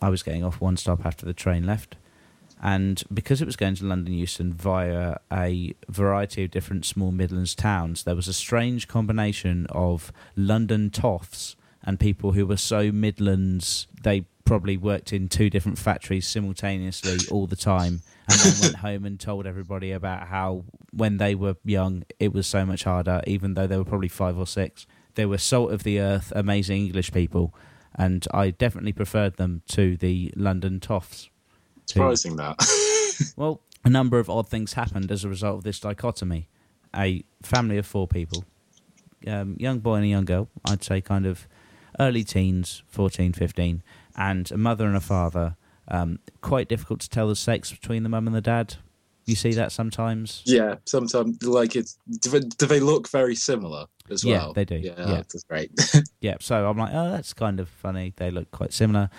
I 0.00 0.08
was 0.08 0.22
getting 0.22 0.44
off 0.44 0.60
one 0.60 0.76
stop 0.76 1.04
after 1.04 1.26
the 1.26 1.34
train 1.34 1.66
left. 1.66 1.96
And 2.62 3.02
because 3.12 3.40
it 3.40 3.46
was 3.46 3.56
going 3.56 3.74
to 3.76 3.86
London 3.86 4.12
Euston 4.12 4.52
via 4.52 5.16
a 5.32 5.74
variety 5.88 6.44
of 6.44 6.50
different 6.50 6.84
small 6.84 7.10
Midlands 7.10 7.54
towns, 7.54 8.04
there 8.04 8.14
was 8.14 8.28
a 8.28 8.34
strange 8.34 8.86
combination 8.86 9.66
of 9.70 10.12
London 10.36 10.90
toffs 10.90 11.56
and 11.82 11.98
people 11.98 12.32
who 12.32 12.46
were 12.46 12.58
so 12.58 12.92
Midlands 12.92 13.86
they 14.02 14.26
probably 14.50 14.76
worked 14.76 15.12
in 15.12 15.28
two 15.28 15.48
different 15.48 15.78
factories 15.78 16.26
simultaneously 16.26 17.18
all 17.30 17.46
the 17.46 17.56
time 17.56 18.02
and 18.28 18.40
then 18.40 18.60
went 18.60 18.76
home 18.86 19.04
and 19.04 19.20
told 19.20 19.46
everybody 19.46 19.92
about 19.92 20.26
how 20.26 20.64
when 20.92 21.18
they 21.18 21.34
were 21.34 21.56
young 21.64 22.02
it 22.18 22.32
was 22.32 22.46
so 22.46 22.66
much 22.66 22.84
harder 22.84 23.20
even 23.26 23.54
though 23.54 23.66
they 23.66 23.76
were 23.76 23.84
probably 23.84 24.08
five 24.08 24.36
or 24.36 24.46
six 24.46 24.86
they 25.14 25.24
were 25.24 25.38
salt 25.38 25.72
of 25.72 25.84
the 25.84 26.00
earth 26.00 26.32
amazing 26.34 26.86
english 26.86 27.12
people 27.12 27.54
and 27.94 28.26
i 28.34 28.50
definitely 28.50 28.92
preferred 28.92 29.36
them 29.36 29.62
to 29.68 29.96
the 29.96 30.32
london 30.36 30.80
toffs 30.80 31.28
Surprising 31.90 32.36
that. 32.36 32.56
well, 33.36 33.62
a 33.84 33.90
number 33.90 34.18
of 34.18 34.30
odd 34.30 34.48
things 34.48 34.74
happened 34.74 35.10
as 35.10 35.24
a 35.24 35.28
result 35.28 35.58
of 35.58 35.64
this 35.64 35.80
dichotomy. 35.80 36.48
A 36.94 37.24
family 37.42 37.78
of 37.78 37.86
four 37.86 38.06
people, 38.06 38.44
um, 39.26 39.56
young 39.58 39.78
boy 39.78 39.96
and 39.96 40.04
a 40.04 40.08
young 40.08 40.24
girl, 40.24 40.48
I'd 40.64 40.82
say 40.82 41.00
kind 41.00 41.26
of 41.26 41.46
early 41.98 42.24
teens, 42.24 42.82
14, 42.88 43.32
15, 43.32 43.82
and 44.16 44.50
a 44.50 44.56
mother 44.56 44.86
and 44.86 44.96
a 44.96 45.00
father. 45.00 45.56
Um, 45.88 46.20
quite 46.40 46.68
difficult 46.68 47.00
to 47.00 47.10
tell 47.10 47.28
the 47.28 47.34
sex 47.36 47.70
between 47.72 48.04
the 48.04 48.08
mum 48.08 48.26
and 48.26 48.36
the 48.36 48.40
dad. 48.40 48.76
You 49.26 49.34
see 49.36 49.52
that 49.54 49.70
sometimes. 49.72 50.42
yeah, 50.44 50.76
sometimes 50.86 51.42
like 51.42 51.76
it's. 51.76 51.98
Do 52.20 52.40
they, 52.66 52.80
look 52.80 53.08
very 53.08 53.34
similar 53.34 53.86
as 54.10 54.24
Yeah, 54.24 54.38
well? 54.38 54.52
they 54.54 54.64
do, 54.64 54.76
Yeah, 54.76 54.94
yeah. 54.98 55.04
that's 55.16 55.44
great. 55.44 55.70
Yeah, 56.20 56.36
so 56.40 56.68
I'm 56.68 56.76
like, 56.78 56.92
oh, 56.92 57.10
that's 57.10 57.32
kind 57.32 57.60
of 57.60 57.68
funny. 57.68 58.12
They 58.16 58.30
look 58.30 58.50
quite 58.50 58.72
similar. 58.72 59.10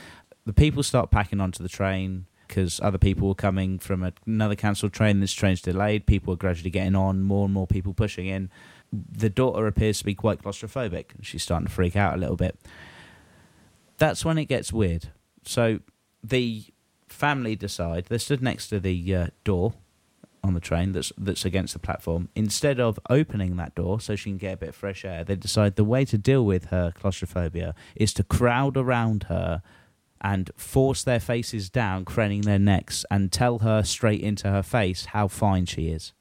The 0.45 0.53
people 0.53 0.83
start 0.83 1.11
packing 1.11 1.39
onto 1.39 1.61
the 1.63 1.69
train 1.69 2.25
because 2.47 2.79
other 2.83 2.97
people 2.97 3.27
were 3.29 3.35
coming 3.35 3.79
from 3.79 4.11
another 4.27 4.55
cancelled 4.55 4.91
train. 4.91 5.19
This 5.21 5.33
train's 5.33 5.61
delayed. 5.61 6.05
People 6.05 6.33
are 6.33 6.37
gradually 6.37 6.71
getting 6.71 6.95
on. 6.95 7.21
More 7.21 7.45
and 7.45 7.53
more 7.53 7.67
people 7.67 7.93
pushing 7.93 8.27
in. 8.27 8.49
The 8.91 9.29
daughter 9.29 9.67
appears 9.67 9.99
to 9.99 10.05
be 10.05 10.15
quite 10.15 10.41
claustrophobic. 10.41 11.05
She's 11.21 11.43
starting 11.43 11.67
to 11.67 11.71
freak 11.73 11.95
out 11.95 12.15
a 12.15 12.17
little 12.17 12.35
bit. 12.35 12.59
That's 14.01 14.25
when 14.25 14.39
it 14.39 14.45
gets 14.45 14.73
weird. 14.73 15.09
So 15.45 15.79
the 16.23 16.63
family 17.07 17.55
decide 17.55 18.05
they 18.05 18.17
stood 18.17 18.41
next 18.41 18.69
to 18.69 18.79
the 18.79 19.15
uh, 19.15 19.27
door 19.43 19.75
on 20.43 20.55
the 20.55 20.59
train 20.59 20.93
that's 20.93 21.13
that's 21.19 21.45
against 21.45 21.73
the 21.73 21.79
platform. 21.79 22.27
Instead 22.35 22.79
of 22.79 22.99
opening 23.11 23.57
that 23.57 23.75
door 23.75 24.01
so 24.01 24.15
she 24.15 24.31
can 24.31 24.39
get 24.39 24.53
a 24.53 24.57
bit 24.57 24.69
of 24.69 24.75
fresh 24.75 25.05
air, 25.05 25.23
they 25.23 25.35
decide 25.35 25.75
the 25.75 25.83
way 25.83 26.03
to 26.05 26.17
deal 26.17 26.43
with 26.43 26.65
her 26.65 26.91
claustrophobia 26.99 27.75
is 27.95 28.11
to 28.15 28.23
crowd 28.23 28.75
around 28.75 29.25
her 29.25 29.61
and 30.19 30.49
force 30.55 31.03
their 31.03 31.19
faces 31.19 31.69
down, 31.69 32.03
craning 32.03 32.41
their 32.41 32.57
necks, 32.57 33.05
and 33.11 33.31
tell 33.31 33.59
her 33.59 33.83
straight 33.83 34.21
into 34.21 34.49
her 34.49 34.63
face 34.63 35.05
how 35.13 35.27
fine 35.27 35.67
she 35.67 35.89
is. 35.89 36.11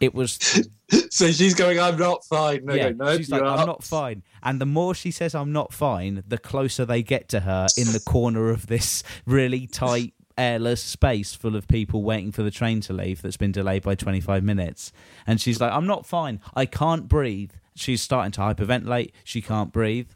It 0.00 0.14
was 0.14 0.38
So 1.10 1.30
she's 1.30 1.54
going, 1.54 1.78
I'm 1.78 1.96
not 1.96 2.24
fine. 2.24 2.64
No, 2.64 2.74
yeah. 2.74 2.88
no, 2.90 3.04
no, 3.06 3.16
she's 3.16 3.30
like, 3.30 3.42
I'm 3.42 3.60
up." 3.60 3.66
not 3.66 3.84
fine. 3.84 4.22
And 4.42 4.60
the 4.60 4.66
more 4.66 4.94
she 4.94 5.10
says 5.10 5.34
I'm 5.34 5.52
not 5.52 5.72
fine, 5.72 6.22
the 6.26 6.38
closer 6.38 6.84
they 6.84 7.02
get 7.02 7.28
to 7.30 7.40
her 7.40 7.66
in 7.76 7.92
the 7.92 8.00
corner 8.00 8.50
of 8.50 8.66
this 8.66 9.02
really 9.26 9.66
tight, 9.66 10.14
airless 10.38 10.82
space 10.82 11.34
full 11.34 11.54
of 11.54 11.68
people 11.68 12.02
waiting 12.02 12.32
for 12.32 12.42
the 12.42 12.50
train 12.50 12.80
to 12.82 12.92
leave 12.92 13.22
that's 13.22 13.36
been 13.36 13.52
delayed 13.52 13.82
by 13.82 13.94
25 13.94 14.42
minutes. 14.42 14.92
And 15.26 15.40
she's 15.40 15.60
like, 15.60 15.72
I'm 15.72 15.86
not 15.86 16.06
fine. 16.06 16.40
I 16.54 16.66
can't 16.66 17.06
breathe. 17.08 17.52
She's 17.76 18.00
starting 18.02 18.32
to 18.32 18.40
hyperventilate. 18.40 19.12
She 19.22 19.42
can't 19.42 19.72
breathe. 19.72 20.08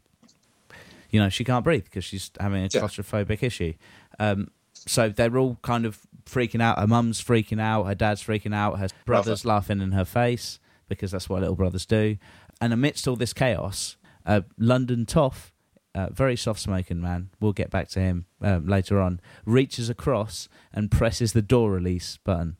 You 1.10 1.20
know, 1.20 1.28
she 1.28 1.44
can't 1.44 1.62
breathe 1.64 1.84
because 1.84 2.04
she's 2.04 2.30
having 2.40 2.60
a 2.64 2.68
Yeah. 2.72 2.80
claustrophobic 2.80 3.42
issue. 3.42 3.74
Um, 4.18 4.48
so 4.86 5.08
they're 5.08 5.36
all 5.36 5.58
kind 5.62 5.86
of 5.86 6.00
freaking 6.26 6.62
out. 6.62 6.78
Her 6.78 6.86
mum's 6.86 7.22
freaking 7.22 7.60
out. 7.60 7.84
Her 7.84 7.94
dad's 7.94 8.22
freaking 8.22 8.54
out. 8.54 8.78
Her 8.78 8.88
brother's 9.06 9.44
laughing 9.44 9.80
in 9.80 9.92
her 9.92 10.04
face 10.04 10.58
because 10.88 11.10
that's 11.10 11.28
what 11.28 11.40
little 11.40 11.56
brothers 11.56 11.86
do. 11.86 12.16
And 12.60 12.72
amidst 12.72 13.08
all 13.08 13.16
this 13.16 13.32
chaos, 13.32 13.96
uh, 14.26 14.42
London 14.58 15.06
Toff, 15.06 15.52
uh, 15.94 16.08
very 16.10 16.36
soft 16.36 16.60
smoking 16.60 17.00
man, 17.00 17.30
we'll 17.40 17.52
get 17.52 17.70
back 17.70 17.88
to 17.90 18.00
him 18.00 18.26
um, 18.40 18.66
later 18.66 19.00
on, 19.00 19.20
reaches 19.44 19.88
across 19.88 20.48
and 20.72 20.90
presses 20.90 21.32
the 21.32 21.42
door 21.42 21.70
release 21.70 22.18
button. 22.24 22.56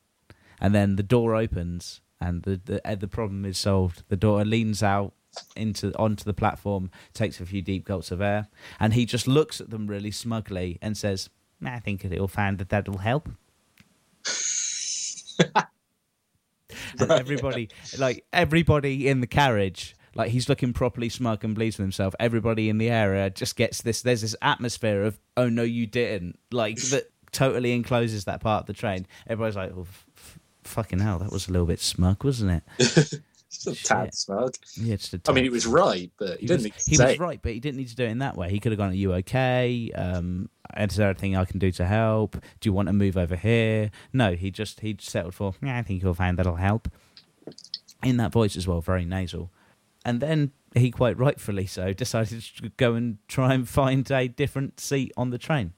And 0.61 0.75
then 0.75 0.97
the 0.97 1.03
door 1.03 1.35
opens 1.35 2.01
and 2.21 2.43
the, 2.43 2.61
the, 2.65 2.89
uh, 2.89 2.95
the 2.95 3.09
problem 3.09 3.45
is 3.45 3.59
solved. 3.59 4.05
The 4.09 4.17
daughter 4.17 4.45
leans 4.45 4.83
out 4.83 5.13
into 5.57 5.93
onto 5.99 6.25
the 6.25 6.33
platform, 6.33 6.91
takes 7.13 7.41
a 7.41 7.47
few 7.47 7.61
deep 7.61 7.85
gulps 7.85 8.11
of 8.11 8.21
air, 8.21 8.49
and 8.79 8.95
he 8.95 9.05
just 9.05 9.27
looks 9.27 9.61
at 9.61 9.71
them 9.71 9.89
really 9.89 10.13
smugly 10.13 10.79
and 10.81 10.97
says, 10.97 11.29
I 11.65 11.79
think 11.79 12.05
it'll 12.05 12.29
find 12.29 12.59
that 12.59 12.69
that'll 12.69 12.99
help. 12.99 13.29
and 16.99 17.11
everybody, 17.11 17.69
like 17.99 18.25
everybody 18.33 19.09
in 19.09 19.21
the 19.21 19.27
carriage, 19.27 19.97
like 20.15 20.31
he's 20.31 20.49
looking 20.49 20.73
properly 20.73 21.09
smug 21.09 21.45
and 21.45 21.55
pleased 21.55 21.79
with 21.79 21.85
himself. 21.85 22.15
Everybody 22.21 22.69
in 22.69 22.79
the 22.79 22.91
area 22.91 23.31
just 23.31 23.57
gets 23.57 23.83
this. 23.83 24.03
There's 24.03 24.23
this 24.23 24.37
atmosphere 24.43 25.03
of, 25.03 25.19
oh 25.37 25.49
no, 25.49 25.63
you 25.63 25.87
didn't, 25.87 26.39
like 26.51 26.77
that 26.91 27.11
totally 27.33 27.73
encloses 27.73 28.25
that 28.25 28.41
part 28.41 28.63
of 28.63 28.67
the 28.67 28.73
train. 28.73 29.07
Everybody's 29.27 29.57
like, 29.57 29.73
oh, 29.77 29.83
f- 29.83 30.07
f- 30.17 30.39
fucking 30.65 31.01
hell, 31.01 31.19
that 31.19 31.33
was 31.33 31.49
a 31.49 31.53
little 31.53 31.67
bit 31.67 31.81
smug, 31.81 32.23
wasn't 32.25 32.63
it? 32.79 33.15
Just 33.65 33.85
a 33.85 33.89
tad 33.89 34.07
Shit. 34.07 34.15
smug. 34.15 34.55
Yeah, 34.77 34.97
just 34.97 35.15
a 35.15 35.21
I 35.27 35.33
mean, 35.33 35.37
tad. 35.37 35.45
he 35.45 35.51
was 35.51 35.67
right, 35.67 36.11
but 36.19 36.39
he, 36.39 36.43
he, 36.43 36.47
didn't 36.47 36.57
was, 36.57 36.65
need 36.65 36.75
to 36.75 36.91
he 36.91 36.97
was 37.03 37.11
it. 37.15 37.21
right, 37.21 37.41
but 37.43 37.53
he 37.53 37.61
didn't 37.61 37.79
need 37.79 37.89
to 37.89 37.97
do 37.97 38.05
it 38.05 38.11
in 38.11 38.19
that 38.19 38.37
way. 38.37 38.51
He 38.51 38.61
could 38.61 38.73
have 38.73 38.79
gone, 38.79 38.91
"Are 38.91 38.95
you 38.95 39.13
okay? 39.15 39.91
Um, 39.95 40.49
is 40.77 40.97
there 40.97 41.09
anything 41.11 41.37
I 41.37 41.45
can 41.45 41.59
do 41.59 41.71
to 41.73 41.85
help? 41.87 42.37
Do 42.61 42.69
you 42.69 42.73
want 42.73 42.89
to 42.89 42.93
move 42.93 43.17
over 43.17 43.37
here?" 43.37 43.91
No, 44.13 44.35
he 44.35 44.51
just 44.51 44.81
he 44.81 44.97
settled 45.01 45.35
for, 45.35 45.55
"Yeah, 45.63 45.79
I 45.79 45.83
think 45.83 46.03
you'll 46.03 46.15
find 46.15 46.39
that'll 46.39 46.57
help." 46.57 46.89
In 48.03 48.17
that 48.19 48.33
voice 48.33 48.57
as 48.57 48.67
well, 48.67 48.81
very 48.81 49.05
nasal. 49.05 49.51
And 50.05 50.21
then 50.21 50.53
he 50.75 50.91
quite 50.91 51.17
rightfully 51.19 51.67
so 51.67 51.93
decided 52.05 52.43
to 52.43 52.69
go 52.77 52.95
and 52.95 53.19
try 53.29 53.55
and 53.55 53.69
find 53.69 54.11
a 54.11 54.29
different 54.29 54.79
seat 54.81 55.13
on 55.17 55.31
the 55.31 55.39
train. 55.39 55.73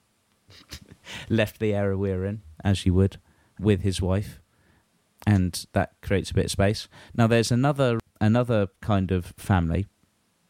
Left 1.29 1.59
the 1.59 1.73
area 1.73 1.97
we're 1.97 2.25
in, 2.25 2.41
as 2.63 2.85
you 2.85 2.93
would, 2.93 3.17
with 3.59 3.81
his 3.81 4.01
wife, 4.01 4.41
and 5.27 5.65
that 5.73 5.91
creates 6.01 6.31
a 6.31 6.33
bit 6.33 6.45
of 6.45 6.51
space. 6.51 6.87
Now 7.13 7.27
there's 7.27 7.51
another 7.51 7.99
another 8.21 8.69
kind 8.81 9.11
of 9.11 9.33
family. 9.37 9.85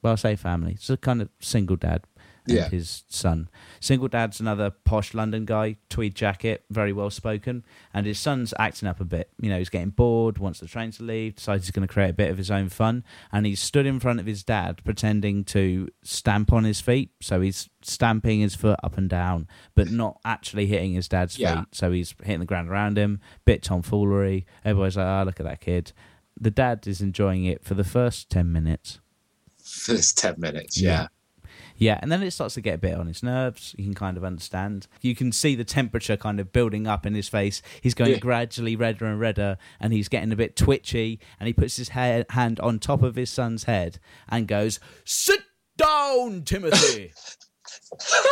Well, 0.02 0.14
I 0.14 0.16
say 0.16 0.36
family. 0.36 0.74
It's 0.74 0.90
a 0.90 0.98
kind 0.98 1.22
of 1.22 1.30
single 1.40 1.76
dad 1.76 2.04
Yeah. 2.48 2.70
his 2.70 3.04
son. 3.10 3.50
Single 3.80 4.08
dad's 4.08 4.40
another 4.40 4.72
posh 4.72 5.14
London 5.14 5.46
guy, 5.46 5.78
tweed 5.90 6.16
jacket, 6.16 6.64
very 6.70 6.94
well 6.94 7.10
spoken, 7.10 7.66
and 7.94 8.06
his 8.06 8.20
son's 8.20 8.54
acting 8.60 8.88
up 8.88 9.00
a 9.00 9.06
bit. 9.06 9.30
You 9.42 9.50
know, 9.50 9.58
he's 9.58 9.70
getting 9.70 9.90
bored, 9.90 10.38
wants 10.38 10.60
the 10.60 10.68
train 10.68 10.92
to 10.92 11.04
leave, 11.04 11.36
decides 11.36 11.66
he's 11.66 11.72
going 11.72 11.88
to 11.88 11.94
create 11.94 12.10
a 12.10 12.14
bit 12.14 12.30
of 12.32 12.38
his 12.38 12.50
own 12.52 12.70
fun, 12.70 13.04
and 13.32 13.46
he's 13.46 13.60
stood 13.62 13.86
in 13.86 14.00
front 14.00 14.20
of 14.20 14.26
his 14.26 14.44
dad 14.44 14.82
pretending 14.84 15.44
to 15.46 15.90
stamp 16.04 16.54
on 16.54 16.64
his 16.64 16.82
feet. 16.82 17.12
So 17.22 17.42
he's 17.42 17.70
stamping 17.82 18.40
his 18.40 18.56
foot 18.56 18.80
up 18.84 18.98
and 18.98 19.10
down, 19.10 19.48
but 19.76 19.92
not 19.92 20.20
actually 20.26 20.66
hitting 20.68 20.94
his 20.94 21.08
dad's 21.08 21.38
Yeah. 21.38 21.60
feet. 21.62 21.68
So 21.74 21.92
he's 21.92 22.16
hitting 22.24 22.40
the 22.40 22.46
ground 22.46 22.70
around 22.70 22.98
him, 22.98 23.20
bit 23.46 23.62
tomfoolery. 23.64 24.46
Everybody's 24.66 24.98
like, 24.98 25.06
oh, 25.06 25.24
look 25.26 25.40
at 25.40 25.46
that 25.46 25.62
kid. 25.62 25.92
The 26.40 26.52
dad 26.52 26.86
is 26.88 27.02
enjoying 27.02 27.46
it 27.46 27.64
for 27.64 27.74
the 27.74 27.84
first 27.84 28.30
10 28.30 28.52
minutes. 28.52 29.00
First 29.64 30.18
10 30.18 30.36
minutes, 30.38 30.80
Yeah. 30.80 30.92
yeah. 31.02 31.08
Yeah, 31.78 32.00
and 32.02 32.12
then 32.12 32.24
it 32.24 32.32
starts 32.32 32.56
to 32.56 32.62
get 32.62 32.76
a 32.76 32.78
bit 32.80 32.96
on 32.96 33.08
his 33.08 33.22
nerves. 33.22 33.76
You 33.78 33.84
can 33.86 33.94
kind 33.94 34.18
of 34.18 34.24
understand. 34.24 34.88
You 35.02 35.16
can 35.16 35.32
see 35.32 35.56
the 35.56 35.64
temperature 35.64 36.18
kind 36.18 36.40
of 36.40 36.52
building 36.52 36.88
up 36.88 37.06
in 37.06 37.14
his 37.14 37.28
face. 37.30 37.62
He's 37.82 37.94
going 37.94 38.12
Yeah. 38.12 38.20
gradually 38.20 38.76
redder 38.76 39.06
and 39.06 39.20
redder, 39.20 39.58
and 39.80 39.94
he's 39.94 40.08
getting 40.10 40.32
a 40.32 40.36
bit 40.36 40.56
twitchy. 40.56 41.20
And 41.40 41.48
he 41.48 41.54
puts 41.54 41.78
his 41.78 41.90
ha- 41.90 42.24
hand 42.32 42.60
on 42.62 42.80
top 42.80 43.04
of 43.04 43.16
his 43.16 43.30
son's 43.30 43.66
head 43.66 44.00
and 44.28 44.48
goes, 44.48 44.80
"Sit 45.06 45.42
down, 45.78 46.44
Timothy," 46.44 47.14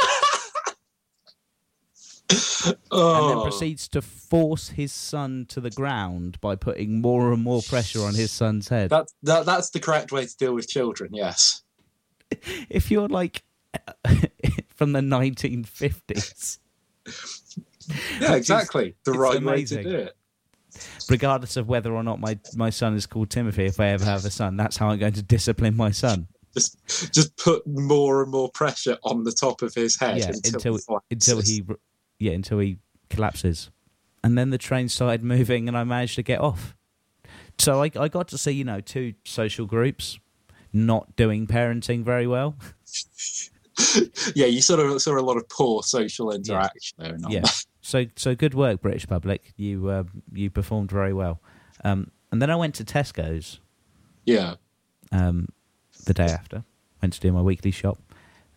and 2.32 2.76
Oh, 2.92 3.28
then 3.28 3.42
proceeds 3.44 3.88
to 3.90 4.02
force 4.02 4.70
his 4.70 4.92
son 4.92 5.46
to 5.50 5.62
the 5.62 5.70
ground 5.70 6.42
by 6.42 6.56
putting 6.56 7.00
more 7.02 7.32
and 7.32 7.44
more 7.44 7.62
pressure 7.62 8.02
on 8.02 8.16
his 8.16 8.32
son's 8.32 8.70
head. 8.70 8.90
that, 8.90 9.08
that, 9.22 9.46
that's 9.46 9.70
the 9.70 9.80
correct 9.80 10.12
way 10.12 10.26
to 10.26 10.38
deal 10.38 10.56
with 10.56 10.68
children, 10.68 11.12
yes. 11.14 11.62
if 12.70 12.92
you're 12.92 13.08
like 13.08 13.44
from 14.76 14.92
the 14.94 15.02
1950s, 15.02 16.60
Yeah, 18.20 18.32
is- 18.34 18.36
exactly. 18.38 18.96
the 19.06 19.12
right 19.14 19.38
amazing. 19.38 19.78
way 19.80 19.84
to 19.84 19.90
do 19.90 19.98
it. 19.98 20.18
regardless 21.10 21.56
of 21.58 21.68
whether 21.68 21.94
or 21.94 22.04
not 22.04 22.20
my, 22.20 22.38
my 22.56 22.70
son 22.70 22.96
is 22.96 23.06
called 23.06 23.30
Timothy, 23.30 23.66
if 23.66 23.80
I 23.80 23.88
ever 23.90 24.06
have 24.06 24.26
a 24.26 24.32
son, 24.32 24.58
that's 24.58 24.78
how 24.78 24.90
I'm 24.90 25.00
going 25.00 25.14
to 25.14 25.22
discipline 25.24 25.76
my 25.76 25.92
son. 25.92 26.28
Just, 26.54 27.14
just 27.14 27.36
put 27.38 27.66
more 27.68 28.24
and 28.24 28.32
more 28.32 28.50
pressure 28.50 28.98
on 29.04 29.24
the 29.26 29.32
top 29.34 29.62
of 29.62 29.74
his 29.74 30.00
head 30.00 30.18
Yeah, 30.20 30.30
until, 30.46 30.76
until 30.76 31.02
until 31.12 31.42
he, 31.42 31.64
yeah, 32.18 32.32
until 32.32 32.60
he 32.60 32.78
collapses, 33.10 33.72
and 34.24 34.38
then 34.38 34.52
the 34.52 34.58
train 34.58 34.88
started 34.88 35.22
moving, 35.22 35.68
and 35.68 35.78
I 35.78 35.84
managed 35.84 36.16
to 36.16 36.24
get 36.24 36.40
off. 36.40 36.74
So 37.58 37.84
I 37.84 37.92
I 38.00 38.08
got 38.08 38.30
to 38.30 38.38
see 38.38 38.52
you 38.52 38.64
know 38.64 38.80
two 38.80 39.16
social 39.26 39.66
groups 39.66 40.18
not 40.76 41.16
doing 41.16 41.48
parenting 41.48 42.04
very 42.04 42.28
well. 42.28 42.56
yeah, 44.36 44.46
you 44.46 44.62
sort 44.62 44.80
of 44.80 45.02
saw 45.02 45.18
a 45.18 45.22
lot 45.22 45.38
of 45.38 45.48
poor 45.50 45.84
social 45.84 46.32
interaction 46.32 46.98
there. 47.00 47.14
and 47.14 47.26
Yeah. 47.30 47.44
So 47.82 48.06
so 48.16 48.34
good 48.34 48.56
work, 48.56 48.82
British 48.82 49.06
public. 49.06 49.54
You 49.58 49.90
uh, 49.90 50.04
you 50.34 50.50
performed 50.50 50.90
very 50.90 51.14
well. 51.14 51.40
Um, 51.84 52.10
and 52.32 52.42
then 52.42 52.50
I 52.50 52.56
went 52.56 52.74
to 52.76 52.84
Tesco's. 52.84 53.60
yeah. 54.26 54.56
um, 55.12 55.50
the 56.08 56.16
day 56.16 56.26
after. 56.26 56.64
Went 57.04 57.14
to 57.14 57.20
do 57.20 57.32
my 57.32 57.44
weekly 57.44 57.70
shop. 57.70 58.00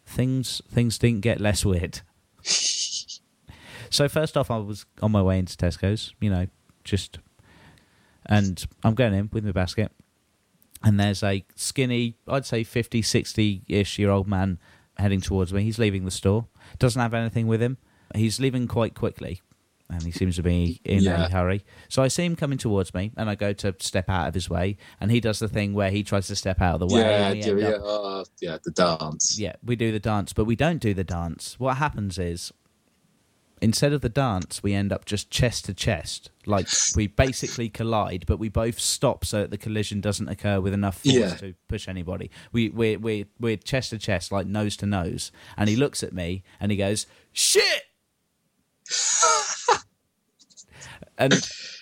Things 0.07 0.63
things 0.71 0.97
didn't 0.97 1.21
get 1.21 1.43
less 1.43 1.63
weird. 1.63 2.01
so 3.91 4.09
first 4.09 4.39
off, 4.39 4.51
I 4.51 4.57
was 4.57 4.87
on 5.03 5.13
my 5.13 5.21
way 5.21 5.39
into 5.39 5.59
Tesco's. 5.59 6.15
You 6.21 6.31
know, 6.31 6.47
just 6.85 7.19
and 8.25 8.65
I'm 8.83 8.95
going 8.95 9.13
in 9.13 9.29
with 9.31 9.45
my 9.45 9.53
basket, 9.53 9.93
and 10.83 10.99
there's 10.99 11.23
a 11.23 11.45
skinny, 11.55 12.17
I'd 12.27 12.47
say 12.47 12.65
50, 12.65 13.03
60 13.03 13.63
ish 13.69 13.99
year 13.99 14.11
old 14.11 14.27
man 14.29 14.59
heading 14.97 15.21
towards 15.21 15.53
me. 15.53 15.63
He's 15.63 15.79
leaving 15.79 16.05
the 16.05 16.11
store. 16.11 16.47
Doesn't 16.79 17.01
have 17.01 17.15
anything 17.15 17.47
with 17.47 17.63
him. 17.63 17.79
He's 18.15 18.41
leaving 18.41 18.67
quite 18.69 18.95
quickly. 18.95 19.41
And 19.91 20.03
he 20.03 20.11
seems 20.11 20.37
to 20.37 20.43
be 20.43 20.83
in 20.85 21.03
Yeah. 21.03 21.25
a 21.25 21.31
hurry. 21.31 21.65
So 21.89 22.03
I 22.03 22.09
see 22.09 22.23
him 22.27 22.37
coming 22.37 22.59
towards 22.59 22.93
me, 22.93 23.11
and 23.17 23.31
I 23.31 23.35
go 23.37 23.55
to 23.55 23.75
step 23.81 24.11
out 24.11 24.29
of 24.29 24.35
his 24.35 24.51
way, 24.51 24.77
and 25.01 25.11
he 25.11 25.19
does 25.19 25.39
the 25.39 25.49
thing 25.49 25.73
where 25.73 25.91
he 25.91 26.03
tries 26.03 26.27
to 26.27 26.37
step 26.37 26.61
out 26.61 26.75
of 26.83 26.89
the 26.89 26.95
way. 26.95 27.01
Yeah, 27.01 27.29
and 27.29 27.35
we 27.37 27.43
do, 27.43 27.51
end 27.53 27.61
yeah, 27.61 27.69
up- 27.69 27.83
uh, 27.87 28.25
yeah, 28.43 28.59
the 28.63 28.71
dance. 28.71 29.39
yeah, 29.41 29.55
we 29.65 29.77
do 29.77 29.91
the 29.91 29.99
dance, 29.99 30.35
but 30.35 30.45
we 30.45 30.57
don't 30.57 30.79
do 30.83 30.93
the 30.93 31.05
dance. 31.05 31.59
What 31.59 31.79
happens 31.79 32.19
is, 32.19 32.53
instead 33.61 33.93
of 33.93 34.01
the 34.01 34.09
dance, 34.09 34.63
we 34.63 34.75
end 34.75 34.93
up 34.93 35.05
just 35.05 35.31
chest 35.31 35.65
to 35.67 35.75
chest. 35.75 36.31
Like 36.47 36.67
we 36.97 37.07
basically 37.07 37.69
collide, 37.69 38.25
but 38.27 38.39
we 38.39 38.49
both 38.49 38.79
stop 38.79 39.25
so 39.25 39.41
that 39.41 39.51
the 39.51 39.59
collision 39.59 40.01
doesn't 40.01 40.29
occur 40.29 40.61
with 40.61 40.73
enough 40.73 40.97
force 40.99 41.15
Yeah. 41.15 41.35
to 41.37 41.55
push 41.69 41.89
anybody. 41.89 42.31
We 42.53 42.69
we 42.71 42.97
we 42.97 43.27
we're 43.39 43.57
chest 43.57 43.91
to 43.91 43.99
chest, 43.99 44.33
like 44.33 44.47
nose 44.47 44.77
to 44.79 44.87
nose. 44.87 45.31
And 45.57 45.69
he 45.69 45.77
looks 45.77 46.03
at 46.03 46.13
me 46.13 46.43
and 46.61 46.71
he 46.73 46.79
goes, 46.79 47.07
"Shit!" 47.33 47.83
and 51.19 51.35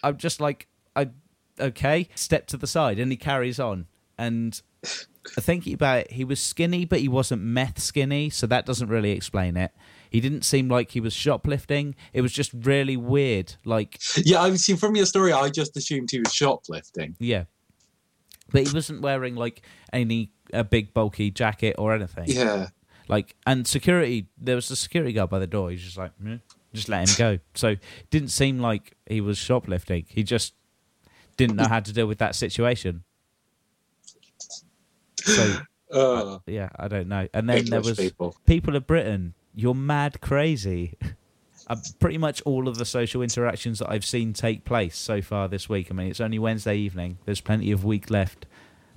I'm 0.03 0.17
just 0.17 0.41
like, 0.41 0.67
I 0.95 1.11
okay, 1.61 2.09
step 2.15 2.47
to 2.49 2.57
the 2.57 2.67
side, 2.67 2.99
and 2.99 3.11
he 3.11 3.17
carries 3.17 3.61
on. 3.61 3.87
And 4.19 4.61
thinking 5.41 5.75
about 5.75 5.99
it, 5.99 6.13
he 6.13 6.25
was 6.25 6.41
skinny, 6.41 6.85
but 6.85 7.01
he 7.01 7.09
wasn't 7.09 7.43
meth 7.43 7.79
skinny, 7.81 8.31
so 8.31 8.47
that 8.47 8.65
doesn't 8.67 8.89
really 8.89 9.11
explain 9.11 9.57
it. 9.57 9.73
He 10.11 10.21
didn't 10.21 10.43
seem 10.43 10.69
like 10.69 10.91
he 10.93 11.01
was 11.01 11.13
shoplifting. 11.13 11.95
It 12.13 12.21
was 12.21 12.33
just 12.33 12.53
really 12.53 12.97
weird. 12.97 13.55
Like, 13.65 13.99
Yeah, 14.17 14.43
I 14.43 14.55
see 14.57 14.75
from 14.77 14.97
your 14.97 15.07
story, 15.07 15.33
I 15.33 15.49
just 15.51 15.77
assumed 15.77 16.11
he 16.11 16.21
was 16.21 16.33
shoplifting. 16.33 17.17
yeah. 17.19 17.45
But 18.53 18.67
he 18.69 18.73
wasn't 18.73 19.03
wearing 19.03 19.35
like 19.35 19.63
any 19.93 20.31
a 20.53 20.63
big 20.63 20.95
bulky 20.95 21.33
jacket 21.33 21.75
or 21.79 21.93
anything. 21.93 22.27
Yeah. 22.29 22.69
Like, 23.09 23.35
and 23.45 23.67
security, 23.67 24.29
there 24.39 24.55
was 24.55 24.71
a 24.71 24.77
security 24.77 25.13
guard 25.13 25.31
by 25.31 25.41
the 25.41 25.49
door. 25.49 25.71
He's 25.71 25.83
just 25.83 25.97
like, 25.97 26.13
"Meh," 26.21 26.39
just 26.73 26.89
let 26.89 27.09
him 27.09 27.15
go. 27.19 27.39
So, 27.55 27.75
didn't 28.11 28.29
seem 28.29 28.61
like 28.61 28.97
he 29.07 29.21
was 29.21 29.37
shoplifting. 29.37 30.07
He 30.09 30.23
just 30.23 30.55
didn't 31.37 31.57
know 31.57 31.67
how 31.69 31.81
to 31.81 31.93
deal 31.93 32.07
with 32.07 32.19
that 32.19 32.35
situation. 32.37 33.03
So 35.23 35.57
Uh, 35.93 36.41
yeah, 36.47 36.69
I 36.77 36.89
don't 36.89 37.07
know. 37.07 37.29
And 37.33 37.49
then 37.49 37.65
there 37.67 37.81
was 37.81 37.97
people. 37.97 38.35
people 38.45 38.75
of 38.75 38.89
Britain. 38.89 39.35
You're 39.59 39.75
mad 39.75 40.21
crazy. 40.21 40.99
Uh, 41.67 41.77
pretty 41.99 42.19
much 42.19 42.43
all 42.43 42.69
of 42.69 42.77
the 42.77 42.85
social 42.85 43.23
interactions 43.23 43.79
that 43.79 43.91
I've 43.91 44.05
seen 44.05 44.35
take 44.35 44.67
place 44.67 44.97
so 44.97 45.23
far 45.23 45.49
this 45.49 45.67
week. 45.67 45.89
I 45.91 45.95
mean, 45.95 46.09
it's 46.09 46.21
only 46.21 46.39
Wednesday 46.39 46.77
evening. 46.77 47.19
There's 47.25 47.41
plenty 47.41 47.73
of 47.73 47.83
week 47.83 48.11
left. 48.11 48.45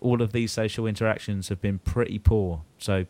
All 0.02 0.22
of 0.22 0.34
these 0.34 0.52
social 0.52 0.86
interactions 0.86 1.48
have 1.48 1.62
been 1.62 1.80
pretty 1.80 2.20
poor. 2.20 2.62
So, 2.78 3.06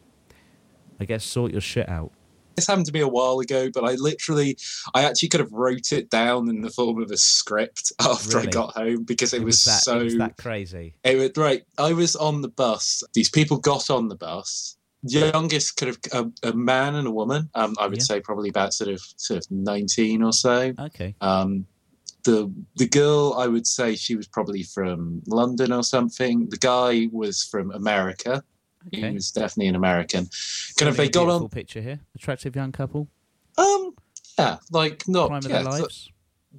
I 0.99 1.05
guess 1.05 1.25
sort 1.25 1.51
your 1.51 1.59
shit 1.59 1.89
out. 1.89 2.11
This 2.55 2.67
happened 2.67 2.85
to 2.85 2.93
me 2.93 2.99
a 2.99 3.07
while 3.07 3.39
ago, 3.39 3.69
but 3.73 3.83
I 3.83 3.95
literally, 3.95 4.55
I 4.93 5.03
actually 5.03 5.29
could 5.29 5.39
have 5.39 5.51
wrote 5.51 5.91
it 5.91 6.09
down 6.11 6.49
in 6.49 6.61
the 6.61 6.69
form 6.69 7.01
of 7.01 7.09
a 7.09 7.17
script 7.17 7.91
after 7.99 8.37
Really? 8.37 8.49
I 8.49 8.51
got 8.51 8.75
home 8.75 9.03
because 9.03 9.33
it, 9.33 9.41
was, 9.41 9.63
that, 9.65 9.81
so. 9.81 9.99
it 9.99 10.03
was 10.03 10.17
that 10.17 10.37
crazy. 10.37 10.93
It 11.03 11.17
was 11.17 11.31
right. 11.35 11.63
I 11.79 11.93
was 11.93 12.15
on 12.15 12.41
the 12.41 12.49
bus. 12.49 13.03
These 13.13 13.29
people 13.29 13.57
got 13.57 13.89
on 13.89 14.07
the 14.07 14.15
bus. 14.15 14.77
Youngest 15.03 15.77
kind 15.77 15.95
of 15.95 16.33
a, 16.43 16.49
a 16.49 16.53
man 16.53 16.95
and 16.95 17.07
a 17.07 17.11
woman. 17.11 17.49
Um, 17.55 17.75
I 17.79 17.87
would 17.87 17.97
Yeah. 17.99 18.03
say 18.03 18.19
probably 18.19 18.49
about 18.49 18.73
sort 18.73 18.89
of 18.89 19.01
sort 19.15 19.37
of 19.39 19.49
nineteen 19.51 20.21
or 20.23 20.33
so. 20.33 20.73
Okay. 20.77 21.15
Um, 21.21 21.65
the 22.23 22.51
the 22.75 22.87
girl 22.87 23.35
I 23.37 23.47
would 23.47 23.65
say 23.65 23.95
she 23.95 24.15
was 24.17 24.27
probably 24.27 24.63
from 24.63 25.21
London 25.25 25.71
or 25.71 25.83
something. 25.83 26.49
The 26.49 26.57
guy 26.57 27.07
was 27.11 27.43
from 27.43 27.71
America. 27.71 28.43
Okay. 28.87 29.07
He 29.07 29.13
was 29.13 29.31
definitely 29.31 29.67
an 29.67 29.75
American. 29.75 30.29
Kind 30.77 30.89
of 30.89 30.97
they 30.97 31.09
got 31.09 31.29
on. 31.29 31.47
picture 31.49 31.81
here. 31.81 31.99
Attractive 32.15 32.55
young 32.55 32.71
couple. 32.71 33.07
Um, 33.57 33.93
yeah, 34.37 34.57
like 34.71 35.07
not 35.07 35.27
Prime 35.29 35.37
of 35.39 35.43
their 35.51 35.63
lives. 35.63 36.11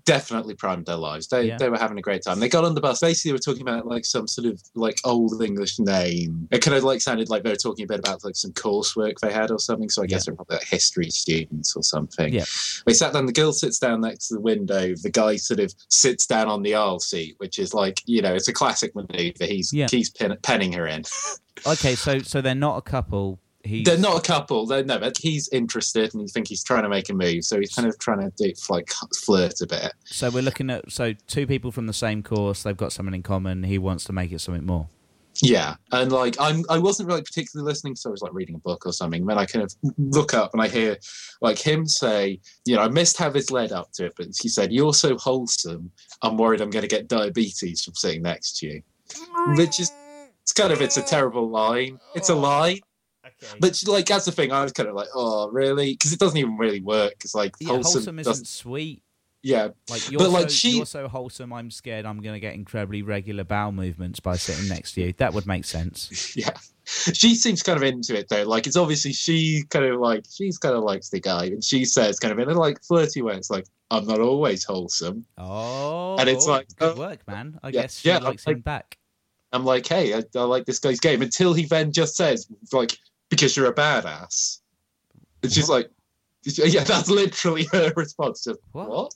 Definitely 0.04 0.54
primed 0.54 0.86
their 0.86 0.96
lives. 0.96 1.26
They 1.28 1.44
Yeah. 1.48 1.56
they 1.58 1.68
were 1.68 1.78
having 1.78 1.98
a 1.98 2.02
great 2.02 2.22
time. 2.22 2.38
They 2.40 2.48
got 2.48 2.64
on 2.64 2.74
the 2.74 2.80
bus. 2.80 3.00
Basically, 3.00 3.30
they 3.30 3.34
were 3.34 3.38
talking 3.38 3.62
about 3.62 3.86
like 3.86 4.04
some 4.04 4.28
sort 4.28 4.46
of 4.46 4.60
like 4.74 4.98
old 5.04 5.42
English 5.42 5.78
name. 5.78 6.48
It 6.50 6.60
kind 6.62 6.76
of 6.76 6.84
like 6.84 7.00
sounded 7.00 7.28
like 7.28 7.42
they 7.42 7.50
were 7.50 7.56
talking 7.56 7.84
a 7.84 7.88
bit 7.88 7.98
about 7.98 8.24
like 8.24 8.36
some 8.36 8.52
coursework 8.52 9.18
they 9.20 9.32
had 9.32 9.50
or 9.50 9.58
something. 9.58 9.88
So 9.90 10.02
I 10.02 10.06
guess 10.06 10.26
they're 10.26 10.34
probably 10.34 10.56
like 10.56 10.66
history 10.66 11.10
students 11.10 11.74
or 11.76 11.82
something. 11.82 12.32
Yeah. 12.32 12.44
They 12.86 12.92
sat 12.94 13.12
down. 13.12 13.26
The 13.26 13.32
girl 13.32 13.52
sits 13.52 13.78
down 13.78 14.00
next 14.02 14.28
to 14.28 14.34
the 14.34 14.40
window. 14.40 14.94
The 15.02 15.10
guy 15.10 15.36
sort 15.36 15.60
of 15.60 15.74
sits 15.88 16.26
down 16.26 16.48
on 16.48 16.62
the 16.62 16.74
aisle 16.74 17.00
seat, 17.00 17.34
which 17.38 17.58
is 17.58 17.74
like 17.74 18.00
you 18.06 18.22
know 18.22 18.34
it's 18.34 18.48
a 18.48 18.52
classic 18.52 18.94
maneuver. 18.94 19.44
He's 19.44 19.72
Yeah. 19.72 19.88
he's 19.90 20.10
pen, 20.10 20.36
penning 20.42 20.72
her 20.74 20.86
in. 20.86 21.04
Okay, 21.66 21.94
so 21.94 22.20
so 22.20 22.40
they're 22.40 22.54
not 22.54 22.78
a 22.78 22.80
couple. 22.80 23.38
He's, 23.62 23.84
They're 23.84 23.98
not 23.98 24.18
a 24.18 24.22
couple. 24.22 24.66
They're 24.66 24.84
no, 24.84 24.98
but 24.98 25.18
he's 25.18 25.48
interested 25.48 26.14
and 26.14 26.22
you 26.22 26.28
think 26.28 26.48
he's 26.48 26.64
trying 26.64 26.82
to 26.82 26.88
make 26.88 27.10
a 27.10 27.14
move. 27.14 27.44
So 27.44 27.58
he's 27.58 27.74
kind 27.74 27.86
of 27.86 27.98
trying 27.98 28.20
to 28.20 28.30
do 28.36 28.52
like 28.70 28.90
flirt 29.22 29.60
a 29.60 29.66
bit. 29.66 29.92
So 30.04 30.30
we're 30.30 30.42
looking 30.42 30.70
at 30.70 30.90
so 30.90 31.12
two 31.26 31.46
people 31.46 31.70
from 31.70 31.86
the 31.86 31.92
same 31.92 32.22
course. 32.22 32.62
They've 32.62 32.76
got 32.76 32.92
something 32.92 33.14
in 33.14 33.22
common. 33.22 33.64
He 33.64 33.78
wants 33.78 34.04
to 34.04 34.12
make 34.12 34.32
it 34.32 34.40
something 34.40 34.64
more. 34.64 34.88
Yeah, 35.42 35.76
and 35.92 36.10
like 36.10 36.36
I'm, 36.40 36.64
I 36.68 36.78
wasn't 36.78 37.08
really 37.08 37.22
particularly 37.22 37.68
listening, 37.70 37.96
so 37.96 38.10
I 38.10 38.12
was 38.12 38.20
like 38.20 38.34
reading 38.34 38.56
a 38.56 38.58
book 38.58 38.84
or 38.84 38.92
something. 38.92 39.24
Then 39.24 39.38
I 39.38 39.46
kind 39.46 39.62
of 39.62 39.74
look 39.96 40.34
up 40.34 40.52
and 40.52 40.60
I 40.60 40.68
hear 40.68 40.96
like 41.40 41.58
him 41.58 41.86
say, 41.86 42.40
you 42.66 42.76
know, 42.76 42.82
I 42.82 42.88
missed 42.88 43.16
how 43.16 43.30
this 43.30 43.50
led 43.50 43.72
up 43.72 43.92
to 43.92 44.06
it, 44.06 44.14
but 44.16 44.26
he 44.40 44.48
said, 44.48 44.72
"You're 44.72 44.92
so 44.92 45.16
wholesome. 45.16 45.90
I'm 46.22 46.36
worried 46.36 46.60
I'm 46.60 46.70
going 46.70 46.82
to 46.82 46.88
get 46.88 47.08
diabetes 47.08 47.84
from 47.84 47.94
sitting 47.94 48.22
next 48.22 48.58
to 48.58 48.66
you," 48.66 48.82
which 49.56 49.80
is 49.80 49.92
it's 50.42 50.52
kind 50.52 50.72
of 50.72 50.82
it's 50.82 50.96
a 50.96 51.02
terrible 51.02 51.48
line. 51.48 51.98
It's 52.14 52.28
a 52.28 52.34
lie, 52.34 52.80
Okay. 53.42 53.56
but 53.60 53.80
like 53.86 54.06
that's 54.06 54.24
the 54.26 54.32
thing. 54.32 54.52
I 54.52 54.62
was 54.62 54.72
kind 54.72 54.88
of 54.88 54.94
like, 54.94 55.08
oh, 55.14 55.48
really? 55.50 55.92
Because 55.92 56.12
it 56.12 56.18
doesn't 56.18 56.36
even 56.36 56.56
really 56.56 56.80
work. 56.80 57.14
It's 57.24 57.34
like 57.34 57.54
yeah, 57.60 57.68
wholesome, 57.68 57.92
wholesome 58.00 58.18
isn't 58.18 58.46
sweet. 58.46 59.02
yeah, 59.42 59.68
Like 59.88 60.10
you're 60.10 60.18
But, 60.18 60.26
so, 60.26 60.30
like, 60.32 60.50
she- 60.50 60.76
you're 60.76 60.84
so 60.86 61.08
wholesome. 61.08 61.52
I'm 61.52 61.70
scared. 61.70 62.04
I'm 62.04 62.20
going 62.20 62.34
to 62.34 62.40
get 62.40 62.54
incredibly 62.54 63.00
regular 63.02 63.44
bowel 63.44 63.72
movements 63.72 64.20
by 64.20 64.36
sitting 64.36 64.68
next 64.68 64.92
to 64.94 65.00
you. 65.02 65.14
That 65.14 65.32
would 65.32 65.46
make 65.46 65.64
sense. 65.64 66.36
yeah. 66.36 66.50
She 66.84 67.34
seems 67.36 67.62
kind 67.62 67.76
of 67.76 67.82
into 67.84 68.18
it 68.18 68.28
though. 68.28 68.42
Like 68.42 68.66
it's 68.66 68.76
obviously 68.76 69.12
she 69.12 69.62
kind 69.70 69.84
of 69.84 70.00
like 70.00 70.24
she's 70.28 70.58
kind 70.58 70.74
of 70.74 70.82
likes 70.82 71.08
the 71.10 71.20
guy, 71.20 71.44
and 71.46 71.62
she 71.62 71.84
says 71.84 72.18
kind 72.18 72.32
of 72.32 72.38
in 72.40 72.48
a 72.54 72.58
like 72.58 72.82
flirty 72.82 73.22
way. 73.22 73.36
It's 73.36 73.48
like 73.50 73.64
I'm 73.92 74.06
not 74.06 74.18
always 74.20 74.64
wholesome. 74.64 75.24
Oh, 75.38 76.16
And 76.18 76.28
it's 76.28 76.46
oh, 76.48 76.50
like, 76.50 76.66
good 76.76 76.96
oh, 76.96 77.00
work, 77.00 77.26
man. 77.28 77.58
I 77.62 77.68
yeah, 77.68 77.82
guess 77.82 77.98
she 78.00 78.08
yeah, 78.08 78.18
likes 78.18 78.46
like- 78.46 78.56
him 78.56 78.62
back. 78.62 78.98
I'm 79.52 79.64
like, 79.64 79.86
hey, 79.86 80.14
I, 80.14 80.22
I 80.36 80.42
like 80.44 80.64
this 80.64 80.78
guy's 80.78 81.00
game. 81.00 81.22
Until 81.22 81.52
he 81.54 81.64
then 81.64 81.90
just 81.92 82.16
says 82.16 82.46
like 82.72 82.96
because 83.30 83.56
you're 83.56 83.66
a 83.70 83.74
badass, 83.74 84.58
and 85.42 85.50
she's 85.52 85.68
like, 85.68 85.90
yeah, 86.44 86.84
that's 86.84 87.08
literally 87.08 87.64
her 87.72 87.92
response. 87.96 88.44
Just 88.44 88.60
What? 88.72 88.88
what? 88.88 89.14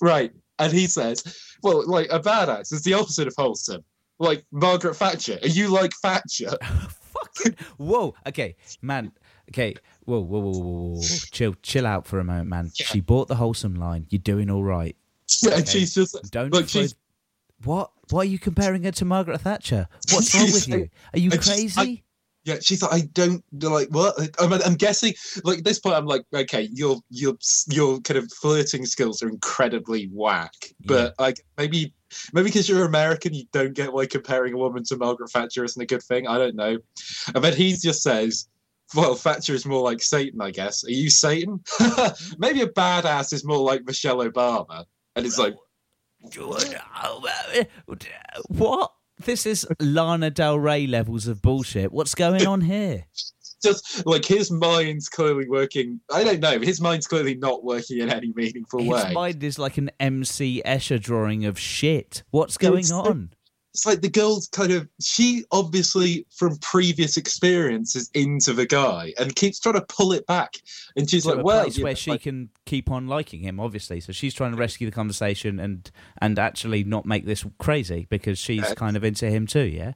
Right, 0.00 0.30
and 0.60 0.72
he 0.72 0.86
says, 0.86 1.22
well, 1.62 1.84
like 1.88 2.06
a 2.12 2.20
badass 2.20 2.72
is 2.72 2.82
the 2.82 2.94
opposite 2.94 3.26
of 3.26 3.34
wholesome. 3.36 3.82
Like 4.20 4.44
Margaret 4.52 4.94
Thatcher. 4.94 5.38
Are 5.42 5.48
you 5.48 5.68
like 5.68 5.92
Thatcher? 6.02 6.50
Fucking 6.62 7.54
whoa. 7.76 8.14
Okay, 8.26 8.56
man. 8.82 9.12
Okay. 9.50 9.74
Whoa, 10.04 10.20
whoa, 10.20 10.40
whoa, 10.40 10.50
whoa, 10.58 10.94
whoa. 10.96 11.02
Chill, 11.32 11.54
chill 11.62 11.86
out 11.86 12.06
for 12.06 12.18
a 12.18 12.24
moment, 12.24 12.48
man. 12.48 12.70
Yeah. 12.78 12.86
She 12.86 13.00
bought 13.00 13.28
the 13.28 13.36
wholesome 13.36 13.74
line. 13.76 14.06
You're 14.10 14.18
doing 14.20 14.50
all 14.50 14.62
right. 14.64 14.96
Yeah, 15.42 15.52
and 15.52 15.62
Okay. 15.62 15.70
she's 15.80 15.94
just 15.94 16.16
Don't. 16.32 16.52
Look, 16.52 16.68
she's- 16.68 16.94
What? 17.64 17.90
Why 18.10 18.20
are 18.20 18.24
you 18.24 18.38
comparing 18.38 18.82
her 18.84 18.90
to 18.92 19.04
Margaret 19.04 19.40
Thatcher? 19.42 19.86
What's 20.12 20.34
wrong 20.34 20.44
with 20.46 20.66
you? 20.68 20.88
Are 21.14 21.18
you 21.18 21.30
I 21.32 21.36
just- 21.36 21.50
I- 21.50 21.54
crazy? 21.54 22.04
Yeah, 22.48 22.56
she's 22.62 22.80
like, 22.80 22.92
I 22.94 23.00
don't 23.12 23.44
like 23.52 23.88
what. 23.88 24.14
I'm, 24.40 24.54
I'm 24.54 24.74
guessing, 24.74 25.12
like 25.44 25.58
at 25.58 25.64
this 25.64 25.78
point, 25.78 25.96
I'm 25.96 26.06
like, 26.06 26.22
okay, 26.34 26.70
your 26.72 26.96
your 27.10 27.34
your 27.68 28.00
kind 28.00 28.16
of 28.16 28.32
flirting 28.32 28.86
skills 28.86 29.22
are 29.22 29.28
incredibly 29.28 30.06
whack. 30.06 30.54
But 30.86 31.14
like 31.18 31.40
maybe 31.58 31.92
maybe 32.32 32.46
because 32.46 32.66
you're 32.66 32.86
American, 32.86 33.34
you 33.34 33.44
don't 33.52 33.74
get 33.74 33.92
why 33.92 34.06
comparing 34.06 34.54
a 34.54 34.56
woman 34.56 34.82
to 34.84 34.96
Margaret 34.96 35.30
Thatcher 35.30 35.62
isn't 35.62 35.82
a 35.82 35.84
good 35.84 36.02
thing. 36.02 36.26
I 36.26 36.38
don't 36.38 36.56
know. 36.56 36.78
And 37.34 37.44
then 37.44 37.54
he 37.54 37.72
just 37.72 38.02
says, 38.02 38.48
"Well, 38.94 39.14
Thatcher 39.14 39.52
is 39.52 39.66
more 39.66 39.82
like 39.82 40.02
Satan, 40.02 40.40
I 40.40 40.50
guess. 40.50 40.84
Are 40.84 40.90
you 40.90 41.10
Satan? 41.10 41.60
maybe 42.38 42.62
a 42.62 42.68
badass 42.68 43.34
is 43.34 43.44
more 43.44 43.58
like 43.58 43.84
Michelle 43.84 44.24
Obama." 44.24 44.86
And 45.16 45.26
it's 45.26 45.38
like, 45.38 45.54
What? 48.48 48.92
This 49.24 49.46
is 49.46 49.66
Lana 49.80 50.30
Del 50.30 50.58
Rey 50.58 50.86
levels 50.86 51.26
of 51.26 51.42
bullshit. 51.42 51.92
What's 51.92 52.14
going 52.14 52.46
on 52.46 52.60
here? 52.62 53.04
just 53.62 54.06
like 54.06 54.24
his 54.24 54.50
mind's 54.50 55.08
clearly 55.08 55.48
working. 55.48 56.00
I 56.12 56.22
don't 56.22 56.40
know. 56.40 56.60
His 56.60 56.80
mind's 56.80 57.06
clearly 57.08 57.34
not 57.34 57.64
working 57.64 57.98
in 58.00 58.08
any 58.10 58.32
meaningful 58.34 58.80
His 58.80 58.88
way. 58.88 59.04
His 59.06 59.14
mind 59.14 59.42
is 59.42 59.58
like 59.58 59.78
an 59.78 59.90
MC 59.98 60.62
Escher 60.64 61.00
drawing 61.00 61.44
of 61.44 61.58
shit. 61.58 62.22
What's 62.30 62.56
going 62.56 62.84
It's- 62.84 62.92
on? 62.92 63.30
It's 63.78 63.86
like 63.86 64.00
the 64.00 64.08
girl's 64.08 64.48
kind 64.48 64.72
of 64.72 64.88
she 65.00 65.44
obviously 65.52 66.26
from 66.34 66.56
previous 66.58 67.16
experience 67.16 67.94
is 67.94 68.10
into 68.12 68.52
the 68.52 68.66
guy 68.66 69.12
and 69.20 69.36
keeps 69.36 69.60
trying 69.60 69.76
to 69.76 69.82
pull 69.88 70.12
it 70.12 70.26
back 70.26 70.56
and 70.96 71.08
she's 71.08 71.22
to 71.22 71.34
like 71.34 71.44
well 71.44 71.68
where 71.70 71.84
know, 71.92 71.94
she 71.94 72.10
like- 72.10 72.22
can 72.22 72.48
keep 72.66 72.90
on 72.90 73.06
liking 73.06 73.40
him, 73.40 73.60
obviously. 73.60 74.00
So 74.00 74.12
she's 74.12 74.34
trying 74.34 74.50
to 74.50 74.56
rescue 74.58 74.86
the 74.88 74.92
conversation 74.94 75.60
and 75.60 75.88
and 76.20 76.38
actually 76.40 76.82
not 76.82 77.06
make 77.06 77.24
this 77.24 77.44
crazy 77.58 78.08
because 78.10 78.36
she's 78.38 78.62
Yeah. 78.68 78.74
kind 78.74 78.96
of 78.96 79.04
into 79.04 79.30
him 79.30 79.46
too. 79.46 79.60
Yeah. 79.66 79.92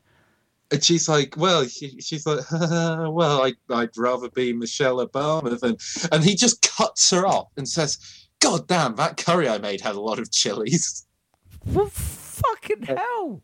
and 0.70 0.82
she's 0.84 1.08
like 1.08 1.36
well 1.36 1.64
she, 1.66 2.00
she's 2.00 2.24
like 2.24 2.40
well 2.52 3.42
I, 3.44 3.52
i'd 3.74 3.96
rather 3.96 4.30
be 4.30 4.52
michelle 4.52 5.04
obama 5.04 5.58
than 5.60 5.76
and 6.12 6.22
he 6.24 6.34
just 6.36 6.62
cuts 6.62 7.10
her 7.10 7.26
off 7.26 7.48
and 7.56 7.68
says 7.68 7.98
god 8.40 8.68
damn 8.68 8.94
that 8.96 9.16
curry 9.18 9.48
i 9.48 9.58
made 9.58 9.80
had 9.80 9.96
a 9.96 10.00
lot 10.00 10.18
of 10.20 10.30
chilies 10.30 11.04
What 11.64 11.92
fucking 11.92 12.82
hell? 12.84 13.42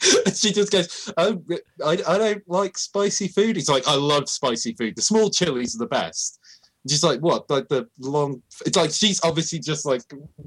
she 0.34 0.52
just 0.52 0.72
goes 0.72 1.12
oh, 1.16 1.42
I, 1.84 1.92
I 2.06 2.18
don't 2.18 2.42
like 2.48 2.78
spicy 2.78 3.28
food 3.28 3.56
he's 3.56 3.68
like 3.68 3.86
i 3.86 3.94
love 3.94 4.28
spicy 4.28 4.74
food 4.74 4.96
the 4.96 5.02
small 5.02 5.30
chilies 5.30 5.74
are 5.74 5.78
the 5.78 5.86
best 5.86 6.38
And 6.82 6.90
she's 6.90 7.02
like 7.02 7.20
what 7.20 7.48
like 7.50 7.68
the 7.68 7.88
long 7.98 8.42
it's 8.64 8.76
like 8.76 8.90
she's 8.90 9.20
obviously 9.22 9.58
just 9.58 9.84
like 9.84 10.02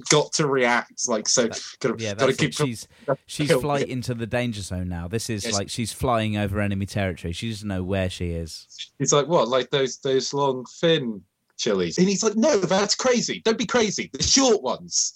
got 0.09 0.31
to 0.33 0.47
react 0.47 1.07
like 1.07 1.27
so 1.27 1.47
gotta, 1.79 1.95
Yeah, 1.97 2.15
gotta 2.15 2.33
keep 2.33 2.53
she's 2.53 2.87
she's 3.27 3.51
flight 3.51 3.87
into 3.87 4.13
the 4.13 4.25
danger 4.27 4.61
zone 4.61 4.89
now. 4.89 5.07
This 5.07 5.29
is 5.29 5.45
Yes. 5.45 5.53
like 5.53 5.69
she's 5.69 5.91
flying 5.93 6.37
over 6.37 6.59
enemy 6.59 6.85
territory. 6.85 7.33
She 7.33 7.49
doesn't 7.49 7.67
know 7.67 7.83
where 7.83 8.09
she 8.09 8.31
is. 8.31 8.67
He's 8.99 9.13
like, 9.13 9.27
what? 9.27 9.47
Like 9.47 9.69
those 9.69 9.97
those 9.99 10.33
long 10.33 10.65
thin 10.79 11.21
chilies? 11.57 11.97
And 11.97 12.09
he's 12.09 12.23
like, 12.23 12.35
no, 12.35 12.57
that's 12.59 12.95
crazy. 12.95 13.41
Don't 13.45 13.57
be 13.57 13.65
crazy. 13.65 14.09
The 14.13 14.23
short 14.23 14.61
ones. 14.63 15.13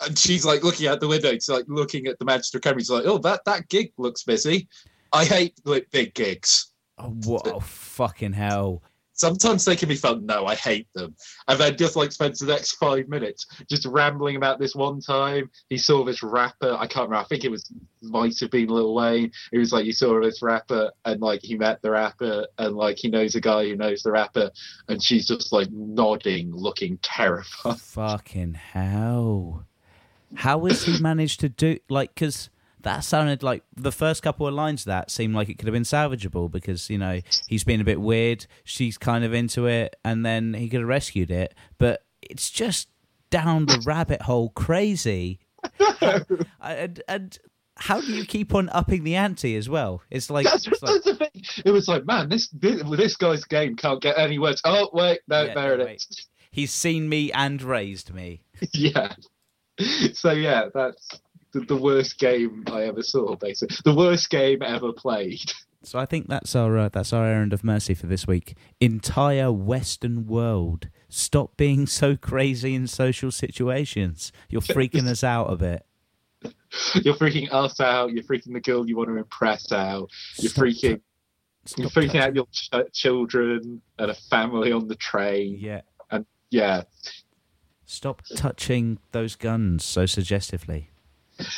And 0.00 0.18
she's 0.18 0.44
like 0.44 0.62
looking 0.62 0.88
out 0.88 1.00
the 1.00 1.08
window. 1.08 1.32
She's 1.32 1.48
like 1.48 1.64
looking 1.68 2.06
at 2.06 2.18
the 2.18 2.24
Manchester 2.24 2.60
camera. 2.60 2.80
She's 2.80 2.90
like, 2.90 3.06
oh, 3.06 3.18
that 3.18 3.44
that 3.46 3.68
gig 3.68 3.92
looks 3.96 4.24
busy. 4.24 4.68
I 5.12 5.24
hate 5.24 5.54
like, 5.64 5.90
big 5.90 6.14
gigs. 6.14 6.72
Oh, 6.98 7.10
whoa, 7.24 7.60
fucking 7.60 8.32
hell! 8.32 8.82
Sometimes 9.12 9.64
they 9.64 9.76
can 9.76 9.88
be 9.88 9.96
fun. 9.96 10.26
No, 10.26 10.44
I 10.44 10.54
hate 10.54 10.88
them. 10.94 11.14
And 11.48 11.58
then 11.58 11.76
just 11.78 11.96
like 11.96 12.12
spends 12.12 12.38
the 12.38 12.46
next 12.46 12.72
five 12.72 13.08
minutes 13.08 13.46
just 13.68 13.86
rambling 13.86 14.36
about 14.36 14.58
this 14.58 14.74
one 14.74 15.00
time 15.00 15.50
he 15.70 15.78
saw 15.78 16.04
this 16.04 16.22
rapper. 16.22 16.76
I 16.78 16.86
can't 16.86 17.08
remember. 17.08 17.24
I 17.24 17.28
think 17.28 17.44
it 17.44 17.50
was 17.50 17.70
might 18.02 18.38
have 18.40 18.50
been 18.50 18.68
Lil 18.68 18.94
Wayne. 18.94 19.32
It 19.52 19.58
was 19.58 19.72
like 19.72 19.86
he 19.86 19.92
saw 19.92 20.20
this 20.20 20.42
rapper 20.42 20.92
and 21.06 21.20
like 21.22 21.40
he 21.42 21.56
met 21.56 21.80
the 21.80 21.92
rapper 21.92 22.46
and 22.58 22.76
like 22.76 22.98
he 22.98 23.08
knows 23.08 23.34
a 23.34 23.40
guy 23.40 23.64
who 23.64 23.76
knows 23.76 24.02
the 24.02 24.12
rapper 24.12 24.50
and 24.88 25.02
she's 25.02 25.26
just 25.26 25.50
like 25.50 25.70
nodding, 25.70 26.54
looking 26.54 26.98
terrified. 26.98 27.80
Fucking 27.80 28.54
hell! 28.54 29.64
How 30.34 30.64
has 30.66 30.84
he 30.84 30.98
managed 31.00 31.40
to 31.40 31.48
do 31.48 31.78
like? 31.88 32.14
Because 32.14 32.50
that 32.82 33.00
sounded 33.00 33.42
like 33.42 33.62
the 33.74 33.92
first 33.92 34.22
couple 34.22 34.46
of 34.46 34.54
lines 34.54 34.82
of 34.82 34.86
that 34.86 35.10
seemed 35.10 35.34
like 35.34 35.48
it 35.48 35.58
could 35.58 35.66
have 35.66 35.72
been 35.72 35.82
salvageable 35.82 36.50
because 36.50 36.88
you 36.90 36.98
know 36.98 37.20
he's 37.48 37.64
been 37.64 37.80
a 37.80 37.84
bit 37.84 38.00
weird. 38.00 38.46
She's 38.64 38.98
kind 38.98 39.24
of 39.24 39.32
into 39.34 39.66
it, 39.66 39.96
and 40.04 40.24
then 40.26 40.54
he 40.54 40.68
could 40.68 40.80
have 40.80 40.88
rescued 40.88 41.30
it. 41.30 41.54
But 41.78 42.04
it's 42.22 42.50
just 42.50 42.88
down 43.30 43.66
the 43.66 43.82
rabbit 43.84 44.22
hole, 44.22 44.50
crazy. 44.50 45.40
and, 46.60 47.02
and 47.08 47.38
how 47.76 48.00
do 48.00 48.06
you 48.12 48.24
keep 48.24 48.54
on 48.54 48.68
upping 48.70 49.04
the 49.04 49.16
ante 49.16 49.56
as 49.56 49.68
well? 49.68 50.02
It's 50.10 50.30
like, 50.30 50.44
That's, 50.44 50.66
it's 50.66 50.82
like 50.82 50.92
that's 50.92 51.04
the 51.04 51.14
thing. 51.16 51.42
It 51.64 51.70
was 51.70 51.88
like, 51.88 52.04
man, 52.06 52.28
this 52.28 52.48
this, 52.48 52.82
this 52.96 53.16
guy's 53.16 53.44
game 53.44 53.76
can't 53.76 54.00
get 54.00 54.18
any 54.18 54.38
worse. 54.38 54.60
Oh 54.64 54.90
wait, 54.92 55.20
no, 55.28 55.44
Yeah, 55.44 55.54
there 55.54 55.74
it 55.80 55.84
wait. 55.84 55.96
is. 56.08 56.26
he's 56.50 56.72
seen 56.72 57.08
me 57.08 57.32
and 57.32 57.60
raised 57.62 58.14
me. 58.14 58.42
yeah. 58.72 59.14
So 60.14 60.30
yeah, 60.32 60.68
that's 60.72 61.20
the, 61.52 61.60
the 61.60 61.76
worst 61.76 62.18
game 62.18 62.64
I 62.70 62.84
ever 62.84 63.02
saw. 63.02 63.36
Basically, 63.36 63.76
the 63.84 63.94
worst 63.94 64.30
game 64.30 64.62
ever 64.62 64.92
played. 64.92 65.52
So 65.82 66.00
I 66.00 66.04
think 66.06 66.26
that's 66.26 66.56
our 66.56 66.76
uh, 66.76 66.88
that's 66.88 67.12
our 67.12 67.24
errand 67.24 67.52
of 67.52 67.62
mercy 67.62 67.94
for 67.94 68.08
this 68.08 68.26
week. 68.26 68.56
Entire 68.80 69.52
Western 69.52 70.26
world, 70.26 70.88
stop 71.08 71.56
being 71.56 71.86
so 72.00 72.16
crazy 72.16 72.74
in 72.74 72.88
social 72.88 73.30
situations. 73.30 74.32
You're 74.48 74.62
freaking 74.62 75.06
us 75.06 75.22
out 75.22 75.44
a 75.52 75.54
bit. 75.54 75.86
You're 76.94 77.14
freaking 77.14 77.52
us 77.52 77.78
out. 77.78 78.10
You're 78.10 78.24
freaking 78.24 78.52
the 78.52 78.60
girl 78.60 78.88
you 78.88 78.96
want 78.96 79.10
to 79.10 79.16
impress 79.16 79.70
out. 79.70 80.10
You're 80.38 80.50
Stop 80.50 80.64
freaking. 80.64 81.00
You're 81.76 81.90
freaking 81.90 82.20
out 82.20 82.34
your 82.34 82.46
ch- 82.50 82.70
children 82.92 83.80
and 83.98 84.10
a 84.10 84.14
family 84.14 84.72
on 84.72 84.88
the 84.88 84.96
train. 84.96 85.56
Yeah. 85.60 85.82
And 86.10 86.26
Yeah, 86.50 86.82
Stop 87.86 88.22
touching 88.34 88.98
those 89.12 89.36
guns 89.36 89.84
so 89.84 90.06
suggestively. 90.06 90.90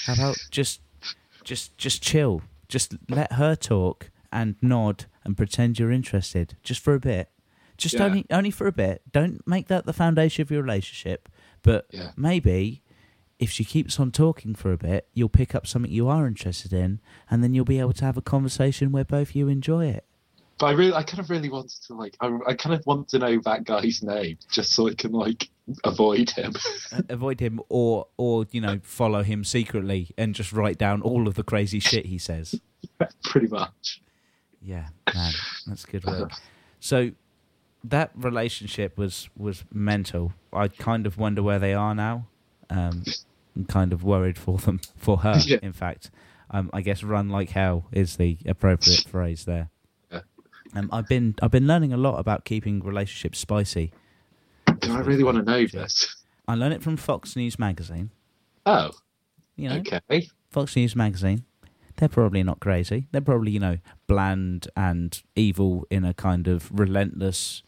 How 0.04 0.12
about 0.14 0.36
just 0.50 0.80
just 1.44 1.76
just 1.78 2.02
chill. 2.02 2.42
Just 2.68 2.94
let 3.08 3.32
her 3.32 3.56
talk 3.56 4.10
and 4.30 4.56
nod 4.60 5.06
and 5.24 5.36
pretend 5.36 5.78
you're 5.78 5.90
interested 5.90 6.56
just 6.62 6.80
for 6.82 6.94
a 6.94 7.00
bit. 7.00 7.30
Just 7.78 7.94
Yeah. 7.94 8.04
only 8.04 8.26
only 8.30 8.50
for 8.50 8.66
a 8.66 8.72
bit. 8.72 9.02
Don't 9.10 9.46
make 9.46 9.68
that 9.68 9.86
the 9.86 9.92
foundation 9.94 10.42
of 10.42 10.50
your 10.50 10.62
relationship, 10.62 11.28
but 11.62 11.86
Yeah. 11.90 12.10
maybe 12.16 12.82
if 13.38 13.50
she 13.50 13.64
keeps 13.64 13.98
on 14.00 14.10
talking 14.10 14.54
for 14.54 14.72
a 14.72 14.76
bit, 14.76 15.08
you'll 15.14 15.28
pick 15.28 15.54
up 15.54 15.64
something 15.66 15.90
you 15.92 16.08
are 16.08 16.26
interested 16.26 16.72
in 16.72 17.00
and 17.30 17.42
then 17.42 17.54
you'll 17.54 17.64
be 17.64 17.78
able 17.78 17.92
to 17.94 18.04
have 18.04 18.16
a 18.16 18.22
conversation 18.22 18.90
where 18.92 19.04
both 19.04 19.30
of 19.30 19.34
you 19.36 19.48
enjoy 19.48 19.86
it. 19.86 20.04
But 20.58 20.66
I 20.66 20.70
really, 20.72 20.92
I 20.94 21.02
kind 21.02 21.20
of 21.20 21.30
really 21.30 21.48
wanted 21.48 21.80
to 21.86 21.94
like, 21.94 22.16
I, 22.20 22.36
I 22.48 22.54
kind 22.54 22.74
of 22.74 22.84
want 22.86 23.08
to 23.10 23.18
know 23.18 23.38
that 23.44 23.64
guy's 23.64 24.02
name 24.02 24.38
just 24.50 24.74
so 24.74 24.88
I 24.88 24.94
can 24.94 25.12
like 25.12 25.48
avoid 25.84 26.30
him. 26.30 26.54
avoid 27.08 27.40
him 27.40 27.60
or 27.68 28.06
or 28.16 28.46
you 28.50 28.60
know 28.60 28.80
follow 28.82 29.22
him 29.22 29.44
secretly 29.44 30.10
and 30.16 30.34
just 30.34 30.52
write 30.52 30.78
down 30.78 31.02
all 31.02 31.28
of 31.28 31.34
the 31.34 31.42
crazy 31.42 31.78
shit 31.80 32.06
he 32.06 32.16
says 32.18 32.58
Pretty 33.24 33.48
much. 33.48 34.00
yeah 34.62 34.88
man 35.14 35.32
that's 35.66 35.84
good 35.84 36.04
work 36.06 36.32
so 36.80 37.10
that 37.84 38.10
relationship 38.14 38.96
was 38.96 39.28
was 39.36 39.64
mental 39.72 40.32
i 40.54 40.68
kind 40.68 41.06
of 41.06 41.18
wonder 41.18 41.42
where 41.42 41.58
they 41.58 41.74
are 41.74 41.94
now 41.94 42.26
um 42.70 43.04
i'm 43.54 43.66
kind 43.66 43.92
of 43.92 44.02
worried 44.02 44.38
for 44.38 44.56
them 44.56 44.80
for 44.96 45.18
her 45.18 45.36
Yeah. 45.44 45.58
in 45.62 45.74
fact 45.74 46.10
um 46.50 46.70
i 46.72 46.80
guess 46.80 47.02
run 47.02 47.28
like 47.28 47.50
hell 47.50 47.84
is 47.92 48.16
the 48.16 48.38
appropriate 48.46 49.04
phrase 49.06 49.44
there. 49.44 49.68
Um 50.74 50.88
i've 50.92 51.08
been 51.08 51.34
i've 51.42 51.50
been 51.50 51.66
learning 51.66 51.92
a 51.92 51.96
lot 51.96 52.18
about 52.18 52.44
keeping 52.44 52.80
relationships 52.80 53.38
spicy 53.38 53.92
Do 54.80 54.92
I 54.92 55.00
really 55.00 55.24
want 55.24 55.36
to 55.38 55.42
know 55.42 55.66
this? 55.66 56.14
i 56.46 56.54
learned 56.54 56.74
it 56.74 56.82
from 56.82 56.96
fox 56.96 57.36
news 57.36 57.58
magazine 57.58 58.10
Oh, 58.66 58.90
you 59.56 59.68
know 59.70 59.76
okay. 59.76 60.28
Fox 60.50 60.76
News 60.76 60.94
magazine, 60.96 61.44
they're 61.96 62.08
probably 62.08 62.42
not 62.42 62.60
crazy. 62.60 63.06
They're 63.12 63.20
probably, 63.20 63.50
you 63.52 63.60
know, 63.60 63.78
bland 64.06 64.68
and 64.76 65.20
evil 65.36 65.86
in 65.90 66.04
a 66.04 66.14
kind 66.14 66.48
of 66.48 66.70
relentless, 66.78 67.62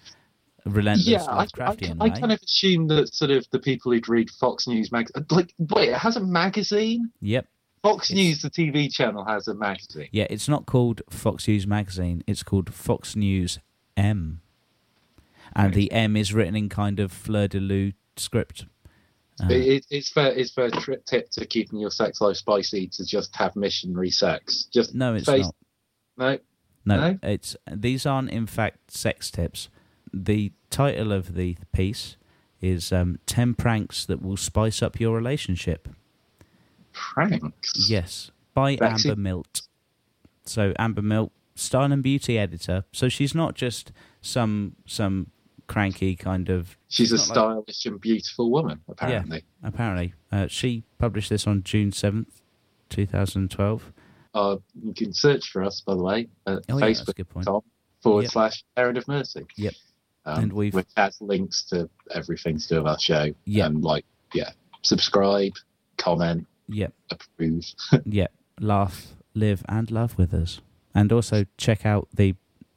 relentless 0.64 1.06
Yeah, 1.06 1.24
I, 1.24 1.46
I, 1.58 1.76
I 2.00 2.10
kind 2.10 2.32
of 2.32 2.40
assume 2.42 2.86
that 2.88 3.14
sort 3.14 3.30
of 3.30 3.46
the 3.50 3.58
people 3.58 3.92
who'd 3.92 4.08
read 4.08 4.30
Fox 4.30 4.66
News 4.66 4.90
mag, 4.92 5.10
like, 5.30 5.54
wait, 5.58 5.90
it 5.90 5.96
has 5.98 6.16
a 6.16 6.20
magazine. 6.20 7.10
Yep. 7.20 7.46
Fox 7.82 8.10
News, 8.12 8.42
the 8.42 8.50
TV 8.50 8.92
channel, 8.92 9.24
has 9.24 9.48
a 9.48 9.54
magazine. 9.54 10.08
Yeah, 10.12 10.26
it's 10.28 10.48
not 10.48 10.66
called 10.66 11.00
Fox 11.08 11.48
News 11.48 11.66
magazine. 11.66 12.22
It's 12.26 12.42
called 12.42 12.74
Fox 12.74 13.16
News 13.16 13.58
M. 13.96 14.40
And 15.56 15.74
the 15.74 15.90
M 15.90 16.16
is 16.16 16.32
written 16.34 16.54
in 16.54 16.68
kind 16.68 17.00
of 17.00 17.10
fleur 17.10 17.48
de 17.48 17.58
lis 17.58 17.94
script. 18.16 18.66
Uh, 19.42 19.46
It, 19.48 19.66
it, 19.66 19.86
it's 19.90 20.10
fair. 20.12 20.32
It's 20.32 20.52
fair 20.52 20.70
tip 21.06 21.30
to 21.30 21.46
keeping 21.46 21.78
your 21.80 21.90
sex 21.90 22.20
life 22.20 22.36
spicy 22.36 22.86
to 22.88 23.04
just 23.04 23.34
have 23.36 23.56
missionary 23.56 24.10
sex. 24.10 24.64
Just 24.72 24.94
no, 24.94 25.14
it's 25.14 25.24
face- 25.26 25.46
not. 25.46 25.54
no. 26.18 26.38
No, 26.96 26.96
No? 27.12 27.18
it's 27.22 27.56
these 27.70 28.06
aren't 28.06 28.30
in 28.30 28.46
fact 28.46 28.90
sex 28.90 29.30
tips. 29.30 29.68
The 30.12 30.52
title 30.70 31.12
of 31.12 31.34
the 31.34 31.56
piece 31.72 32.16
is 32.60 32.92
um, 32.92 33.18
10 33.26 33.54
pranks 33.54 34.04
that 34.06 34.20
will 34.22 34.36
spice 34.36 34.82
up 34.82 34.98
your 35.00 35.14
relationship. 35.16 35.88
Pranks. 37.14 37.88
Yes, 37.88 38.30
by? 38.54 38.76
Amber 38.80 39.16
Milt. 39.16 39.62
So 40.44 40.72
Amber 40.78 41.02
Milt, 41.02 41.32
style 41.54 41.92
and 41.92 42.02
beauty 42.02 42.38
editor. 42.38 42.84
So 42.92 43.08
she's 43.08 43.34
not 43.34 43.54
just 43.54 43.92
some 44.20 44.76
some 44.86 45.30
cranky 45.66 46.16
kind 46.16 46.48
of. 46.48 46.76
She's 46.88 47.12
a 47.12 47.16
not 47.16 47.20
like- 47.20 47.34
stylish 47.34 47.86
and 47.86 48.00
beautiful 48.00 48.50
woman, 48.50 48.80
apparently. 48.88 49.44
apparently, 49.62 50.14
uh, 50.32 50.46
she 50.48 50.84
published 50.98 51.30
this 51.30 51.46
on 51.46 51.62
June 51.62 51.92
seventh, 51.92 52.42
two 52.88 53.06
thousand 53.06 53.50
twelve. 53.50 53.92
Uh, 54.34 54.56
you 54.82 54.94
can 54.94 55.12
search 55.12 55.50
for 55.50 55.62
us, 55.62 55.80
by 55.80 55.94
the 55.94 56.02
way, 56.02 56.28
at 56.46 56.60
Oh 56.68 56.78
yeah, 56.78 56.86
that's 56.86 57.08
a 57.08 57.12
good 57.12 57.28
point. 57.28 57.46
facebook.com 57.46 57.62
forward 58.00 58.22
Yep. 58.22 58.30
slash 58.32 58.64
Errand 58.76 58.96
of 58.98 59.06
Mercy. 59.08 59.44
Yep. 59.56 59.74
Um, 60.24 60.42
And 60.44 60.52
we've- 60.52 60.74
which 60.76 60.86
has 60.96 61.20
links 61.20 61.62
to 61.70 61.88
everything 62.12 62.58
to 62.58 62.68
do 62.68 62.76
with 62.76 62.86
our 62.86 62.98
show. 63.00 63.32
Yep. 63.46 63.66
And 63.66 63.82
like, 63.84 64.04
yeah, 64.32 64.50
subscribe, 64.82 65.52
comment, 65.98 66.46
Yep, 66.70 66.92
approve. 67.10 67.64
yep. 68.04 68.32
Laugh, 68.60 69.14
live, 69.34 69.62
and 69.68 69.90
love 69.90 70.16
with 70.18 70.32
us, 70.34 70.60
and 70.94 71.12
also 71.12 71.44
check 71.56 71.84
out 71.84 72.08
the 72.14 72.34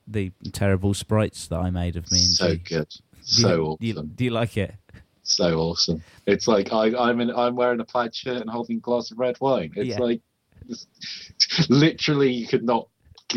the 0.07 0.31
terrible 0.51 0.93
sprites 0.93 1.47
that 1.47 1.59
I 1.59 1.69
made 1.69 1.95
of 1.95 2.11
me 2.11 2.17
and 2.19 2.31
so 2.33 2.55
G. 2.55 2.57
good. 2.57 2.89
Do 2.89 2.97
you- 2.97 3.23
So 3.23 3.77
do 3.79 3.87
you, 3.87 3.93
awesome. 3.93 4.11
do 4.15 4.23
you 4.25 4.31
like 4.31 4.57
it? 4.57 4.75
so 5.23 5.57
awesome. 5.59 6.03
It's 6.25 6.47
like 6.47 6.73
I, 6.73 6.93
I'm 6.97 7.21
in, 7.21 7.31
I'm 7.31 7.55
wearing 7.55 7.79
a 7.79 7.85
plaid 7.85 8.13
shirt 8.13 8.41
and 8.41 8.49
holding 8.49 8.77
a 8.77 8.79
glass 8.81 9.11
of 9.11 9.19
red 9.19 9.37
wine. 9.39 9.71
It's 9.77 9.87
Yeah. 9.89 9.99
like 9.99 10.21
literally 11.69 12.31
you 12.31 12.47
could 12.47 12.63
not 12.63 12.87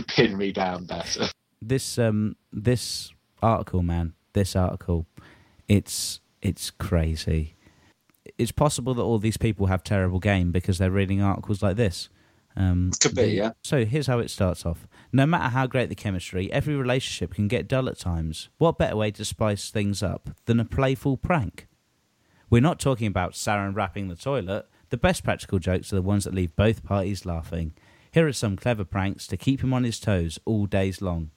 pin 0.09 0.37
me 0.37 0.53
down 0.53 0.85
better. 0.85 1.29
this 1.63 1.99
um 1.99 2.37
this 2.53 3.13
article 3.43 3.83
man 3.83 4.13
this 4.35 4.55
article 4.55 5.07
it's 5.69 6.21
it's 6.43 6.71
crazy 6.71 7.55
it's 8.39 8.53
possible 8.53 8.95
that 8.95 9.03
all 9.03 9.19
these 9.19 9.37
people 9.37 9.67
have 9.67 9.83
terrible 9.83 10.19
game 10.19 10.53
because 10.53 10.79
they're 10.79 10.91
reading 10.91 11.23
articles 11.23 11.63
like 11.63 11.77
this. 11.77 12.09
Um 12.57 12.91
Could 13.01 13.15
be, 13.15 13.27
yeah. 13.33 13.53
so 13.63 13.85
here's 13.85 14.07
how 14.07 14.19
it 14.19 14.31
starts 14.31 14.65
off. 14.65 14.87
No 15.13 15.27
matter 15.27 15.51
how 15.51 15.67
great 15.67 15.89
the 15.89 15.95
chemistry 15.95 16.51
every 16.53 16.75
relationship 16.75 17.35
can 17.35 17.49
get 17.49 17.69
dull 17.69 17.89
at 17.89 17.99
times. 17.99 18.49
What 18.59 18.79
better 18.79 18.97
way 18.97 19.11
to 19.13 19.25
spice 19.25 19.71
things 19.71 20.03
up 20.03 20.31
than 20.47 20.61
a 20.61 20.65
playful 20.65 21.17
prank? 21.17 21.69
We're 22.49 22.63
not 22.63 22.79
talking 22.79 23.09
about 23.09 23.33
Saran 23.33 23.75
wrapping 23.75 24.09
the 24.09 24.17
toilet. 24.17 24.67
The 24.91 24.97
best 24.97 25.25
practical 25.25 25.59
jokes 25.59 25.93
are 25.93 25.97
the 25.97 26.03
ones 26.03 26.25
that 26.25 26.35
leave 26.35 26.55
both 26.55 26.85
parties 26.85 27.27
laughing. 27.27 27.75
Here 28.13 28.27
are 28.27 28.33
some 28.33 28.57
clever 28.57 28.85
pranks 28.85 29.27
to 29.27 29.37
keep 29.37 29.63
him 29.63 29.75
on 29.75 29.85
his 29.85 29.99
toes 30.01 30.39
all 30.45 30.67
days 30.67 31.03
long 31.03 31.31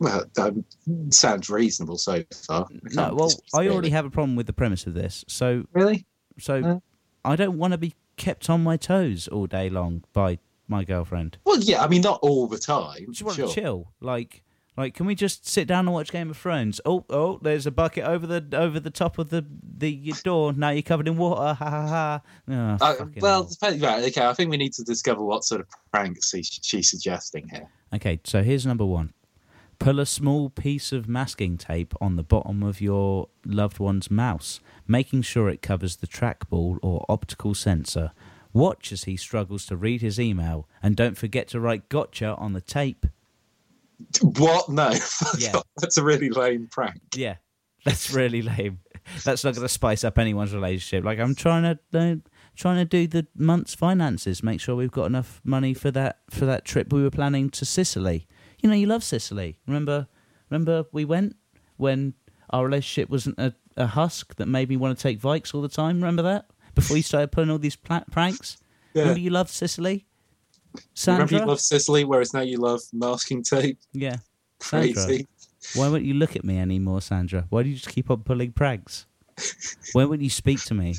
Well, 0.00 0.24
um, 0.38 0.64
sounds 1.10 1.50
reasonable 1.50 1.98
so 1.98 2.22
far. 2.46 2.68
No, 2.94 3.14
well, 3.14 3.32
I 3.54 3.68
already 3.68 3.90
have 3.90 4.04
a 4.04 4.10
problem 4.10 4.36
with 4.36 4.46
the 4.46 4.52
premise 4.52 4.86
of 4.86 4.94
this. 4.94 5.24
So, 5.28 5.64
really. 5.72 6.06
so 6.38 6.62
Uh. 6.64 6.78
I 7.24 7.36
don't 7.36 7.58
want 7.58 7.72
to 7.72 7.78
be 7.78 7.94
kept 8.16 8.48
on 8.48 8.62
my 8.62 8.76
toes 8.76 9.28
all 9.28 9.46
day 9.46 9.68
long 9.68 10.04
by 10.12 10.38
my 10.68 10.84
girlfriend. 10.84 11.38
Well, 11.44 11.60
yeah, 11.60 11.82
I 11.82 11.88
mean, 11.88 12.02
not 12.02 12.20
all 12.22 12.46
the 12.46 12.58
time. 12.58 13.06
Just 13.10 13.22
want 13.22 13.36
sure. 13.36 13.48
to 13.48 13.54
chill. 13.54 13.92
Like, 14.00 14.44
like, 14.76 14.94
can 14.94 15.06
we 15.06 15.16
just 15.16 15.48
sit 15.48 15.66
down 15.66 15.86
and 15.86 15.92
watch 15.92 16.12
Game 16.12 16.30
of 16.30 16.36
Thrones? 16.36 16.80
Oh, 16.84 17.04
oh, 17.10 17.40
there's 17.42 17.66
a 17.66 17.72
bucket 17.72 18.04
over 18.04 18.26
the 18.26 18.56
over 18.56 18.78
the 18.78 18.90
top 18.90 19.18
of 19.18 19.30
the 19.30 19.44
the 19.76 20.14
door. 20.22 20.52
Now 20.52 20.70
you're 20.70 20.82
covered 20.82 21.08
in 21.08 21.16
water. 21.16 21.54
Ha 21.54 21.54
ha 21.54 21.86
ha. 21.88 22.20
Oh, 22.48 22.86
Uh, 22.86 23.06
well, 23.20 23.50
right, 23.62 24.04
okay. 24.04 24.24
I 24.24 24.32
think 24.34 24.50
we 24.50 24.56
need 24.56 24.72
to 24.74 24.84
discover 24.84 25.24
what 25.24 25.42
sort 25.42 25.62
of 25.62 25.66
pranks 25.92 26.30
she, 26.30 26.42
she's 26.42 26.88
suggesting 26.88 27.48
here. 27.48 27.68
Okay, 27.92 28.20
so 28.24 28.42
here's 28.42 28.66
number 28.66 28.84
one. 28.84 29.12
Pull 29.78 30.00
a 30.00 30.06
small 30.06 30.50
piece 30.50 30.90
of 30.92 31.08
masking 31.08 31.56
tape 31.56 31.94
on 32.00 32.16
the 32.16 32.24
bottom 32.24 32.62
of 32.64 32.80
your 32.80 33.28
loved 33.46 33.78
one's 33.78 34.10
mouse, 34.10 34.60
making 34.88 35.22
sure 35.22 35.48
it 35.48 35.62
covers 35.62 35.96
the 35.96 36.06
trackball 36.08 36.78
or 36.82 37.04
optical 37.08 37.54
sensor. 37.54 38.10
Watch 38.52 38.90
as 38.90 39.04
he 39.04 39.16
struggles 39.16 39.66
to 39.66 39.76
read 39.76 40.00
his 40.02 40.18
email, 40.18 40.66
and 40.82 40.96
don't 40.96 41.16
forget 41.16 41.46
to 41.48 41.60
write 41.60 41.88
gotcha 41.88 42.34
on 42.36 42.54
the 42.54 42.60
tape. 42.60 43.06
What? 44.20 44.68
No, 44.68 44.90
Yeah. 45.38 45.60
that's 45.76 45.96
a 45.96 46.02
really 46.02 46.30
lame 46.30 46.66
prank. 46.70 47.00
Yeah, 47.14 47.36
that's 47.84 48.12
really 48.12 48.42
lame. 48.42 48.80
that's 49.24 49.44
not 49.44 49.54
going 49.54 49.64
to 49.64 49.68
spice 49.72 50.02
up 50.02 50.18
anyone's 50.18 50.54
relationship. 50.54 51.04
Like 51.04 51.18
I'm 51.20 51.34
trying 51.34 51.62
to 51.62 51.78
uh, 51.98 52.16
trying 52.56 52.76
to 52.76 52.84
do 52.84 53.06
the 53.06 53.26
month's 53.36 53.74
finances, 53.74 54.42
make 54.42 54.60
sure 54.60 54.74
we've 54.74 54.90
got 54.90 55.06
enough 55.06 55.40
money 55.44 55.72
for 55.74 55.90
that 55.92 56.18
for 56.30 56.46
that 56.46 56.64
trip 56.64 56.92
we 56.92 57.02
were 57.02 57.10
planning 57.10 57.48
to 57.50 57.64
Sicily. 57.64 58.26
You 58.62 58.68
know, 58.70 58.74
you 58.76 58.86
love 58.86 59.04
Sicily. 59.04 59.58
Remember, 59.66 60.06
remember 60.50 60.84
we 60.92 61.04
went 61.04 61.36
when 61.76 62.14
our 62.50 62.64
relationship 62.64 63.08
wasn't 63.10 63.38
a, 63.38 63.54
a 63.76 63.86
husk 63.86 64.34
that 64.36 64.46
made 64.46 64.68
me 64.68 64.76
want 64.76 64.96
to 64.98 65.02
take 65.02 65.20
Vikes 65.20 65.54
all 65.54 65.62
the 65.62 65.68
time. 65.68 65.96
Remember 65.96 66.22
that 66.22 66.46
before 66.74 66.96
you 66.96 67.02
started 67.02 67.30
pulling 67.32 67.50
all 67.50 67.58
these 67.58 67.76
pla- 67.76 68.04
pranks. 68.10 68.56
Yeah. 68.94 69.02
Remember 69.02 69.20
you 69.20 69.30
loved 69.30 69.50
Sicily, 69.50 70.06
Sandra? 70.94 71.26
Remember 71.26 71.44
you 71.44 71.48
love 71.50 71.60
Sicily, 71.60 72.04
whereas 72.04 72.32
now 72.32 72.40
you 72.40 72.56
love 72.56 72.80
masking 72.92 73.42
tape. 73.44 73.78
yeah, 73.92 74.16
Sandra. 74.60 75.18
Why 75.74 75.88
won't 75.90 76.04
you 76.04 76.14
look 76.14 76.34
at 76.36 76.42
me 76.42 76.58
anymore, 76.58 77.02
Sandra? 77.02 77.44
Why 77.50 77.62
do 77.62 77.68
you 77.68 77.74
just 77.76 77.90
keep 77.90 78.10
on 78.10 78.22
pulling 78.22 78.52
pranks? 78.52 79.04
Why 79.92 80.06
won't 80.06 80.22
you 80.22 80.30
speak 80.30 80.64
to 80.64 80.74
me? 80.74 80.94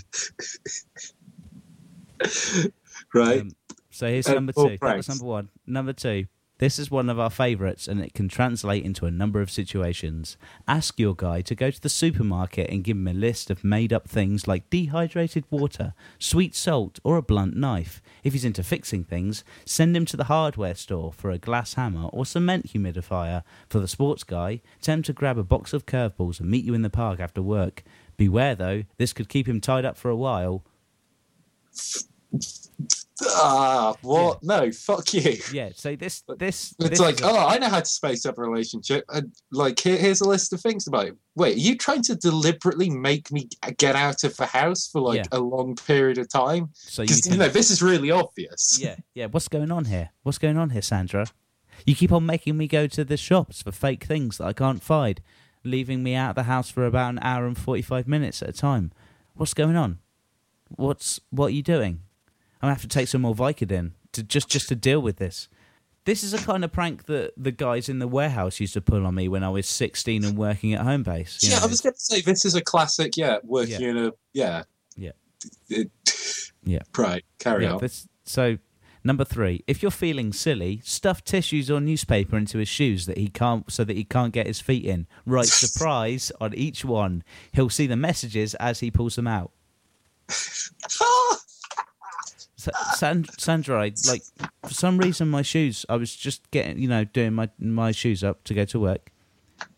Right. 3.14 3.42
Um, 3.42 3.52
so 3.90 4.08
here's 4.08 4.28
Uh, 4.28 4.34
number 4.36 4.54
two. 4.54 4.78
That 4.82 4.98
was 4.98 5.10
number 5.10 5.26
one. 5.26 5.50
Number 5.66 5.92
two. 5.94 6.26
This 6.60 6.78
is 6.78 6.92
one 6.92 7.10
of 7.10 7.18
our 7.18 7.30
favourites, 7.30 7.88
and 7.88 8.02
it 8.02 8.14
can 8.14 8.28
translate 8.28 8.84
into 8.84 9.06
a 9.06 9.12
number 9.12 9.40
of 9.40 9.50
situations. 9.50 10.36
Ask 10.68 11.00
your 11.00 11.16
guy 11.16 11.40
to 11.40 11.56
go 11.56 11.72
to 11.72 11.82
the 11.82 11.88
supermarket 11.88 12.70
and 12.70 12.84
give 12.84 12.98
him 12.98 13.08
a 13.08 13.14
list 13.14 13.50
of 13.50 13.64
made 13.64 13.94
up 13.94 14.10
things 14.10 14.46
like 14.46 14.70
dehydrated 14.70 15.46
water, 15.50 15.94
sweet 16.20 16.54
salt, 16.54 17.00
or 17.02 17.16
a 17.16 17.22
blunt 17.22 17.56
knife. 17.56 18.02
If 18.26 18.34
he's 18.34 18.44
into 18.44 18.62
fixing 18.62 19.06
things, 19.06 19.46
send 19.64 19.96
him 19.96 20.04
to 20.08 20.18
the 20.18 20.26
hardware 20.26 20.76
store 20.76 21.14
for 21.14 21.32
a 21.32 21.38
glass 21.38 21.76
hammer 21.76 22.10
or 22.10 22.26
cement 22.26 22.74
humidifier. 22.74 23.44
For 23.70 23.80
the 23.80 23.88
sports 23.88 24.26
guy, 24.26 24.60
tell 24.82 24.96
him 24.96 25.04
to 25.04 25.14
grab 25.14 25.38
a 25.38 25.44
box 25.46 25.72
of 25.72 25.86
curveballs 25.86 26.42
and 26.42 26.50
meet 26.50 26.66
you 26.66 26.74
in 26.74 26.82
the 26.82 26.90
park 26.90 27.22
after 27.22 27.42
work. 27.42 27.84
Beware 28.18 28.56
though, 28.56 28.84
this 28.98 29.14
could 29.14 29.30
keep 29.30 29.48
him 29.48 29.62
tied 29.62 29.86
up 29.86 29.96
for 29.96 30.10
a 30.10 30.16
while. 30.18 30.66
Ah, 33.28 33.96
what? 34.02 34.44
No, 34.44 34.72
fuck 34.72 35.14
you. 35.14 35.38
Yeah, 35.52 35.70
so 35.76 35.96
this 35.96 36.24
this 36.38 36.74
It's 36.80 36.90
this 36.92 37.00
like, 37.00 37.20
oh, 37.24 37.48
I 37.48 37.58
know 37.58 37.70
how 37.70 37.80
to 37.80 37.86
space 37.86 38.26
up 38.26 38.38
a 38.38 38.42
relationship. 38.42 39.04
And 39.10 39.34
like, 39.52 39.80
here, 39.80 39.98
here's 39.98 40.22
a 40.22 40.28
list 40.28 40.54
of 40.54 40.62
things 40.62 40.88
about 40.88 41.08
it. 41.08 41.16
Wait, 41.36 41.56
are 41.56 41.60
you 41.60 41.78
trying 41.78 42.02
to 42.04 42.16
deliberately 42.16 42.90
make 42.90 43.32
me 43.32 43.48
get 43.78 43.96
out 43.96 44.24
of 44.24 44.36
the 44.38 44.46
house 44.46 44.88
for 44.88 45.02
like 45.02 45.18
Yeah. 45.18 45.24
a 45.32 45.40
long 45.40 45.76
period 45.76 46.18
of 46.18 46.30
time? 46.30 46.70
so 46.74 47.02
you 47.02 47.08
Because 47.08 47.26
you, 47.28 47.38
know 47.38 47.48
this 47.50 47.72
is 47.72 47.82
really 47.82 48.12
obvious. 48.12 48.78
yeah, 48.82 48.96
yeah. 49.14 49.26
What's 49.28 49.48
going 49.48 49.72
on 49.72 49.86
here? 49.86 50.10
What's 50.24 50.38
going 50.38 50.58
on 50.58 50.70
here, 50.72 50.82
Sandra? 50.82 51.26
You 51.86 51.96
keep 51.96 52.12
on 52.12 52.26
making 52.26 52.58
me 52.58 52.68
go 52.68 52.88
to 52.88 53.06
the 53.06 53.16
shops 53.18 53.62
for 53.62 53.72
fake 53.72 54.04
things 54.04 54.38
that 54.38 54.46
I 54.48 54.54
can't 54.54 54.84
find, 54.84 55.22
leaving 55.64 56.04
me 56.04 56.14
out 56.16 56.32
of 56.32 56.36
the 56.36 56.44
house 56.44 56.70
for 56.70 56.86
about 56.86 57.10
an 57.12 57.20
hour 57.22 57.46
and 57.48 57.58
forty-five 57.58 58.08
minutes 58.08 58.42
at 58.42 58.50
a 58.50 58.54
time. 58.54 58.92
What's 59.36 59.54
going 59.54 59.78
on? 59.78 60.00
What's 60.76 61.20
what 61.30 61.48
are 61.48 61.50
you 61.52 61.64
doing? 61.64 62.02
I'm 62.62 62.68
gonna 62.68 62.74
have 62.74 62.82
to 62.82 62.88
take 62.88 63.08
some 63.08 63.22
more 63.22 63.36
Vicodin 63.36 63.92
to 64.14 64.24
just 64.24 64.50
just 64.50 64.68
to 64.70 64.76
deal 64.76 65.02
with 65.02 65.18
this. 65.18 65.48
This 66.06 66.24
is 66.24 66.34
a 66.34 66.40
kind 66.40 66.64
of 66.64 66.72
prank 66.72 67.06
that 67.06 67.34
the 67.38 67.52
guys 67.52 67.88
in 67.88 68.00
the 68.00 68.08
warehouse 68.08 68.60
used 68.60 68.74
to 68.74 68.82
pull 68.82 69.06
on 69.06 69.14
me 69.16 69.28
when 69.28 69.44
I 69.44 69.50
was 69.50 69.68
16 69.68 70.24
and 70.26 70.38
working 70.38 70.74
at 70.74 70.82
Homebase. 70.82 71.44
Yeah, 71.44 71.58
know, 71.60 71.66
I 71.66 71.68
was 71.68 71.82
going 71.82 71.94
to 71.94 72.00
say 72.00 72.22
this 72.22 72.46
is 72.46 72.56
a 72.56 72.62
classic. 72.62 73.16
Yeah, 73.16 73.38
working 73.44 73.82
in 73.82 73.98
a 73.98 74.12
yeah. 74.34 74.64
Yeah. 74.96 75.12
Yeah. 76.64 76.80
Right. 76.98 77.24
Carry 77.38 77.66
Yeah, 77.66 77.74
on. 77.74 77.80
this, 77.80 78.08
so 78.24 78.58
number 79.04 79.24
three, 79.24 79.64
if 79.68 79.82
you're 79.82 79.92
feeling 79.92 80.34
silly, 80.34 80.82
stuff 80.84 81.24
tissues 81.24 81.70
or 81.70 81.80
newspaper 81.80 82.38
into 82.38 82.58
his 82.58 82.68
shoes 82.68 83.06
that 83.06 83.18
he 83.18 83.28
can't, 83.28 83.70
so 83.72 83.84
that 83.84 83.96
he 83.96 84.04
can't 84.04 84.34
get 84.34 84.48
his 84.48 84.60
feet 84.60 84.86
in. 84.86 85.06
Write 85.26 85.46
surprise 85.48 86.32
on 86.42 86.54
each 86.56 86.84
one. 86.84 87.24
He'll 87.52 87.70
see 87.70 87.88
the 87.88 87.96
messages 87.96 88.56
as 88.56 88.80
he 88.80 88.90
pulls 88.90 89.16
them 89.16 89.28
out. 89.28 89.52
Sa- 92.74 92.94
San- 92.96 93.26
Sandra, 93.38 93.82
I, 93.82 93.92
like 94.08 94.22
for 94.66 94.74
some 94.74 94.98
reason, 94.98 95.28
my 95.30 95.42
shoes. 95.42 95.86
I 95.90 95.96
was 95.96 96.16
just 96.16 96.50
getting, 96.52 96.80
you 96.80 96.88
know, 96.88 97.04
doing 97.04 97.34
my 97.34 97.50
my 97.60 97.92
shoes 97.92 98.24
up 98.24 98.44
to 98.46 98.54
go 98.54 98.66
to 98.66 98.80
work. 98.80 99.12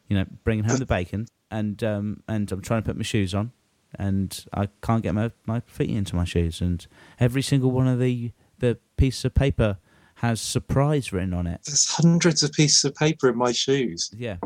You 0.10 0.18
know, 0.18 0.26
bringing 0.44 0.66
home 0.66 0.78
the 0.78 0.86
bacon, 0.86 1.28
and 1.50 1.82
um, 1.84 2.24
and 2.28 2.52
I'm 2.52 2.62
trying 2.62 2.82
to 2.84 2.86
put 2.86 2.98
my 2.98 3.04
shoes 3.04 3.34
on, 3.34 3.54
and 3.98 4.46
I 4.54 4.68
can't 4.82 5.02
get 5.04 5.14
my 5.16 5.32
my 5.46 5.62
feet 5.62 5.90
into 5.90 6.16
my 6.16 6.26
shoes, 6.26 6.60
and 6.60 6.86
every 7.20 7.42
single 7.42 7.72
one 7.72 7.88
of 7.88 8.00
the 8.00 8.32
the 8.60 8.78
pieces 8.98 9.24
of 9.26 9.34
paper 9.34 9.78
has 10.16 10.40
surprise 10.42 11.14
written 11.14 11.34
on 11.34 11.48
it. 11.48 11.62
There's 11.66 11.90
hundreds 11.94 12.44
of 12.44 12.52
pieces 12.52 12.84
of 12.86 12.94
paper 12.96 13.30
in 13.30 13.38
my 13.38 13.52
shoes. 13.54 14.12
Yeah, 14.16 14.38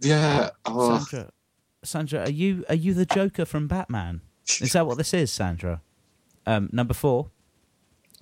Yeah. 0.00 0.50
Oh, 0.66 0.98
Sandra, 0.98 1.30
Sandra, 1.82 2.20
are 2.26 2.30
you 2.30 2.64
are 2.68 2.74
you 2.74 2.92
the 2.94 3.06
Joker 3.06 3.44
from 3.46 3.66
Batman? 3.68 4.20
Is 4.60 4.72
that 4.74 4.86
what 4.86 4.98
this 4.98 5.12
is, 5.14 5.32
Sandra? 5.32 5.80
Um, 6.46 6.68
number 6.72 6.94
four, 6.94 7.30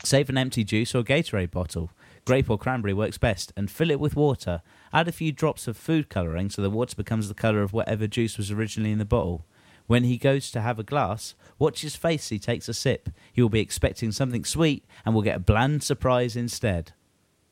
save 0.07 0.29
an 0.29 0.39
empty 0.39 0.65
juice 0.65 0.95
or 0.95 1.03
Gatorade 1.03 1.51
bottle. 1.51 1.91
Grape 2.25 2.49
or 2.49 2.57
cranberry 2.57 2.95
works 2.95 3.19
best, 3.19 3.53
and 3.57 3.71
fill 3.71 3.91
it 3.91 4.01
with 4.01 4.17
water. 4.17 4.63
Add 4.93 5.09
a 5.09 5.13
few 5.13 5.31
drops 5.31 5.69
of 5.69 5.77
food 5.77 6.09
colouring 6.09 6.49
so 6.49 6.63
the 6.63 6.71
water 6.71 6.97
becomes 6.97 7.29
the 7.29 7.35
colour 7.35 7.63
of 7.63 7.73
whatever 7.75 8.07
juice 8.07 8.39
was 8.39 8.51
originally 8.51 8.93
in 8.93 8.99
the 8.99 9.05
bottle. 9.05 9.45
When 9.87 10.05
he 10.05 10.17
goes 10.17 10.51
to 10.53 10.63
have 10.63 10.79
a 10.79 10.83
glass, 10.83 11.35
watch 11.59 11.83
his 11.83 11.97
face 11.97 12.25
as 12.25 12.29
he 12.31 12.39
takes 12.39 12.69
a 12.69 12.75
sip. 12.75 13.11
He 13.31 13.43
will 13.43 13.51
be 13.51 13.61
expecting 13.61 14.13
something 14.13 14.45
sweet 14.45 14.85
and 15.05 15.15
will 15.15 15.21
get 15.23 15.37
a 15.37 15.41
bland 15.41 15.83
surprise 15.83 16.37
instead. 16.37 16.93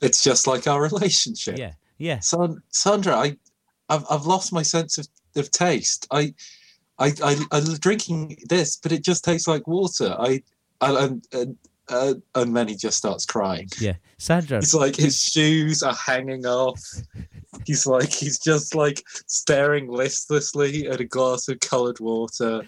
it's 0.00 0.24
just 0.24 0.46
like 0.46 0.66
our 0.66 0.80
relationship. 0.90 1.58
Yeah, 1.58 1.74
yeah. 1.98 2.20
San- 2.20 2.62
Sandra, 2.70 3.14
I, 3.14 3.36
I've, 3.90 4.06
I've 4.10 4.24
lost 4.24 4.52
my 4.52 4.62
sense 4.62 4.96
of, 4.96 5.06
of 5.36 5.50
taste. 5.50 6.06
I, 6.10 6.32
I, 6.98 7.12
I, 7.22 7.36
I'm 7.52 7.64
drinking 7.74 8.38
this, 8.48 8.76
but 8.76 8.92
it 8.92 9.04
just 9.04 9.24
tastes 9.24 9.46
like 9.46 9.66
water. 9.66 10.16
I, 10.18 10.42
I 10.80 11.04
and, 11.04 11.26
and, 11.32 11.58
uh, 11.92 12.14
and 12.34 12.56
then 12.56 12.68
he 12.68 12.74
just 12.74 12.96
starts 12.96 13.26
crying. 13.26 13.68
Yeah, 13.78 13.96
Sandra. 14.18 14.58
He's 14.58 14.74
like, 14.74 14.96
his 14.96 15.22
shoes 15.22 15.82
are 15.82 15.94
hanging 15.94 16.46
off. 16.46 16.82
He's 17.66 17.86
like, 17.86 18.10
he's 18.10 18.38
just 18.38 18.74
like 18.74 19.02
staring 19.26 19.88
listlessly 19.88 20.88
at 20.88 21.00
a 21.00 21.04
glass 21.04 21.48
of 21.48 21.60
coloured 21.60 22.00
water, 22.00 22.62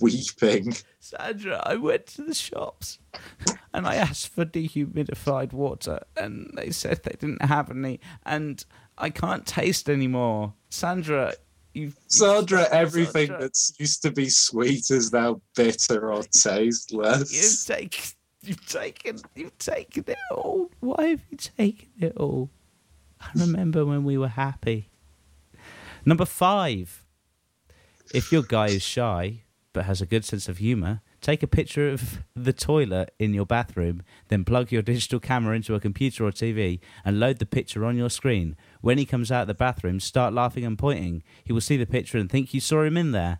weeping. 0.00 0.74
Sandra, 1.00 1.62
I 1.64 1.76
went 1.76 2.06
to 2.08 2.22
the 2.22 2.34
shops 2.34 2.98
and 3.74 3.86
I 3.86 3.96
asked 3.96 4.28
for 4.28 4.44
dehumidified 4.44 5.52
water, 5.52 6.00
and 6.16 6.52
they 6.54 6.70
said 6.70 7.02
they 7.02 7.16
didn't 7.18 7.42
have 7.42 7.70
any, 7.70 8.00
and 8.24 8.64
I 8.98 9.10
can't 9.10 9.46
taste 9.46 9.88
anymore. 9.88 10.54
Sandra, 10.68 11.34
you. 11.74 11.92
Sandra, 12.06 12.68
everything 12.70 13.28
Sandra, 13.28 13.40
that's 13.40 13.72
used 13.78 14.02
to 14.02 14.10
be 14.10 14.28
sweet 14.28 14.90
is 14.90 15.12
now 15.12 15.40
bitter 15.56 16.12
or 16.12 16.22
tasteless. 16.22 17.32
You've 17.32 17.42
tasteless. 17.42 17.64
taken. 17.64 18.04
You've 18.42 18.66
taken. 18.66 19.18
You've 19.34 19.58
taken 19.58 20.04
it 20.06 20.18
all. 20.30 20.70
Why 20.80 21.08
have 21.08 21.20
you 21.30 21.36
taken 21.36 21.88
it 21.98 22.16
all? 22.16 22.50
I 23.20 23.28
remember 23.34 23.84
when 23.84 24.04
we 24.04 24.16
were 24.16 24.28
happy. 24.28 24.88
Number 26.04 26.24
five. 26.24 27.04
If 28.12 28.32
your 28.32 28.42
guy 28.42 28.68
is 28.68 28.82
shy 28.82 29.42
but 29.72 29.84
has 29.84 30.00
a 30.00 30.06
good 30.06 30.24
sense 30.24 30.48
of 30.48 30.58
humour, 30.58 31.00
take 31.20 31.42
a 31.44 31.46
picture 31.46 31.90
of 31.90 32.24
the 32.34 32.52
toilet 32.52 33.14
in 33.20 33.34
your 33.34 33.46
bathroom, 33.46 34.02
then 34.28 34.44
plug 34.44 34.72
your 34.72 34.82
digital 34.82 35.20
camera 35.20 35.54
into 35.54 35.76
a 35.76 35.80
computer 35.80 36.24
or 36.24 36.32
TV 36.32 36.80
and 37.04 37.20
load 37.20 37.38
the 37.38 37.46
picture 37.46 37.84
on 37.84 37.96
your 37.96 38.10
screen. 38.10 38.56
When 38.80 38.98
he 38.98 39.04
comes 39.04 39.30
out 39.30 39.42
of 39.42 39.48
the 39.48 39.54
bathroom, 39.54 40.00
start 40.00 40.34
laughing 40.34 40.64
and 40.64 40.78
pointing. 40.78 41.22
He 41.44 41.52
will 41.52 41.60
see 41.60 41.76
the 41.76 41.86
picture 41.86 42.18
and 42.18 42.28
think 42.28 42.52
you 42.52 42.60
saw 42.60 42.82
him 42.82 42.96
in 42.96 43.12
there. 43.12 43.38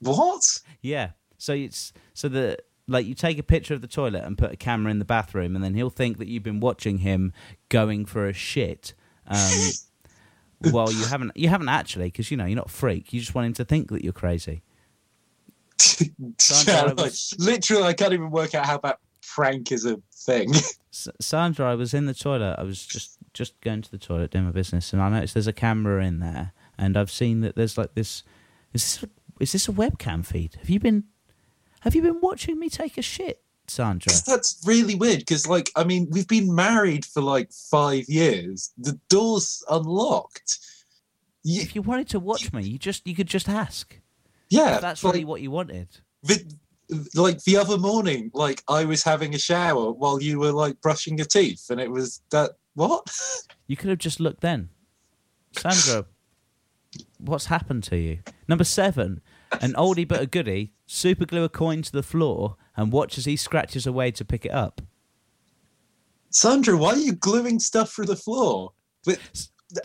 What? 0.00 0.42
Yeah. 0.80 1.10
So 1.38 1.52
it's 1.52 1.92
so 2.14 2.28
the 2.28 2.58
like 2.88 3.06
you 3.06 3.14
take 3.14 3.38
a 3.38 3.42
picture 3.42 3.74
of 3.74 3.80
the 3.80 3.88
toilet 3.88 4.24
and 4.24 4.38
put 4.38 4.52
a 4.52 4.56
camera 4.56 4.90
in 4.90 4.98
the 4.98 5.04
bathroom, 5.04 5.56
and 5.56 5.64
then 5.64 5.74
he'll 5.74 5.90
think 5.90 6.18
that 6.18 6.28
you've 6.28 6.42
been 6.42 6.60
watching 6.60 6.98
him 6.98 7.32
going 7.68 8.04
for 8.04 8.26
a 8.28 8.32
shit. 8.32 8.94
Um, 9.26 9.70
well, 10.72 10.92
you 10.92 11.04
haven't. 11.04 11.32
You 11.36 11.48
haven't 11.48 11.68
actually, 11.68 12.06
because 12.06 12.30
you 12.30 12.36
know 12.36 12.44
you're 12.46 12.56
not 12.56 12.66
a 12.66 12.72
freak. 12.72 13.12
You 13.12 13.20
just 13.20 13.34
want 13.34 13.46
him 13.46 13.54
to 13.54 13.64
think 13.64 13.90
that 13.90 14.04
you're 14.04 14.12
crazy. 14.12 14.62
Sandra, 16.38 16.74
Yeah, 16.88 17.02
like, 17.02 17.12
literally, 17.38 17.82
I 17.82 17.92
can't 17.92 18.12
even 18.12 18.30
work 18.30 18.54
out 18.54 18.66
how 18.66 18.78
that 18.78 18.98
prank 19.34 19.72
is 19.72 19.84
a 19.84 19.98
thing. 20.12 20.54
S- 20.92 21.08
Sandra, 21.20 21.70
I 21.70 21.74
was 21.74 21.92
in 21.92 22.06
the 22.06 22.14
toilet. 22.14 22.56
I 22.58 22.62
was 22.62 22.84
just 22.86 23.18
just 23.34 23.60
going 23.60 23.82
to 23.82 23.90
the 23.90 23.98
toilet 23.98 24.30
doing 24.30 24.44
my 24.44 24.52
business, 24.52 24.92
and 24.92 25.02
I 25.02 25.08
noticed 25.08 25.34
there's 25.34 25.46
a 25.46 25.52
camera 25.52 26.04
in 26.04 26.20
there, 26.20 26.52
and 26.78 26.96
I've 26.96 27.10
seen 27.10 27.40
that 27.40 27.56
there's 27.56 27.76
like 27.76 27.94
this. 27.94 28.22
Is 28.72 29.00
this 29.00 29.10
is 29.40 29.52
this 29.52 29.68
a 29.68 29.72
webcam 29.72 30.24
feed? 30.24 30.54
Have 30.60 30.70
you 30.70 30.78
been 30.80 31.04
Have 31.80 31.94
you 31.94 32.02
been 32.02 32.20
watching 32.20 32.58
me 32.58 32.68
take 32.68 32.98
a 32.98 33.02
shit, 33.02 33.42
Sandra? 33.68 34.12
that's 34.26 34.60
really 34.66 34.94
weird. 34.94 35.18
Because, 35.20 35.46
like, 35.46 35.70
I 35.76 35.84
mean, 35.84 36.08
we've 36.10 36.26
been 36.28 36.54
married 36.54 37.04
for 37.04 37.20
like 37.22 37.52
five 37.52 38.04
years. 38.08 38.72
The 38.78 38.98
door's 39.08 39.62
unlocked. 39.70 40.58
You, 41.44 41.62
If 41.62 41.74
you 41.76 41.82
wanted 41.82 42.08
to 42.10 42.18
watch 42.20 42.52
me, 42.52 42.64
you 42.64 42.78
just 42.78 43.06
you 43.06 43.14
could 43.14 43.28
just 43.28 43.48
ask. 43.48 43.98
yeah, 44.48 44.76
If 44.76 44.80
that's 44.80 45.04
like, 45.04 45.14
really 45.14 45.24
what 45.24 45.42
you 45.42 45.50
wanted. 45.50 45.88
the, 46.22 46.42
like 47.14 47.42
the 47.44 47.56
other 47.56 47.78
morning, 47.78 48.30
like 48.34 48.62
I 48.68 48.84
was 48.84 49.02
having 49.04 49.34
a 49.34 49.38
shower 49.38 49.92
while 49.92 50.20
you 50.22 50.38
were 50.40 50.52
like 50.52 50.80
brushing 50.80 51.18
your 51.18 51.26
teeth, 51.26 51.66
and 51.70 51.80
it 51.80 51.90
was 51.90 52.20
that 52.30 52.52
what? 52.74 53.06
You 53.68 53.76
could 53.76 53.90
have 53.90 53.98
just 53.98 54.20
looked 54.20 54.42
then. 54.42 54.68
Sandra, 55.56 56.06
What's 57.18 57.46
happened 57.46 57.82
to 57.84 57.96
you? 57.96 58.18
Number 58.46 58.62
seven, 58.64 59.20
an 59.60 59.72
oldie 59.74 60.06
but 60.06 60.20
a 60.20 60.26
goodie, 60.26 60.72
super 60.86 61.26
glue 61.26 61.44
a 61.44 61.48
coin 61.48 61.82
to 61.82 61.92
the 61.92 62.02
floor 62.02 62.56
and 62.76 62.92
watch 62.92 63.18
as 63.18 63.24
he 63.24 63.36
scratches 63.36 63.86
away 63.86 64.10
to 64.12 64.24
pick 64.24 64.44
it 64.44 64.52
up. 64.52 64.82
Sandra, 66.30 66.76
why 66.76 66.90
are 66.90 66.98
you 66.98 67.12
gluing 67.12 67.58
stuff 67.58 67.92
through 67.92 68.06
the 68.06 68.16
floor? 68.16 68.72
But 69.04 69.18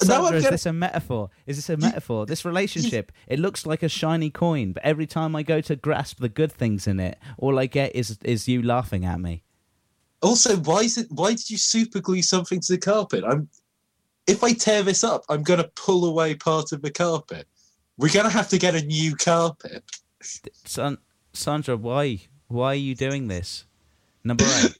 Sandra, 0.01 0.37
is 0.37 0.49
this 0.49 0.65
a 0.65 0.73
metaphor? 0.73 1.29
Is 1.45 1.57
this 1.57 1.69
a 1.69 1.77
metaphor? 1.77 2.25
This 2.25 2.43
relationship, 2.45 3.11
it 3.27 3.39
looks 3.39 3.65
like 3.65 3.83
a 3.83 3.89
shiny 3.89 4.29
coin, 4.29 4.73
but 4.73 4.83
every 4.83 5.07
time 5.07 5.35
I 5.35 5.43
go 5.43 5.61
to 5.61 5.75
grasp 5.75 6.19
the 6.19 6.29
good 6.29 6.51
things 6.51 6.87
in 6.87 6.99
it, 6.99 7.17
all 7.37 7.57
I 7.57 7.67
get 7.67 7.95
is 7.95 8.17
is 8.23 8.47
you 8.47 8.61
laughing 8.61 9.05
at 9.05 9.19
me. 9.19 9.43
also 10.21 10.57
why 10.57 10.81
is 10.81 10.97
it 10.97 11.07
why 11.09 11.29
did 11.31 11.49
you 11.49 11.57
super 11.57 11.99
glue 11.99 12.21
something 12.21 12.59
to 12.61 12.73
the 12.73 12.77
carpet? 12.79 13.23
I'm 13.27 13.49
if 14.27 14.43
I 14.43 14.53
tear 14.53 14.83
this 14.83 15.03
up, 15.03 15.23
I'm 15.29 15.43
gonna 15.43 15.69
pull 15.75 16.05
away 16.05 16.35
part 16.35 16.71
of 16.71 16.81
the 16.81 16.91
carpet. 16.91 17.47
We're 17.97 18.13
gonna 18.13 18.29
have 18.29 18.49
to 18.49 18.57
get 18.57 18.75
a 18.75 18.81
new 18.81 19.15
carpet. 19.15 19.83
San- 20.21 20.97
Sandra, 21.33 21.77
why? 21.77 22.21
Why 22.47 22.71
are 22.71 22.75
you 22.75 22.95
doing 22.95 23.27
this? 23.27 23.65
Number 24.23 24.45
eight. 24.63 24.77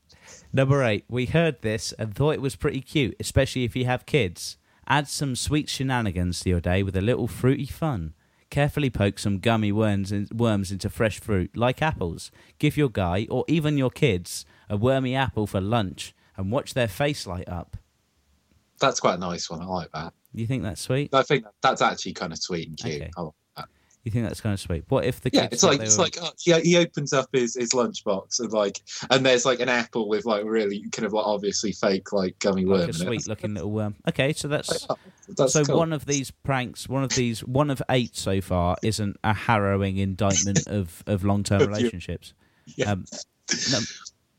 Number 0.52 0.82
eight. 0.82 1.04
We 1.08 1.26
heard 1.26 1.62
this 1.62 1.92
and 1.98 2.14
thought 2.14 2.34
it 2.34 2.42
was 2.42 2.56
pretty 2.56 2.80
cute, 2.80 3.16
especially 3.20 3.64
if 3.64 3.76
you 3.76 3.84
have 3.84 4.06
kids. 4.06 4.56
Add 4.86 5.08
some 5.08 5.36
sweet 5.36 5.68
shenanigans 5.68 6.40
to 6.40 6.50
your 6.50 6.60
day 6.60 6.82
with 6.82 6.96
a 6.96 7.02
little 7.02 7.28
fruity 7.28 7.66
fun. 7.66 8.14
Carefully 8.50 8.88
poke 8.88 9.18
some 9.18 9.40
gummy 9.40 9.72
worms, 9.72 10.10
in, 10.10 10.26
worms 10.34 10.72
into 10.72 10.88
fresh 10.88 11.20
fruit, 11.20 11.54
like 11.54 11.82
apples. 11.82 12.30
Give 12.58 12.78
your 12.78 12.88
guy, 12.88 13.26
or 13.28 13.44
even 13.46 13.76
your 13.76 13.90
kids, 13.90 14.46
a 14.70 14.76
wormy 14.78 15.14
apple 15.14 15.46
for 15.46 15.60
lunch 15.60 16.14
and 16.36 16.50
watch 16.50 16.72
their 16.72 16.88
face 16.88 17.26
light 17.26 17.48
up. 17.48 17.76
That's 18.80 19.00
quite 19.00 19.14
a 19.14 19.18
nice 19.18 19.48
one. 19.50 19.60
I 19.62 19.66
like 19.66 19.90
that. 19.92 20.12
You 20.34 20.46
think 20.46 20.62
that's 20.62 20.80
sweet? 20.80 21.12
I 21.14 21.22
think 21.22 21.44
that's 21.62 21.82
actually 21.82 22.12
kind 22.14 22.32
of 22.32 22.38
sweet 22.38 22.68
and 22.68 22.76
cute. 22.76 23.02
Okay. 23.02 23.10
I 23.16 23.20
like 23.22 23.32
that. 23.56 23.68
You 24.04 24.12
think 24.12 24.26
that's 24.26 24.40
kind 24.40 24.52
of 24.54 24.60
sweet? 24.60 24.84
What 24.88 25.04
if 25.04 25.20
the 25.20 25.30
Yeah, 25.32 25.48
it's 25.50 25.62
like 25.62 25.80
it's 25.80 25.96
were- 25.98 26.04
like 26.04 26.16
oh, 26.22 26.30
he, 26.38 26.58
he 26.60 26.76
opens 26.76 27.12
up 27.12 27.28
his, 27.32 27.54
his 27.56 27.70
lunchbox 27.70 28.38
and 28.40 28.52
like 28.52 28.80
and 29.10 29.26
there's 29.26 29.44
like 29.44 29.60
an 29.60 29.68
apple 29.68 30.08
with 30.08 30.24
like 30.24 30.44
really 30.44 30.84
kind 30.92 31.04
of 31.04 31.12
like 31.12 31.26
obviously 31.26 31.72
fake 31.72 32.12
like 32.12 32.38
gummy 32.38 32.64
worm. 32.64 32.80
like 32.80 32.88
it. 32.90 32.94
sweet 32.94 33.26
looking 33.28 33.54
little 33.54 33.70
worm? 33.70 33.96
Okay, 34.08 34.32
so 34.32 34.48
that's 34.48 34.86
Oh, 34.88 34.96
That's 35.36 35.52
so 35.52 35.64
cool. 35.64 35.78
one 35.78 35.92
of 35.92 36.06
these 36.06 36.30
pranks, 36.30 36.88
one 36.88 37.04
of 37.04 37.10
these, 37.10 37.40
one 37.40 37.70
of 37.70 37.82
eight 37.90 38.16
so 38.16 38.40
far, 38.40 38.76
isn't 38.82 39.16
a 39.24 39.34
harrowing 39.34 39.98
indictment 39.98 40.66
of, 40.68 41.02
of 41.06 41.24
long 41.24 41.42
term 41.42 41.60
relationships. 41.68 42.32
Yeah. 42.76 42.92
Um, 42.92 43.04
num- 43.72 43.84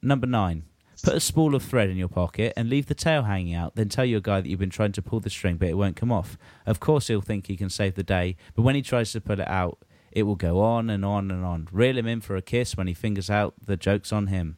number 0.01 0.25
nine. 0.27 0.63
Put 1.03 1.13
a 1.15 1.19
spool 1.19 1.55
of 1.55 1.63
thread 1.63 1.89
in 1.89 1.97
your 1.97 2.07
pocket 2.09 2.53
and 2.57 2.69
leave 2.69 2.87
the 2.87 2.95
tail 2.95 3.23
hanging 3.23 3.53
out. 3.53 3.75
Then 3.75 3.89
tell 3.89 4.05
your 4.05 4.19
guy 4.19 4.41
that 4.41 4.49
you've 4.49 4.59
been 4.59 4.69
trying 4.69 4.91
to 4.93 5.01
pull 5.01 5.19
the 5.19 5.29
string, 5.29 5.55
but 5.57 5.69
it 5.69 5.75
won't 5.77 5.95
come 5.95 6.11
off. 6.11 6.37
Of 6.65 6.79
course, 6.79 7.07
he'll 7.07 7.21
think 7.21 7.47
he 7.47 7.55
can 7.55 7.69
save 7.69 7.95
the 7.95 8.03
day, 8.03 8.35
but 8.55 8.63
when 8.63 8.75
he 8.75 8.81
tries 8.81 9.11
to 9.13 9.21
pull 9.21 9.39
it 9.39 9.47
out, 9.47 9.79
it 10.11 10.23
will 10.23 10.35
go 10.35 10.59
on 10.59 10.89
and 10.89 11.05
on 11.05 11.31
and 11.31 11.45
on. 11.45 11.67
Reel 11.71 11.97
him 11.97 12.07
in 12.07 12.19
for 12.21 12.35
a 12.35 12.41
kiss 12.41 12.75
when 12.75 12.87
he 12.87 12.93
fingers 12.93 13.29
out 13.29 13.53
the 13.65 13.77
joke's 13.77 14.11
on 14.11 14.27
him. 14.27 14.57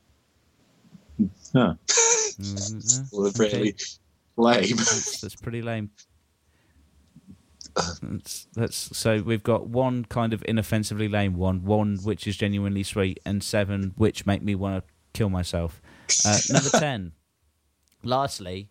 Huh. 1.53 1.75
Mm, 2.39 3.11
Well, 3.11 3.27
okay. 3.27 3.39
really 3.57 3.75
lame. 4.37 4.75
That's, 4.77 5.21
that's 5.21 5.35
pretty 5.35 5.61
lame. 5.61 5.91
That's, 8.01 8.47
that's 8.53 8.97
so 8.97 9.21
we've 9.21 9.43
got 9.43 9.67
one 9.67 10.05
kind 10.05 10.33
of 10.33 10.43
inoffensively 10.47 11.07
lame 11.07 11.35
one, 11.35 11.63
one 11.63 11.97
which 12.03 12.27
is 12.27 12.35
genuinely 12.35 12.83
sweet, 12.83 13.19
and 13.25 13.43
seven 13.43 13.93
which 13.95 14.25
make 14.25 14.41
me 14.41 14.55
want 14.55 14.83
to 14.83 14.91
kill 15.13 15.29
myself. 15.29 15.81
Uh, 16.25 16.37
number 16.49 16.69
ten. 16.79 17.11
Lastly, 18.03 18.69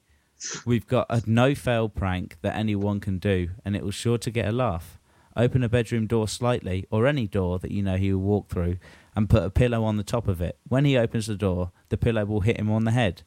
we've 0.66 0.86
got 0.86 1.06
a 1.10 1.22
no-fail 1.26 1.88
prank 1.88 2.38
that 2.42 2.56
anyone 2.56 3.00
can 3.00 3.18
do, 3.18 3.50
and 3.64 3.76
it 3.76 3.84
will 3.84 3.90
sure 3.90 4.18
to 4.18 4.30
get 4.30 4.48
a 4.48 4.52
laugh. 4.52 4.98
Open 5.36 5.62
a 5.62 5.68
bedroom 5.68 6.06
door 6.06 6.26
slightly, 6.28 6.86
or 6.90 7.06
any 7.06 7.26
door 7.28 7.58
that 7.60 7.70
you 7.70 7.82
know 7.82 7.96
he 7.96 8.12
will 8.12 8.20
walk 8.22 8.48
through, 8.48 8.78
and 9.14 9.30
put 9.30 9.44
a 9.44 9.50
pillow 9.50 9.84
on 9.84 9.96
the 9.96 10.02
top 10.02 10.26
of 10.28 10.40
it. 10.40 10.58
When 10.68 10.84
he 10.84 10.96
opens 10.98 11.26
the 11.28 11.36
door, 11.36 11.70
the 11.88 11.96
pillow 11.96 12.24
will 12.24 12.40
hit 12.40 12.58
him 12.58 12.70
on 12.70 12.84
the 12.84 12.90
head. 12.90 13.22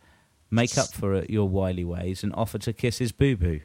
Make 0.51 0.78
up 0.78 0.93
for 0.93 1.14
it 1.16 1.30
your 1.30 1.47
wily 1.49 1.84
ways 1.86 2.24
and 2.24 2.34
offer 2.36 2.58
to 2.60 2.74
kiss 2.74 2.97
his 2.99 3.12
boo 3.12 3.36
boo. 3.36 3.62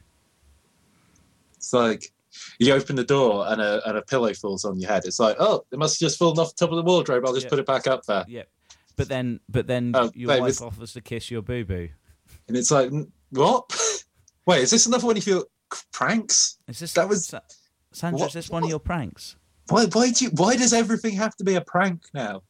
It's 1.55 1.73
like 1.73 2.11
you 2.57 2.73
open 2.73 2.95
the 2.95 3.03
door 3.03 3.45
and 3.47 3.61
a 3.61 3.87
and 3.87 3.97
a 3.97 4.01
pillow 4.01 4.33
falls 4.33 4.65
on 4.65 4.79
your 4.79 4.89
head. 4.89 5.03
It's 5.05 5.19
like, 5.19 5.35
oh, 5.39 5.65
it 5.71 5.77
must 5.77 5.99
have 5.99 6.07
just 6.07 6.17
fallen 6.17 6.39
off 6.39 6.55
the 6.55 6.65
top 6.65 6.71
of 6.71 6.77
the 6.77 6.83
wardrobe. 6.83 7.25
I'll 7.25 7.33
just 7.33 7.45
Yeah. 7.45 7.49
put 7.49 7.59
it 7.59 7.65
back 7.65 7.85
up 7.87 8.05
there. 8.05 8.25
Yeah, 8.27 8.43
but 8.99 9.07
then, 9.09 9.39
but 9.49 9.65
then 9.65 9.91
Oh, 9.95 10.11
your 10.13 10.29
wait, 10.29 10.41
wife 10.41 10.47
was- 10.47 10.61
offers 10.61 10.93
to 10.93 11.01
kiss 11.01 11.31
your 11.31 11.41
boo 11.41 11.65
boo. 11.65 11.89
And 12.47 12.55
it's 12.55 12.69
like, 12.71 12.91
what? 13.31 13.65
Wait, 14.45 14.61
is 14.63 14.71
this 14.71 14.85
another 14.85 15.05
one 15.07 15.17
of 15.17 15.25
your 15.27 15.45
pranks? 15.91 16.57
Is 16.67 16.79
this 16.79 16.93
That 16.93 17.09
was- 17.09 17.25
Sa- 17.27 17.39
Sandra? 17.91 18.19
What- 18.19 18.27
Is 18.27 18.33
this 18.33 18.49
one 18.49 18.63
of 18.63 18.69
your 18.69 18.79
pranks? 18.79 19.35
Why? 19.69 19.85
Why 19.85 20.11
do 20.11 20.25
you? 20.25 20.31
Why 20.35 20.55
does 20.55 20.73
everything 20.73 21.13
have 21.15 21.35
to 21.37 21.43
be 21.43 21.55
a 21.55 21.61
prank 21.61 22.01
now? 22.13 22.41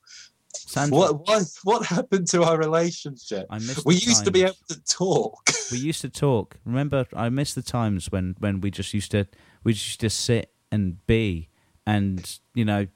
Sandra, 0.56 0.98
What? 0.98 1.28
What? 1.28 1.44
What 1.64 1.86
happened 1.86 2.28
to 2.30 2.44
our 2.44 2.58
relationship? 2.58 3.46
I 3.50 3.60
missed. 3.60 3.86
We 3.86 3.96
used 3.96 4.24
to 4.26 4.32
be 4.32 4.44
able 4.44 4.56
to 4.70 4.82
talk. 4.84 5.50
We 5.72 5.78
used 5.78 6.02
to 6.02 6.10
talk. 6.10 6.58
Remember, 6.66 7.06
I 7.14 7.30
miss 7.30 7.54
the 7.54 7.62
times 7.62 8.12
when 8.12 8.36
when 8.40 8.60
we 8.62 8.72
just 8.72 8.92
used 8.94 9.12
to 9.12 9.28
we 9.64 9.74
just 9.74 9.88
used 9.88 10.00
to 10.00 10.10
sit 10.10 10.52
and 10.72 11.06
be, 11.06 11.50
and 11.86 12.40
you 12.56 12.66
know, 12.66 12.88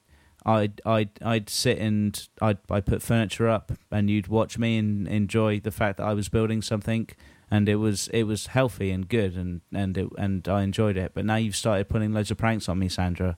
I'd 0.45 0.81
I'd 0.85 1.09
I'd 1.21 1.49
sit 1.49 1.77
and 1.77 2.27
I'd 2.41 2.57
I 2.69 2.81
put 2.81 3.01
furniture 3.01 3.47
up, 3.47 3.71
and 3.91 4.09
you'd 4.09 4.27
watch 4.27 4.57
me 4.57 4.77
and 4.77 5.07
enjoy 5.07 5.59
the 5.59 5.71
fact 5.71 5.97
that 5.97 6.05
I 6.05 6.13
was 6.13 6.29
building 6.29 6.61
something, 6.61 7.09
and 7.49 7.69
it 7.69 7.77
was 7.77 8.09
it 8.09 8.23
was 8.23 8.47
healthy 8.47 8.91
and 8.91 9.07
good, 9.07 9.35
and 9.35 9.61
and 9.73 9.97
it, 9.97 10.09
and 10.17 10.47
I 10.47 10.63
enjoyed 10.63 10.97
it. 10.97 11.13
But 11.13 11.25
now 11.25 11.35
you've 11.35 11.55
started 11.55 11.89
putting 11.89 12.13
loads 12.13 12.31
of 12.31 12.37
pranks 12.37 12.67
on 12.67 12.79
me, 12.79 12.89
Sandra, 12.89 13.37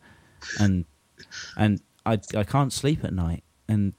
and 0.60 0.86
and 1.58 1.82
I 2.06 2.20
I 2.36 2.44
can't 2.44 2.74
sleep 2.74 3.04
at 3.04 3.14
night, 3.14 3.44
and 3.68 3.94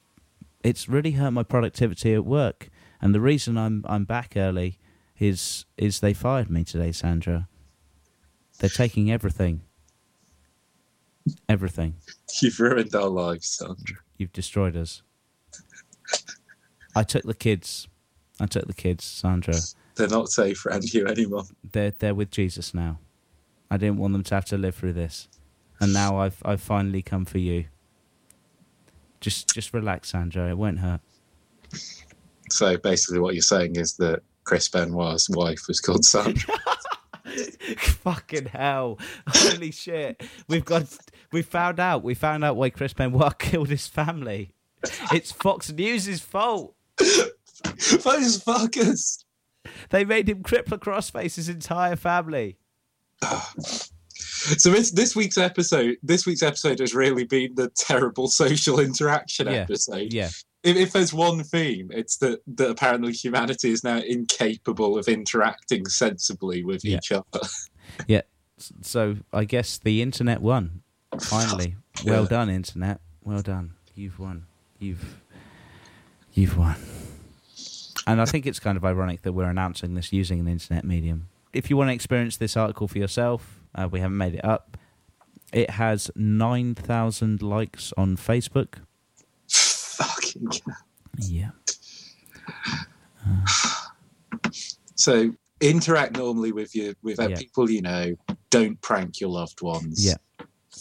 it's 0.64 0.88
really 0.88 1.12
hurt 1.12 1.30
my 1.30 1.44
productivity 1.44 2.12
at 2.14 2.24
work. 2.24 2.70
And 3.00 3.14
the 3.14 3.20
reason 3.20 3.56
I'm 3.56 3.84
I'm 3.88 4.04
back 4.04 4.32
early 4.36 4.78
is 5.18 5.64
is 5.76 6.00
they 6.00 6.12
fired 6.12 6.50
me 6.50 6.64
today, 6.64 6.92
Sandra. 6.92 7.48
They're 8.58 8.70
taking 8.70 9.10
everything. 9.12 9.62
Everything. 11.48 11.94
You've 12.40 12.58
ruined 12.58 12.94
our 12.94 13.08
lives, 13.08 13.48
Sandra. 13.48 13.96
You've 14.16 14.32
destroyed 14.32 14.76
us. 14.76 15.02
I 16.94 17.02
took 17.02 17.24
the 17.24 17.34
kids. 17.34 17.88
I 18.40 18.46
took 18.46 18.66
the 18.66 18.74
kids, 18.74 19.04
Sandra. 19.04 19.54
They're 19.96 20.08
not 20.08 20.28
safe 20.28 20.64
around 20.66 20.92
you 20.92 21.06
anymore. 21.06 21.44
They're 21.72 21.90
they're 21.90 22.14
with 22.14 22.30
Jesus 22.30 22.74
now. 22.74 22.98
I 23.70 23.76
didn't 23.76 23.98
want 23.98 24.12
them 24.12 24.22
to 24.24 24.34
have 24.34 24.44
to 24.46 24.58
live 24.58 24.74
through 24.74 24.92
this. 24.92 25.28
And 25.80 25.92
now 25.92 26.18
I've 26.18 26.40
I've 26.44 26.60
finally 26.60 27.02
come 27.02 27.24
for 27.24 27.38
you. 27.38 27.66
Just 29.20 29.54
just 29.54 29.72
relax, 29.74 30.10
Sandra. 30.10 30.48
It 30.50 30.58
won't 30.58 30.80
hurt. 30.80 31.00
So 32.50 32.76
basically, 32.76 33.20
what 33.20 33.34
you're 33.34 33.42
saying 33.42 33.76
is 33.76 33.96
that 33.96 34.20
Chris 34.44 34.68
Benoit's 34.68 35.28
wife 35.30 35.66
was 35.68 35.80
called 35.80 36.04
Sandra. 36.04 36.54
Fucking 37.78 38.46
hell! 38.46 38.98
Holy 39.26 39.72
shit! 39.72 40.22
We've 40.48 40.64
got 40.64 40.84
we 41.32 41.42
found 41.42 41.78
out 41.80 42.02
we 42.02 42.14
found 42.14 42.44
out 42.44 42.56
why 42.56 42.70
Chris 42.70 42.92
Benoit 42.92 43.38
killed 43.38 43.68
his 43.68 43.86
family. 43.86 44.52
It's 45.12 45.32
Fox 45.32 45.70
News' 45.72 46.20
fault. 46.20 46.74
Those 46.98 48.42
fuckers. 48.44 49.24
They 49.90 50.04
made 50.04 50.28
him 50.28 50.42
crippler 50.42 50.78
crossface 50.78 51.36
his 51.36 51.48
entire 51.48 51.96
family. 51.96 52.58
So 54.58 54.70
this 54.70 54.92
this 54.92 55.16
week's 55.16 55.38
episode, 55.38 55.96
this 56.02 56.24
week's 56.24 56.42
episode 56.42 56.78
has 56.78 56.94
really 56.94 57.24
been 57.24 57.54
the 57.56 57.68
terrible 57.70 58.28
social 58.42 58.78
interaction 58.78 59.46
Yeah. 59.48 59.54
episode. 59.54 60.12
Yeah, 60.12 60.28
If, 60.62 60.76
if 60.76 60.92
there's 60.92 61.12
one 61.12 61.42
theme, 61.42 61.90
it's 61.92 62.18
that 62.18 62.40
that 62.56 62.70
apparently 62.70 63.12
humanity 63.12 63.70
is 63.72 63.82
now 63.82 63.98
incapable 63.98 64.98
of 64.98 65.08
interacting 65.08 65.86
sensibly 65.86 66.62
with 66.64 66.84
Yeah. 66.84 66.96
each 66.98 67.10
other. 67.12 67.40
yeah. 68.06 68.22
so 68.82 69.16
I 69.32 69.44
guess 69.44 69.78
the 69.78 70.00
internet 70.00 70.40
won. 70.40 70.82
Finally, 71.22 71.76
well 72.04 72.22
Yeah. 72.22 72.28
done, 72.28 72.50
internet. 72.50 73.00
Well 73.24 73.42
done. 73.42 73.74
You've 73.94 74.18
won. 74.18 74.46
You've 74.78 75.16
you've 76.32 76.56
won. 76.56 76.76
And 78.06 78.20
I 78.20 78.24
think 78.24 78.46
it's 78.46 78.60
kind 78.60 78.76
of 78.76 78.84
ironic 78.84 79.22
that 79.22 79.32
we're 79.32 79.50
announcing 79.50 79.94
this 79.94 80.12
using 80.12 80.38
an 80.40 80.46
internet 80.48 80.84
medium. 80.84 81.28
If 81.52 81.70
you 81.70 81.76
want 81.76 81.88
to 81.90 81.94
experience 81.94 82.36
this 82.36 82.56
article 82.56 82.86
for 82.86 82.98
yourself, 82.98 83.60
uh, 83.74 83.88
we 83.90 84.00
haven't 84.00 84.18
made 84.18 84.34
it 84.34 84.44
up. 84.44 84.76
It 85.52 85.70
has 85.70 86.10
nine 86.14 86.74
thousand 86.74 87.42
likes 87.42 87.92
on 87.96 88.16
Facebook. 88.16 88.74
Fucking. 89.48 90.50
Yeah. 91.18 91.50
So 94.98 95.30
interact 95.60 96.16
normally 96.16 96.52
with 96.52 96.74
your 96.74 96.94
with 97.02 97.20
uh, 97.20 97.28
Yeah. 97.28 97.36
people 97.36 97.70
you 97.70 97.82
know. 97.82 98.14
Don't 98.50 98.80
prank 98.80 99.20
your 99.20 99.28
loved 99.30 99.60
ones. 99.60 100.04
Yeah. 100.04 100.14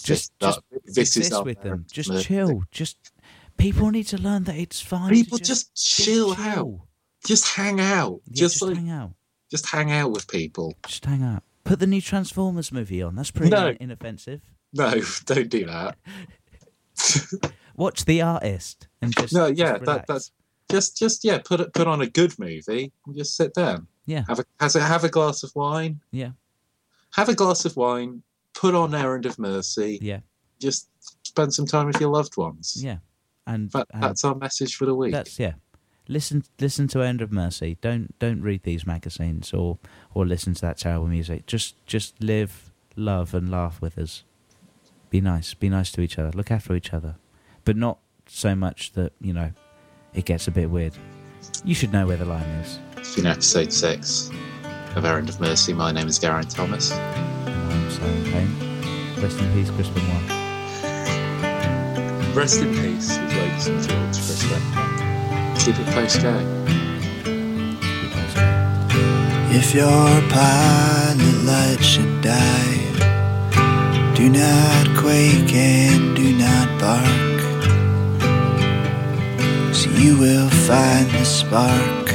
Just- 0.04 0.32
This- 0.40 0.52
just 0.86 0.96
this 0.96 1.18
is 1.18 1.42
with 1.44 1.62
them. 1.62 1.86
Just 1.92 2.24
chill. 2.26 2.64
Just 2.72 3.12
people 3.58 3.90
need 3.92 4.08
to 4.08 4.18
learn 4.18 4.44
that 4.46 4.56
it's 4.56 4.82
fine. 4.82 5.12
People 5.14 5.38
to 5.38 5.44
just, 5.44 5.74
be 5.74 6.04
chill 6.04 6.34
out. 6.36 6.80
Just 7.26 7.48
hang 7.56 7.80
out. 7.80 8.22
Yeah, 8.28 8.34
just 8.34 8.54
just 8.56 8.62
like 8.64 8.76
hang 8.78 8.90
out. 8.92 9.14
just 9.50 9.66
hang 9.70 9.92
out 9.92 10.12
with 10.12 10.28
people. 10.28 10.76
Just 10.88 11.06
hang 11.06 11.24
out. 11.24 11.44
Put 11.64 11.80
the 11.80 11.88
new 11.88 12.02
Transformers 12.02 12.72
movie 12.72 13.02
on. 13.02 13.16
That's 13.16 13.32
pretty 13.32 13.50
No. 13.50 13.74
inoffensive. 13.80 14.42
No, 14.74 15.02
don't 15.26 15.50
do 15.50 15.66
that. 15.66 15.98
Watch 17.76 18.06
The 18.06 18.22
Artist 18.22 18.88
and 19.02 19.14
just 19.16 19.34
no, 19.34 19.48
yeah, 19.48 19.74
relax. 19.74 19.86
that, 19.86 20.08
that's 20.08 20.32
just 20.70 20.98
just 20.98 21.24
yeah. 21.26 21.40
Put 21.40 21.60
it 21.60 21.74
put 21.74 21.88
on 21.88 22.02
a 22.02 22.08
good 22.08 22.38
movie 22.40 22.92
and 23.06 23.16
just 23.16 23.36
sit 23.36 23.54
down. 23.54 23.88
Yeah. 24.06 24.24
Have 24.28 24.40
a 24.40 24.46
has 24.60 24.76
a, 24.76 24.82
have 24.82 25.04
a 25.04 25.10
glass 25.10 25.44
of 25.44 25.52
wine. 25.56 26.00
Yeah. 26.12 26.32
Have 27.16 27.28
a 27.30 27.34
glass 27.36 27.66
of 27.66 27.76
wine. 27.76 28.22
Put 28.56 28.74
on 28.76 28.96
Errand 28.96 29.26
of 29.26 29.38
Mercy. 29.38 30.00
yeah, 30.02 30.20
Just 30.60 30.90
spend 31.24 31.54
some 31.54 31.66
time 31.66 31.88
with 31.88 32.00
your 32.00 32.10
loved 32.10 32.38
ones. 32.38 32.82
yeah, 32.82 32.98
and, 33.46 33.70
That, 33.72 33.88
and 33.94 34.04
uh, 34.04 34.08
that's 34.08 34.24
our 34.24 34.36
message 34.36 34.76
for 34.76 34.86
the 34.86 34.96
week. 34.96 35.12
that's 35.12 35.38
yeah. 35.40 35.54
Listen, 36.08 36.44
listen 36.60 36.88
to 36.90 37.00
Errand 37.02 37.22
of 37.22 37.32
Mercy. 37.32 37.78
Don't 37.82 38.18
don't 38.20 38.42
read 38.42 38.62
these 38.64 38.86
magazines 38.86 39.54
or 39.54 39.80
or 40.14 40.24
listen 40.26 40.54
to 40.54 40.62
that 40.62 40.78
terrible 40.78 41.08
music. 41.08 41.48
Just 41.48 41.84
just 41.88 42.22
live, 42.22 42.72
love, 42.96 43.34
and 43.34 43.50
laugh 43.50 43.82
with 43.82 43.98
us. 43.98 44.24
Be 45.10 45.20
nice. 45.20 45.56
Be 45.56 45.68
nice 45.68 45.92
to 45.94 46.02
each 46.02 46.20
other. 46.20 46.30
Look 46.32 46.52
after 46.52 46.76
each 46.76 46.94
other, 46.94 47.16
but 47.64 47.76
not 47.76 47.98
so 48.28 48.54
much 48.56 48.94
that 48.94 49.14
you 49.20 49.34
know 49.34 49.52
it 50.14 50.26
gets 50.26 50.48
a 50.48 50.52
bit 50.52 50.70
weird. 50.70 50.94
You 51.64 51.74
should 51.74 51.92
know 51.92 52.06
where 52.06 52.18
the 52.18 52.26
line 52.26 52.44
is. 52.62 52.80
It's 52.98 53.16
been 53.16 53.26
episode 53.26 53.74
six 53.74 54.30
of 54.96 55.06
Errand 55.06 55.30
of 55.30 55.40
Mercy. 55.42 55.74
My 55.74 55.92
name 55.92 56.08
is 56.08 56.20
Garen 56.20 56.48
Thomas. 56.48 56.92
And 57.86 57.94
I'm 57.94 58.00
Simon 58.00 58.24
Payne. 58.32 59.22
Rest 59.22 59.40
in 59.40 59.54
peace, 59.54 59.70
Chris 59.70 59.90
Benoit. 59.90 60.30
Rest 62.36 62.62
in 62.62 62.74
peace 62.74 63.18
with 63.18 63.34
ladies 63.34 63.68
and 63.68 63.80
George 63.84 64.18
Crispin. 64.26 64.62
Keep 65.60 65.80
it 65.80 65.88
close 65.94 66.18
going. 66.18 66.48
If 69.52 69.74
your 69.76 70.22
pilot 70.30 71.44
light 71.44 71.84
should 71.84 72.22
die, 72.22 74.14
do 74.16 74.30
not 74.30 74.98
quake 74.98 75.54
and 75.54 76.16
do 76.16 76.36
not 76.38 76.80
bark. 76.80 77.42
So 79.76 79.90
you 79.92 80.18
will 80.18 80.50
find 80.50 81.10
the 81.12 81.24
spark. 81.24 82.15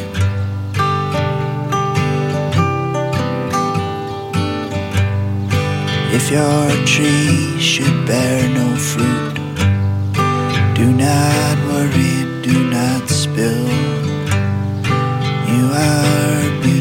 If 6.22 6.30
your 6.30 6.68
tree 6.84 7.58
should 7.58 8.06
bear 8.06 8.46
no 8.50 8.76
fruit, 8.76 9.34
do 10.74 10.86
not 10.92 11.56
worry, 11.66 12.16
do 12.42 12.70
not 12.70 13.08
spill. 13.08 13.66
You 15.50 15.64
are 15.72 16.62
beautiful. 16.62 16.79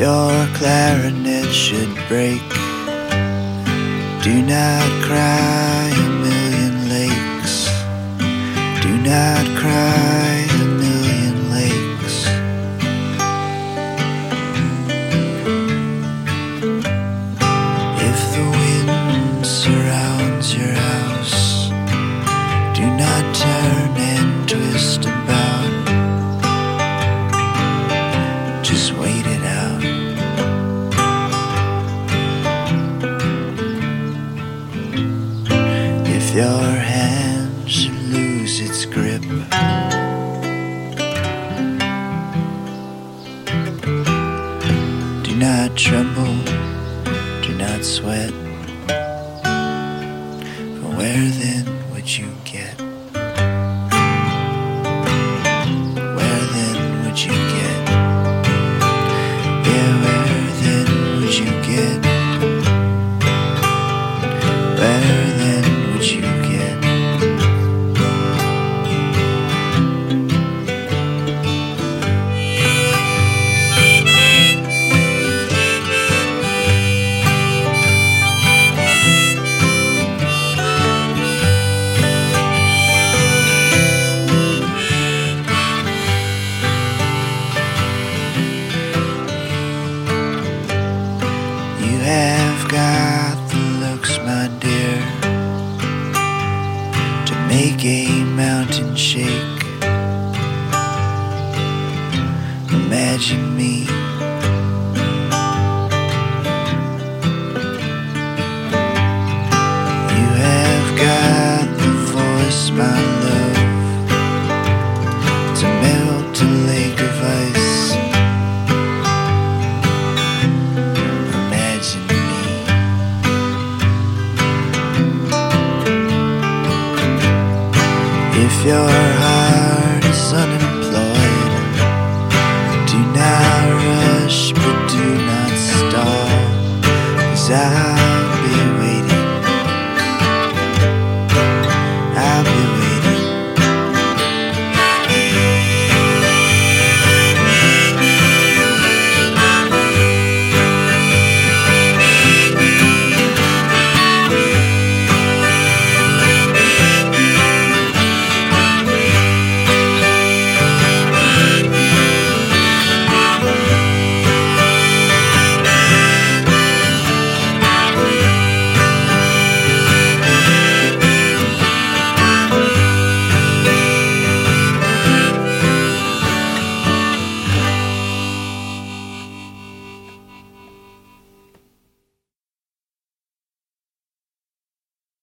Your 0.00 0.46
clarinet 0.54 1.52
should 1.52 1.94
break, 2.08 2.48
do 4.24 4.40
not 4.40 4.88
cry 5.04 5.92
a 5.92 6.08
million 6.24 6.88
lakes. 6.88 7.68
Do 8.80 8.92
not 9.02 9.44
cry 9.60 10.39